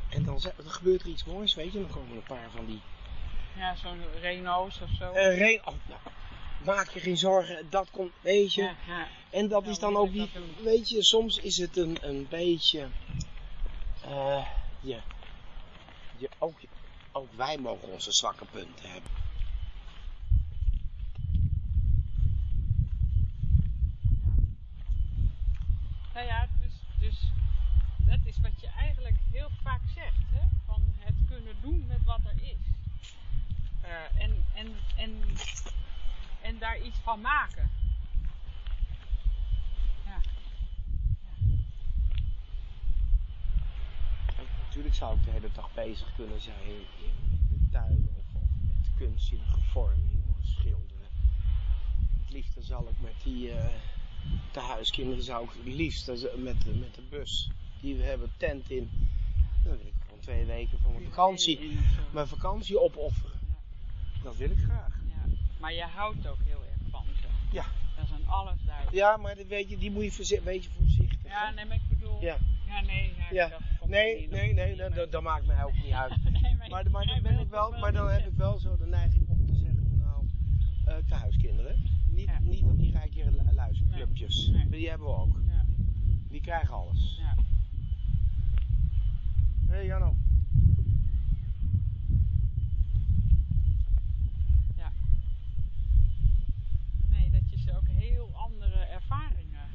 En 0.09 0.23
dan, 0.23 0.41
gebeurt 0.57 1.01
er 1.01 1.07
iets 1.07 1.23
moois, 1.23 1.53
weet 1.53 1.73
je. 1.73 1.81
Dan 1.81 1.89
komen 1.91 2.15
een 2.15 2.25
paar 2.25 2.51
van 2.51 2.65
die... 2.65 2.81
Ja, 3.55 3.75
zo'n 3.75 4.01
Renault's 4.21 4.81
of 4.81 4.89
zo. 4.99 5.11
eh 5.11 5.37
re- 5.37 5.61
oh, 5.65 5.73
nou, 5.87 5.99
maak 6.63 6.89
je 6.89 6.99
geen 6.99 7.17
zorgen, 7.17 7.69
dat 7.69 7.89
komt, 7.91 8.11
weet 8.21 8.53
je. 8.53 8.61
ja, 8.61 8.75
ja. 8.87 9.07
En 9.29 9.47
dat 9.47 9.67
is 9.67 9.79
dan 9.79 9.95
ook 9.95 10.13
doen? 10.13 10.29
weet 10.63 10.89
je, 10.89 11.03
soms 11.03 11.37
is 11.37 11.57
het 11.57 11.77
een, 11.77 11.97
een 12.01 12.27
beetje, 12.29 12.87
eh, 14.01 14.47
je, 14.79 14.99
je, 16.17 16.29
ook, 16.39 16.59
ook 17.13 17.33
wij 17.33 17.57
mogen 17.57 17.87
onze 17.87 18.11
zwakke 18.11 18.45
punten 18.45 18.91
hebben. 18.91 19.11
Nou 26.13 26.25
ja, 26.25 26.47
dus, 26.59 26.73
dus 26.99 27.31
dat 27.97 28.19
is 28.23 28.39
wat 28.39 28.61
je 28.61 28.67
eigenlijk 28.67 29.15
heel 29.31 29.49
vaak 29.63 29.81
zegt, 29.95 30.29
hè? 30.31 30.47
Van 30.65 30.93
het 30.97 31.15
kunnen 31.27 31.55
doen 31.61 31.87
met 31.87 32.03
wat 32.03 32.19
er 32.25 32.41
is. 32.41 32.73
Eh, 33.81 34.21
en, 34.23 34.45
en, 34.53 34.75
en, 34.95 35.23
en 36.41 36.59
daar 36.59 36.81
iets 36.81 36.97
van 36.97 37.21
maken. 37.21 37.69
Ja. 40.05 40.21
Natuurlijk 44.73 44.95
zou 44.95 45.17
ik 45.17 45.23
de 45.25 45.31
hele 45.31 45.49
dag 45.53 45.69
bezig 45.73 46.15
kunnen 46.15 46.41
zijn 46.41 46.55
in 46.67 46.85
de 47.49 47.69
tuin 47.71 48.07
of, 48.17 48.41
of 48.41 48.47
met 48.61 48.89
kunstzinnige 48.97 49.61
vorming 49.61 50.23
of 50.29 50.35
schilderen. 50.45 51.07
Het 52.23 52.29
liefste 52.33 52.61
zal 52.63 52.87
ik 52.89 53.01
met 53.01 53.13
die 53.23 53.51
eh 53.51 53.65
tehuiskinderen 54.51 55.23
zou 55.23 55.43
ik 55.43 55.49
het 55.51 55.73
liefst 55.73 56.09
als- 56.09 56.25
met, 56.37 56.61
de- 56.63 56.73
met 56.73 56.95
de 56.95 57.01
bus 57.09 57.49
die 57.81 57.95
we 57.95 58.03
hebben, 58.03 58.31
tent 58.37 58.69
in. 58.69 58.89
Dan 59.63 59.77
wil 59.77 59.85
ik 59.87 59.93
gewoon 60.05 60.19
twee 60.19 60.45
weken 60.45 60.79
van 60.79 60.91
mijn 60.91 61.03
vakantie, 61.05 61.79
mijn 62.11 62.27
vakantie 62.27 62.79
opofferen. 62.79 63.39
Dat 64.23 64.35
wil 64.35 64.49
ik 64.49 64.57
graag. 64.57 64.95
Ja. 65.09 65.31
Maar 65.59 65.73
je 65.73 65.83
houdt 65.83 66.27
ook 66.27 66.39
heel 66.45 66.63
erg 66.63 66.89
van 66.91 67.03
ze. 67.21 67.27
Ja. 67.51 67.65
Dat 67.95 68.05
is 68.05 68.11
aan 68.11 68.25
alles 68.27 68.57
duidelijk. 68.65 68.95
Ja, 68.95 69.17
maar 69.17 69.35
dat 69.35 69.47
weet 69.47 69.69
je, 69.69 69.77
die 69.77 69.91
moet 69.91 70.03
je 70.03 70.11
voorzi- 70.11 70.39
weet 70.41 70.63
je 70.63 70.69
voorzichtig. 70.69 71.23
Ja, 71.23 71.47
hè? 71.47 71.53
nee, 71.53 71.65
maar 71.65 71.75
ik 71.75 71.89
bedoel... 71.89 72.21
Ja. 72.21 72.37
Ja, 72.67 72.81
nee. 72.81 73.13
Ja, 73.31 73.59
Nee, 73.87 74.27
nee, 74.29 74.53
nee, 74.53 74.75
dat, 74.75 75.11
dat, 75.11 75.21
maakt 75.23 75.45
mij 75.45 75.63
ook 75.63 75.73
niet 75.83 75.91
uit. 75.93 76.13
Nee, 76.41 76.69
Maar, 76.69 76.83
dan 76.83 77.21
ben 77.23 77.39
ik 77.39 77.49
wel, 77.49 77.71
maar 77.79 77.91
dan 77.93 78.09
heb 78.09 78.25
ik 78.27 78.33
wel 78.35 78.59
zo 78.59 78.77
de 78.77 78.85
neiging 78.85 79.27
om 79.29 79.45
te 79.45 79.55
zeggen 79.55 79.85
van 79.89 79.97
nou, 79.97 80.25
eh 80.85 80.95
tehuiskinderen. 81.07 81.77
Niet, 82.09 82.25
Ja. 82.27 82.39
niet 82.39 82.61
dat 82.61 82.77
die 82.77 83.23
lu- 83.25 83.53
luisterclubjes. 83.53 84.47
Nee. 84.47 84.69
Die 84.69 84.89
hebben 84.89 85.07
we 85.07 85.13
ook. 85.13 85.39
Ja, 85.47 85.65
Die 86.29 86.41
krijgen 86.41 86.73
alles. 86.73 87.15
ja. 87.19 87.35
Hé 89.67 89.73
hey, 89.73 89.85
Janno. 89.85 90.15
Nee, 97.09 97.29
dat 97.29 97.49
je 97.49 97.57
ze 97.57 97.77
ook 97.77 97.87
heel 97.87 98.31
andere 98.33 98.75
ervaringen 98.79 99.67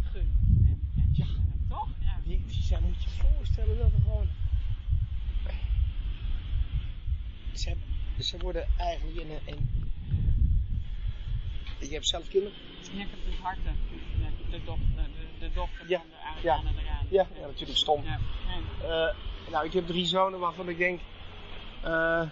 gunt. 0.00 0.36
En, 0.64 0.80
en, 0.96 1.08
Ja. 1.12 1.24
eh, 1.24 1.68
toch? 1.68 1.88
Ja. 2.00 2.18
Die, 2.24 2.44
die 2.46 2.62
zijn, 2.62 2.82
moet 2.82 3.02
je 3.02 3.08
je 3.10 3.16
voorstellen 3.34 3.78
dat 3.78 3.92
er 3.92 4.00
gewoon... 4.00 4.26
Ze, 7.52 7.68
hebben- 7.68 7.86
ze 8.24 8.31
worden 8.42 8.66
eigenlijk 8.78 9.20
in 9.20 9.30
een... 9.30 9.40
In... 9.44 9.70
Je 11.78 11.92
hebt 11.92 12.06
zelf 12.06 12.28
kinderen? 12.28 12.58
Ik 12.80 12.98
heb 12.98 13.08
het 13.10 13.38
harten. 13.42 13.76
De, 14.50 14.64
dochter, 14.64 14.86
de, 14.96 15.38
de 15.38 15.52
dochter 15.52 15.88
Ja, 15.88 15.98
van 15.98 16.08
de 16.08 16.42
ja, 16.42 16.56
en 16.56 16.74
de 16.74 16.82
Raan. 16.82 17.06
Ja, 17.08 17.26
ja 17.34 17.46
natuurlijk 17.46 17.78
stom. 17.78 18.04
Ja. 18.04 18.18
Eh, 18.82 19.14
nou, 19.50 19.66
ik 19.66 19.72
heb 19.72 19.86
drie 19.86 20.06
zonen 20.06 20.38
waarvan 20.38 20.68
ik 20.68 20.78
denk, 20.78 21.00
eh, 21.82 22.22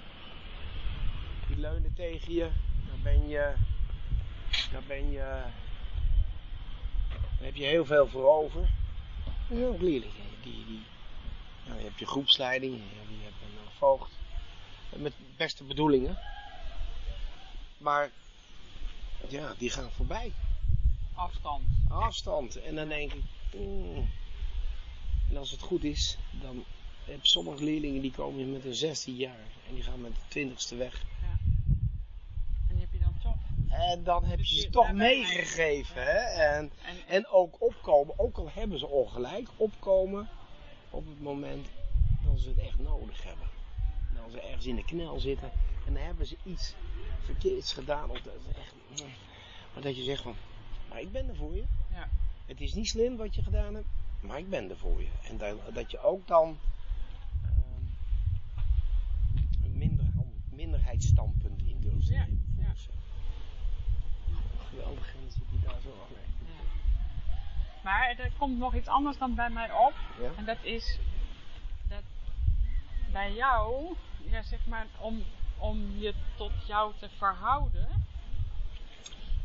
die 1.47 1.59
leunen 1.59 1.95
tegen 1.95 2.33
je, 2.33 2.49
daar 2.87 2.99
ben 3.03 3.29
je, 3.29 3.53
daar 4.73 4.83
ben 4.87 5.11
je, 5.11 5.43
heb 7.41 7.55
je 7.55 7.65
heel 7.65 7.85
veel 7.85 8.09
voor 8.09 8.29
over. 8.29 8.69
Er 9.51 9.67
ook 9.67 9.81
leerlingen, 9.81 10.27
die, 10.43 10.65
die, 10.67 10.83
nou, 11.67 11.79
je 11.79 11.85
hebt 11.85 11.99
je 11.99 12.07
groepsleiding, 12.07 12.73
je 12.75 13.17
je 13.17 13.25
hebt 13.25 13.35
een 13.43 13.71
voogd, 13.79 14.13
met 14.97 15.13
beste 15.41 15.65
bedoelingen. 15.65 16.19
Maar, 17.79 18.11
ja, 19.29 19.55
die 19.59 19.71
gaan 19.71 19.91
voorbij. 19.91 20.33
Afstand. 21.15 21.63
Afstand. 21.89 22.57
En 22.63 22.75
dan 22.75 22.89
denk 22.89 23.13
ik, 23.13 23.23
mm. 23.55 24.11
en 25.31 25.37
als 25.37 25.51
het 25.51 25.61
goed 25.61 25.85
is, 25.85 26.17
dan 26.31 26.65
heb 27.05 27.27
sommige 27.27 27.65
leerlingen 27.65 28.03
die 28.03 28.11
komen 28.13 28.53
met 28.53 28.65
een 28.65 28.75
16 28.75 29.15
jaar 29.17 29.45
en 29.69 29.75
die 29.75 29.83
gaan 29.83 30.01
met 30.01 30.13
de 30.29 30.41
20ste 30.73 30.77
weg. 30.77 31.03
En 32.69 32.75
die 32.77 32.81
heb 32.81 32.93
je 32.93 32.99
dan 32.99 33.15
toch. 33.23 33.37
En 33.71 34.05
dan 34.05 34.25
heb 34.25 34.39
je 34.39 34.45
Dus 34.45 34.57
ze 34.57 34.63
je- 34.63 34.71
toch 34.71 34.93
meegegeven. 34.93 36.03
Hè? 36.03 36.19
En, 36.19 36.71
En, 36.85 36.97
en 37.07 37.27
ook 37.29 37.57
opkomen, 37.63 38.19
ook 38.19 38.37
al 38.39 38.51
hebben 38.53 38.79
ze 38.79 38.87
ongelijk, 38.87 39.49
opkomen 39.57 40.29
op 40.91 41.07
het 41.07 41.21
moment 41.21 41.67
dat 42.25 42.41
ze 42.41 42.49
het 42.49 42.59
echt 42.59 42.79
nodig 42.79 43.23
hebben. 43.23 43.49
Dan 44.21 44.31
ze 44.31 44.41
ergens 44.41 44.67
in 44.67 44.77
de 44.77 44.85
knel 44.85 45.19
zitten 45.21 45.51
en 45.87 45.95
dan 45.95 46.03
hebben 46.03 46.27
ze 46.27 46.37
iets 46.45 46.75
verkeerds 47.25 47.73
gedaan. 47.73 48.11
Of 48.11 48.21
dat 48.21 48.35
echt, 48.59 48.75
maar 49.75 49.83
dat 49.83 49.97
je 49.97 50.03
zegt 50.03 50.23
van, 50.23 50.35
maar 50.89 51.01
ik 51.01 51.13
ben 51.13 51.29
er 51.29 51.37
voor 51.37 51.55
je. 51.55 51.65
Ja. 51.93 52.09
Het 52.47 52.61
is 52.61 52.75
niet 52.75 52.89
slim 52.89 53.17
wat 53.17 53.35
je 53.35 53.43
gedaan 53.43 53.75
hebt, 53.75 53.87
maar 54.21 54.39
ik 54.39 54.49
ben 54.51 54.71
er 54.71 54.77
voor 54.77 55.01
je. 55.01 55.09
En 55.23 55.37
dat, 55.37 55.75
dat 55.75 55.91
je 55.91 55.99
ook 56.03 56.27
dan 56.27 56.59
ehm, 57.43 57.85
een 59.65 59.79
minder, 59.79 60.07
minderheidsstandpunt 60.51 61.63
in 61.63 61.81
durft 61.81 62.07
te 62.07 62.13
Ja, 62.13 62.21
nemen. 62.25 62.55
ja. 62.59 62.73
Geweldig 64.69 65.15
en 65.15 65.33
zit 65.33 65.43
die 65.51 65.61
daar 65.61 65.81
zo 65.83 65.89
af. 65.89 66.09
Maar 67.83 68.15
er 68.19 68.31
komt 68.39 68.59
nog 68.59 68.75
iets 68.75 68.89
anders 68.89 69.19
dan 69.19 69.35
bij 69.35 69.51
mij 69.51 69.73
op. 69.73 69.93
Ja? 70.21 70.31
En 70.37 70.45
dat 70.45 70.57
is 70.63 70.99
bij 73.13 73.33
jou, 73.33 73.95
ja, 74.31 74.43
zeg 74.43 74.67
maar, 74.67 74.87
om, 75.01 75.23
om 75.59 75.99
je 75.99 76.15
tot 76.37 76.53
jou 76.67 76.93
te 76.99 77.09
verhouden, 77.09 77.89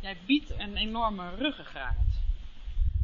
jij 0.02 0.18
biedt 0.26 0.50
een 0.50 0.76
enorme 0.76 1.36
ruggengraat. 1.36 2.22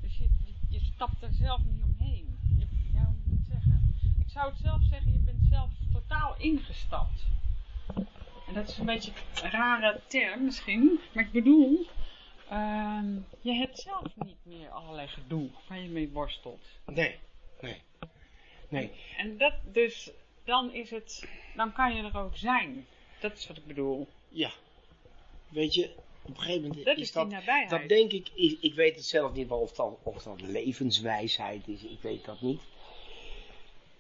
Dus 0.02 0.18
je, 0.18 0.24
je, 0.24 0.54
je 0.70 0.80
stapt 0.80 1.24
er 1.24 1.34
zelf 1.34 1.62
niet 1.64 1.84
omheen. 1.84 2.38
Je, 2.58 2.68
ja, 2.94 3.06
hoe 3.06 3.16
moet 3.26 3.40
ik 3.40 3.46
het 3.46 3.48
zeggen? 3.48 3.96
Ik 4.20 4.30
zou 4.30 4.50
het 4.50 4.60
zelf 4.60 4.82
zeggen, 4.90 5.12
je 5.12 5.20
bent 5.20 5.46
zelf 5.50 5.70
totaal 5.92 6.36
ingestapt. 6.38 7.26
En 8.48 8.54
dat 8.54 8.70
is 8.70 8.78
een 8.78 8.86
beetje 8.86 9.12
een 9.44 9.50
rare 9.50 10.00
term 10.08 10.44
misschien, 10.44 11.00
maar 11.14 11.24
ik 11.24 11.32
bedoel, 11.32 11.88
ehm, 12.50 13.14
je 13.42 13.54
hebt 13.54 13.80
zelf 13.80 14.16
niet 14.16 14.46
meer 14.46 14.70
allerlei 14.70 15.08
gedoe 15.08 15.50
waar 15.68 15.80
je 15.80 15.90
mee 15.90 16.10
worstelt. 16.10 16.66
Nee, 16.86 17.20
nee, 17.62 17.82
nee. 18.70 18.92
En 19.18 19.38
dat 19.38 19.54
dus, 19.72 20.12
dan 20.44 20.74
is 20.74 20.90
het, 20.90 21.28
dan 21.56 21.74
kan 21.74 21.96
je 21.96 22.04
er 22.04 22.18
ook 22.18 22.38
zijn. 22.38 22.88
Dat 23.20 23.38
is 23.38 23.48
wat 23.48 23.58
ik 23.58 23.66
bedoel. 23.66 24.08
Ja. 24.30 24.52
Weet 25.50 25.74
je, 25.74 25.90
op 26.22 26.30
een 26.30 26.42
gegeven 26.42 26.62
moment 26.68 26.86
Dat 26.86 26.98
is, 26.98 27.12
dat, 27.12 27.32
dat 27.70 27.88
denk 27.88 28.12
ik, 28.12 28.30
ik, 28.34 28.58
ik 28.62 28.74
weet 28.74 28.96
het 28.96 29.06
zelf 29.06 29.34
niet 29.34 29.48
wel 29.48 29.60
of 29.60 29.72
dat, 29.72 29.98
of 30.04 30.24
dat 30.24 30.42
levenswijsheid 30.42 31.68
is, 31.68 31.84
ik 31.84 32.02
weet 32.02 32.26
dat 32.26 32.42
niet. 32.42 32.62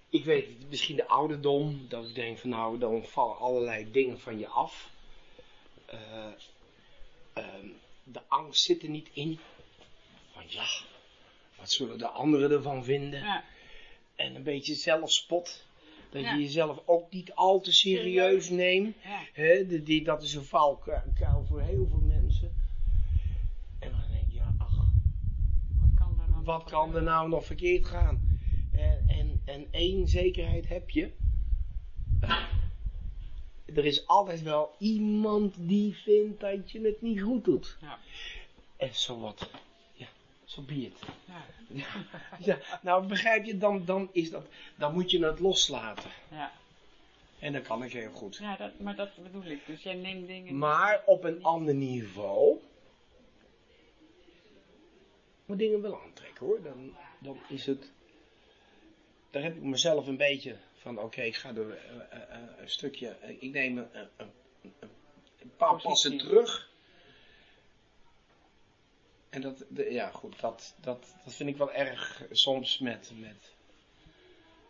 Ik 0.10 0.26
weet 0.26 0.48
het, 0.48 0.70
misschien 0.70 0.96
de 0.96 1.08
ouderdom, 1.08 1.86
dat 1.90 2.06
ik 2.08 2.16
denk 2.16 2.38
van 2.38 2.50
nou, 2.50 2.78
dan 2.78 3.06
vallen 3.06 3.38
allerlei 3.38 3.92
dingen 3.92 4.20
van 4.20 4.40
je 4.40 4.48
af. 4.48 4.90
Eh, 5.86 6.32
ehm, 7.34 7.68
de 8.04 8.22
angst 8.28 8.64
zit 8.64 8.84
er 8.84 8.90
niet 8.90 9.10
in. 9.14 9.40
Van 10.32 10.44
ja, 10.48 10.66
wat 11.58 11.72
zullen 11.72 11.98
de 11.98 12.08
anderen 12.08 12.52
ervan 12.52 12.84
vinden? 12.84 13.20
Ja, 13.20 13.44
En 14.16 14.36
een 14.36 14.44
beetje 14.44 14.76
zelfspot. 14.76 15.66
Dat 16.12 16.22
je 16.22 16.38
jezelf 16.38 16.82
ook 16.86 17.12
niet 17.12 17.34
al 17.34 17.60
te 17.60 17.74
serieus 17.74 18.50
neemt. 18.50 18.96
Hè? 19.34 19.84
Die, 19.84 20.04
dat 20.04 20.24
is 20.24 20.34
een 20.34 20.44
valkuil 20.44 21.46
voor 21.48 21.62
heel 21.62 21.88
veel 21.90 22.04
mensen. 22.08 22.52
En 23.80 23.92
dan 23.92 24.02
denk 24.12 24.26
je, 24.28 24.36
ja, 24.36 24.54
ach, 24.58 24.76
wat 25.80 25.90
kan 25.96 26.20
er 26.20 26.30
nou, 26.30 26.44
wat 26.44 26.64
kan 26.64 26.96
er 26.96 27.04
nou 27.04 27.30
nog 27.30 27.46
verkeerd 27.46 27.86
gaan? 27.86 28.40
En, 28.72 29.04
en, 29.08 29.42
en 29.46 29.68
één 29.72 30.08
zekerheid 30.08 30.68
heb 30.68 30.90
je. 30.90 31.12
er 33.76 33.86
is 33.86 34.08
altijd 34.08 34.42
wel 34.42 34.76
iemand 34.80 35.56
die 35.58 35.96
vindt 35.96 36.40
dat 36.40 36.72
je 36.72 36.82
het 36.82 37.02
niet 37.02 37.22
goed 37.22 37.44
doet. 37.46 37.78
Ja. 37.82 38.00
En 38.78 38.96
zo 38.96 39.20
wat 39.20 39.50
zo 40.52 40.62
be 40.62 40.74
it. 40.74 41.00
Ja. 41.26 41.86
Ja, 42.40 42.58
nou 42.82 43.08
begrijp 43.08 43.46
je, 43.46 43.58
dan, 43.58 43.86
dan, 43.86 44.10
is 44.12 44.30
dat, 44.30 44.46
dan 44.76 44.94
moet 44.94 45.12
je 45.12 45.26
het 45.26 45.40
loslaten. 45.40 46.12
Ja. 46.32 46.52
En 47.40 47.54
dat 47.54 47.62
kan 47.62 47.84
ik 47.84 47.94
heel 47.94 48.12
goed. 48.12 48.38
Ja, 48.38 48.56
dat, 48.56 48.80
maar 48.80 48.96
dat 48.96 49.10
bedoel 49.24 49.46
ik. 49.46 49.66
Dus 49.66 49.84
jij 49.84 49.94
neemt 49.94 50.28
dingen... 50.28 50.58
Maar 50.58 51.02
op 51.06 51.24
een 51.24 51.44
ander 51.44 51.74
niveau. 51.74 52.58
Moet 55.46 55.58
dingen 55.58 55.82
wel 55.82 56.02
aantrekken 56.02 56.46
hoor. 56.46 56.62
Dan, 56.62 56.96
dan 57.20 57.38
is 57.48 57.66
het. 57.66 57.92
Daar 59.30 59.44
heb 59.44 59.56
ik 59.56 59.62
mezelf 59.62 60.08
een 60.08 60.18
beetje 60.18 60.56
van: 60.78 61.00
oké, 61.00 61.22
ik 61.22 61.36
ga 61.36 61.50
er 61.56 61.72
eh, 61.72 61.94
eh, 62.10 62.36
eh, 62.36 62.40
een 62.58 62.70
stukje. 62.70 63.18
ik 63.40 63.52
neem 63.52 63.78
een, 63.78 63.88
een, 63.94 64.10
een, 64.18 64.90
een 65.40 65.52
paar 65.58 65.70
Positie. 65.70 65.90
passen 65.90 66.18
terug. 66.18 66.71
En 69.32 69.42
dat, 69.42 69.66
de- 69.70 69.92
ja 69.92 70.10
goed, 70.10 70.40
dat, 70.40 70.76
dat, 70.82 71.06
dat 71.24 71.34
vind 71.34 71.50
ik 71.50 71.58
wel 71.58 71.72
erg 71.72 72.24
soms 72.32 72.80
met, 72.80 73.12
met, 73.16 73.52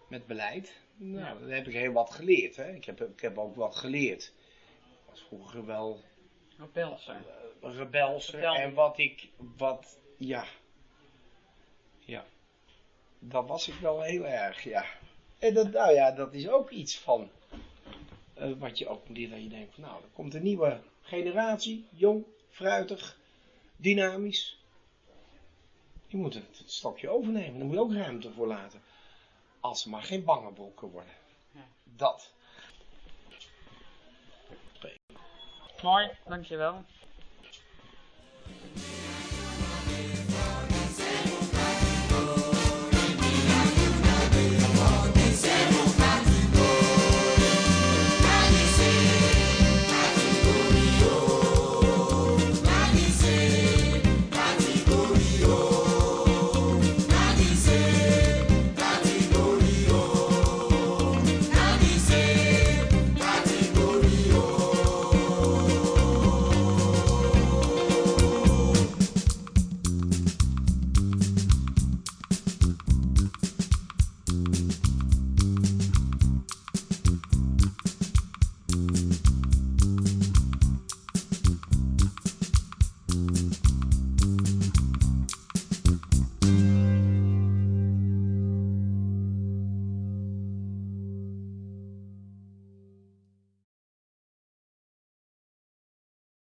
met 0.07 0.26
beleid. 0.28 0.74
Nou, 0.95 1.26
Ja. 1.26 1.34
dan 1.39 1.49
heb 1.49 1.68
ik 1.68 1.74
heel 1.74 1.91
wat 1.91 2.12
geleerd. 2.12 2.55
Hè. 2.55 2.72
Ik, 2.76 2.86
heb, 2.86 3.01
ik 3.01 3.20
heb 3.22 3.38
ook 3.38 3.55
wat 3.55 3.76
geleerd. 3.76 4.24
Ik 4.24 5.09
was 5.09 5.22
vroeger 5.28 5.66
wel 5.66 6.01
Rebelse. 6.57 7.12
eh, 7.62 7.76
rebels. 7.76 8.26
Vertel. 8.30 8.55
En 8.55 8.74
wat 8.74 8.97
ik, 8.97 9.28
wat, 9.57 9.97
ja. 10.18 10.45
Ja. 11.99 12.26
Dat 13.20 13.47
was 13.47 13.68
ik 13.68 13.76
wel 13.80 14.01
heel 14.01 14.26
erg, 14.26 14.64
ja. 14.64 14.86
En 15.39 15.53
dat, 15.53 15.72
nou 15.72 15.93
ja, 15.93 16.12
dat 16.12 16.34
is 16.34 16.49
ook 16.49 16.70
iets 16.70 16.97
van. 16.99 17.30
eh, 18.34 18.51
wat 18.57 18.78
je 18.78 18.88
ook 18.88 19.07
moet 19.07 19.30
dat 19.30 19.41
je 19.41 19.47
denkt 19.49 19.74
van, 19.74 19.84
nou, 19.84 20.03
er 20.03 20.09
komt 20.14 20.34
een 20.34 20.43
nieuwe 20.43 20.80
generatie, 21.01 21.86
jong, 21.89 22.26
fruitig, 22.49 23.20
dynamisch. 23.82 24.59
Je 26.07 26.17
moet 26.17 26.34
het, 26.34 26.63
stokje 26.65 27.09
overnemen, 27.09 27.57
daar 27.57 27.65
moet 27.65 27.75
je 27.75 27.82
ook 27.82 27.93
ruimte 27.93 28.32
voor 28.32 28.47
laten. 28.47 28.82
Als 29.59 29.82
ze 29.82 29.89
maar 29.89 30.03
geen 30.03 30.23
bange 30.23 30.51
bokken 30.51 30.88
worden. 30.88 31.13
Ja. 31.51 31.67
Dat. 31.84 32.34
Mooi, 35.82 36.09
dankjewel. 36.25 36.84